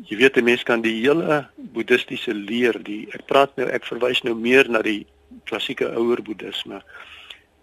Jy 0.09 0.16
weet 0.16 0.36
'n 0.36 0.44
mens 0.44 0.62
kan 0.62 0.80
die 0.80 1.01
hele 1.03 1.48
boeddhistiese 1.57 2.34
leer, 2.34 2.82
die 2.82 3.09
ek 3.12 3.26
praat 3.26 3.57
nou 3.57 3.68
ek 3.68 3.84
verwys 3.84 4.22
nou 4.22 4.34
meer 4.34 4.68
na 4.68 4.82
die 4.82 5.07
klassieke 5.44 5.88
ouer 5.92 6.22
boeddhisme. 6.22 6.82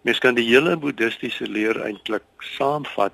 Mens 0.01 0.19
kan 0.19 0.35
die 0.35 0.45
hele 0.45 0.77
boeddhistiese 0.77 1.47
leer 1.47 1.81
eintlik 1.81 2.23
saamvat 2.39 3.13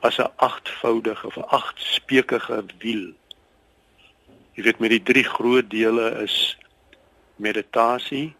as 0.00 0.18
'n 0.18 0.30
agtvoudige 0.36 1.26
of 1.26 1.36
'n 1.36 1.50
agtspekige 1.50 2.64
wiel. 2.78 3.12
Jy 4.54 4.62
weet 4.62 4.78
met 4.78 4.90
die 4.90 5.02
drie 5.02 5.24
groot 5.24 5.70
dele 5.70 6.22
is 6.22 6.56
meditasie, 7.36 8.34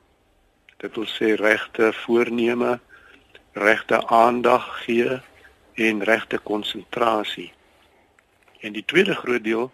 dit 0.76 0.94
wil 0.94 1.07
sê 1.07 1.34
regte 1.34 1.92
voorneme, 1.92 2.80
regte 3.53 4.07
aandag 4.07 4.84
gee 4.84 5.20
en 5.74 6.03
regte 6.03 6.38
konsentrasie. 6.38 7.53
En 8.61 8.72
die 8.72 8.84
tweede 8.84 9.14
groot 9.14 9.44
deel 9.44 9.72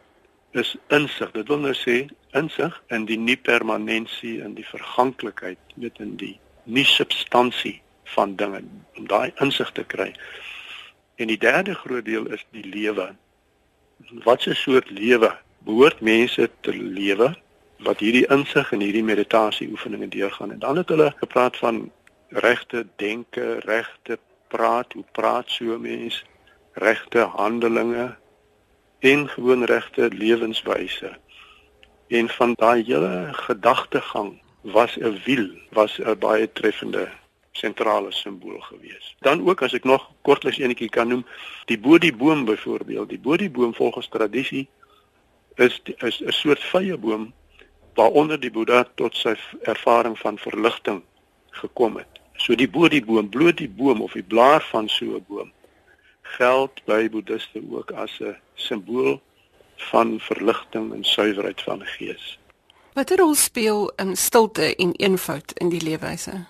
is 0.55 0.77
insig. 0.89 1.31
Dit 1.35 1.49
wil 1.49 1.59
nou 1.59 1.75
sê 1.75 2.07
insig 2.39 2.75
in 2.95 3.07
die 3.11 3.19
nie 3.19 3.37
permanensie 3.37 4.41
in 4.43 4.55
die 4.55 4.67
verganklikheid, 4.67 5.59
net 5.75 5.99
in 5.99 6.17
die 6.21 6.37
nie 6.65 6.87
substansie 6.89 7.81
van 8.15 8.37
dinge 8.37 8.63
om 8.97 9.09
daai 9.11 9.33
insig 9.43 9.71
te 9.73 9.85
kry. 9.85 10.13
En 11.17 11.31
die 11.31 11.39
derde 11.39 11.75
groot 11.75 12.05
deel 12.05 12.27
is 12.35 12.45
die 12.57 12.65
lewe. 12.65 13.15
Wat 14.25 14.47
'n 14.47 14.55
soort 14.55 14.91
lewe 14.91 15.33
behoort 15.65 16.01
mense 16.01 16.51
te 16.61 16.73
lewe 16.73 17.35
wat 17.85 18.01
hierdie 18.01 18.27
insig 18.33 18.73
en 18.73 18.81
hierdie 18.81 19.05
meditasie 19.05 19.69
oefeninge 19.71 20.09
deurgaan. 20.09 20.53
En 20.53 20.59
dan 20.59 20.77
het 20.77 20.89
hulle 20.89 21.13
gepraat 21.17 21.57
van 21.57 21.91
regte 22.29 22.87
denke, 22.97 23.59
regte 23.65 24.19
praat, 24.49 24.93
hoe 24.93 25.05
praat 25.13 25.51
so 25.51 25.65
'n 25.75 25.81
mens, 25.81 26.25
regte 26.73 27.19
handelinge 27.19 28.17
en 29.05 29.29
gewoon 29.29 29.65
regte 29.65 30.09
lewenswyse. 30.13 31.17
En 32.09 32.29
van 32.29 32.55
daai 32.57 32.85
hele 32.85 33.29
gedagtegang 33.33 34.41
was 34.61 34.97
'n 34.97 35.21
wiel, 35.25 35.49
was 35.71 35.99
'n 35.99 36.19
baie 36.19 36.53
treffende 36.53 37.09
sentrale 37.53 38.13
simbool 38.13 38.61
gewees. 38.61 39.17
Dan 39.21 39.49
ook 39.49 39.63
as 39.63 39.73
ek 39.73 39.85
nog 39.85 40.11
kortliks 40.23 40.59
enetjie 40.59 40.89
kan 40.89 41.09
noem, 41.09 41.27
die 41.65 41.79
Bodhiboom 41.79 42.45
byvoorbeeld, 42.45 43.09
die 43.09 43.19
Bodhiboom 43.19 43.75
volgens 43.75 44.09
tradisie 44.09 44.69
is 45.55 45.81
die, 45.83 45.95
is 45.97 46.21
'n 46.21 46.33
soort 46.33 46.61
vrye 46.61 46.97
boom 46.97 47.33
waaronder 47.95 48.41
die 48.41 48.51
Boeddha 48.51 48.89
tot 48.95 49.17
sy 49.17 49.35
ervaring 49.63 50.19
van 50.19 50.39
verligting 50.39 51.03
gekom 51.51 51.97
het. 51.97 52.13
So 52.37 52.55
die 52.55 52.71
Bodhiboom, 52.71 53.29
bloot 53.29 53.57
die 53.57 53.69
boom 53.69 54.01
of 54.01 54.13
die 54.13 54.23
blaar 54.23 54.63
van 54.63 54.89
so 54.89 55.05
'n 55.05 55.25
boom 55.29 55.53
geld 56.25 56.81
by 56.85 57.09
boeddhiste 57.11 57.63
ook 57.71 57.91
as 57.91 58.19
'n 58.21 58.37
simbool 58.55 59.21
van 59.77 60.21
verligting 60.21 60.93
en 60.93 61.05
suiwerheid 61.05 61.63
van 61.63 61.87
gees. 61.87 62.39
Watter 62.93 63.17
rol 63.17 63.35
speel 63.35 63.93
um, 63.97 64.15
stilte 64.15 64.77
en 64.77 64.93
eenvoud 64.93 65.53
in 65.53 65.69
die 65.69 65.83
leefwyse? 65.83 66.45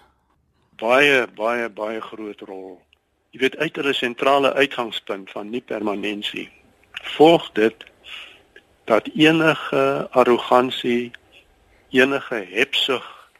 Baie 0.76 1.26
baie 1.34 1.68
baie 1.68 2.00
groot 2.00 2.40
rol. 2.40 2.82
Jy 3.30 3.40
weet 3.40 3.56
uit 3.56 3.76
hulle 3.76 3.92
sentrale 3.92 4.52
uitgangspunt 4.52 5.30
van 5.30 5.50
nie 5.50 5.62
permanensie 5.62 6.50
volg 7.04 7.50
dit 7.52 7.84
dat 8.84 9.08
enige 9.14 10.08
arrogansie, 10.10 11.10
enige 11.90 12.46
hebsug, 12.50 13.30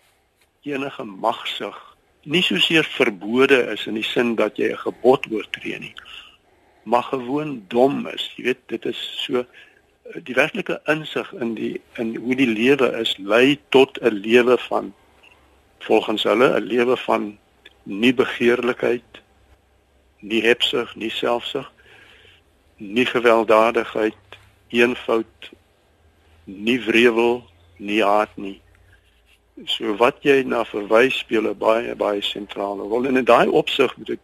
enige 0.62 1.04
magsug 1.04 1.94
nie 2.24 2.42
soseer 2.42 2.86
verbode 2.88 3.58
is 3.72 3.86
in 3.86 3.98
die 3.98 4.06
sin 4.06 4.34
dat 4.34 4.56
jy 4.56 4.72
'n 4.72 4.84
gebod 4.86 5.26
oortree 5.30 5.78
nie, 5.78 5.94
maar 6.84 7.02
gewoon 7.02 7.64
dom 7.68 8.06
is. 8.06 8.32
Jy 8.36 8.44
weet, 8.44 8.62
dit 8.66 8.84
is 8.84 9.00
so 9.24 9.44
die 10.12 10.34
werklike 10.34 10.80
insig 10.84 11.32
in 11.32 11.54
die 11.56 11.80
in 11.96 12.16
hoe 12.16 12.36
die 12.36 12.48
lewe 12.48 12.90
is 13.00 13.16
lei 13.16 13.58
tot 13.68 13.98
'n 14.00 14.20
lewe 14.26 14.58
van 14.68 14.92
volgens 15.78 16.22
hulle 16.22 16.48
'n 16.60 16.62
lewe 16.62 16.96
van 16.96 17.38
nie 17.82 18.14
begeerlikheid, 18.14 19.22
nie 20.20 20.42
hebsug, 20.42 20.94
nie 20.96 21.10
selfsug, 21.10 21.72
nie 22.76 23.06
gewelddadigheid, 23.06 24.22
eenvoud, 24.68 25.50
nie 26.44 26.80
wrevel, 26.80 27.44
nie 27.76 28.02
haat 28.02 28.36
nie. 28.36 28.60
So 29.64 29.96
wat 29.96 30.16
jy 30.20 30.42
na 30.42 30.64
verwys 30.64 31.18
speel 31.18 31.48
'n 31.48 31.58
baie 31.58 31.94
baie 31.94 32.22
sentrale 32.22 32.82
rol 32.82 33.06
en 33.06 33.16
in 33.16 33.24
daai 33.24 33.48
opsig 33.48 33.96
moet 33.96 34.10
ek 34.10 34.20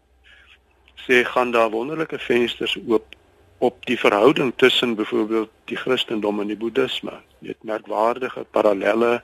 sê 1.07 1.25
gaan 1.25 1.51
daar 1.51 1.71
wonderlike 1.71 2.19
vensters 2.19 2.77
oop 2.87 3.17
op 3.59 3.87
die 3.87 3.99
verhouding 3.99 4.53
tussen 4.57 4.95
byvoorbeeld 4.95 5.51
die 5.65 5.77
Christendom 5.77 6.41
en 6.41 6.47
die 6.47 6.57
Boeddhisme. 6.57 7.13
Jy 7.39 7.49
het 7.49 7.65
merkwaardige 7.69 8.47
parallelle 8.51 9.23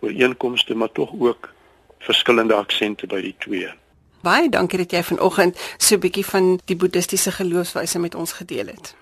ooreenkomste 0.00 0.74
maar 0.74 0.92
tog 0.92 1.12
ook 1.18 1.50
verskillende 1.98 2.54
aksente 2.54 3.06
by 3.06 3.20
die 3.20 3.34
twee. 3.38 3.68
Baie 4.22 4.48
dankie 4.48 4.78
dat 4.78 4.94
jy 4.94 5.02
vanoggend 5.02 5.58
so 5.76 5.94
'n 5.94 6.00
bietjie 6.00 6.24
van 6.24 6.60
die 6.64 6.76
boeddhistiese 6.76 7.32
geloofswyse 7.32 7.98
met 7.98 8.14
ons 8.14 8.32
gedeel 8.32 8.66
het. 8.66 8.94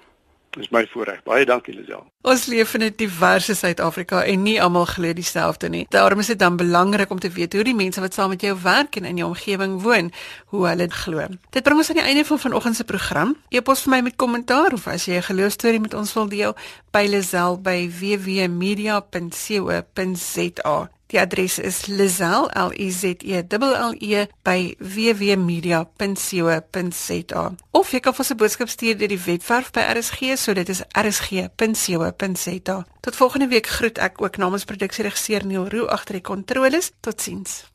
Dis 0.58 0.66
my 0.74 0.82
voorreg. 0.90 1.20
Baie 1.22 1.44
dankie 1.46 1.70
Lisel. 1.74 2.02
Ons 2.26 2.46
leef 2.50 2.74
in 2.74 2.82
'n 2.82 2.92
diverse 2.96 3.54
Suid-Afrika 3.54 4.24
en 4.24 4.42
nie 4.42 4.62
almal 4.62 4.84
glo 4.84 5.12
dieselfde 5.12 5.68
nie. 5.68 5.86
Daarom 5.88 6.18
is 6.18 6.26
dit 6.26 6.38
dan 6.38 6.56
belangrik 6.56 7.10
om 7.10 7.18
te 7.18 7.30
weet 7.30 7.52
hoe 7.52 7.64
die 7.64 7.74
mense 7.74 8.00
wat 8.00 8.14
saam 8.14 8.28
met 8.28 8.40
jou 8.40 8.58
werk 8.62 8.96
en 8.96 9.04
in 9.04 9.16
jou 9.16 9.28
omgewing 9.28 9.82
woon, 9.82 10.12
hoe 10.46 10.66
hulle 10.66 10.90
glo. 10.90 11.26
Dit 11.50 11.62
bring 11.62 11.78
ons 11.78 11.88
aan 11.88 11.96
die 11.96 12.04
einde 12.04 12.24
van 12.24 12.38
vanoggend 12.38 12.76
se 12.76 12.84
program. 12.84 13.36
E-pos 13.48 13.82
vir 13.82 13.90
my 13.90 14.00
met 14.00 14.16
kommentaar 14.16 14.72
of 14.72 14.86
as 14.86 15.04
jy 15.04 15.16
'n 15.16 15.22
geloostorie 15.22 15.80
met 15.80 15.94
ons 15.94 16.12
wil 16.12 16.28
deel, 16.28 16.56
by 16.90 17.06
Lisel 17.08 17.60
by 17.60 17.90
www.media.co.za. 18.00 20.90
Die 21.10 21.18
adres 21.20 21.58
is 21.58 21.86
lizel 21.86 22.50
l 22.54 22.70
i 22.78 22.90
z 22.90 23.04
e 23.18 23.42
l 23.42 23.94
e 23.98 24.26
by 24.46 24.76
www.media.co.za. 24.78 27.44
Of 27.70 27.92
jy 27.92 28.00
kan 28.00 28.14
vir 28.14 28.26
'n 28.30 28.36
boodskap 28.36 28.68
stuur 28.68 28.96
deur 28.96 29.08
die 29.08 29.24
webwerf 29.26 29.70
by 29.72 29.80
RSG, 29.80 30.36
so 30.36 30.52
dit 30.54 30.68
is 30.68 30.82
rsg.co.za. 30.94 32.86
Tot 33.00 33.16
volgende 33.16 33.48
week 33.48 33.66
groet 33.66 33.98
ek 33.98 34.22
ook 34.22 34.36
namens 34.36 34.64
produksieregisseur 34.64 35.46
Neil 35.46 35.68
Roo 35.68 35.86
agter 35.86 36.14
die 36.14 36.22
kontroles. 36.22 36.92
Totsiens. 37.00 37.69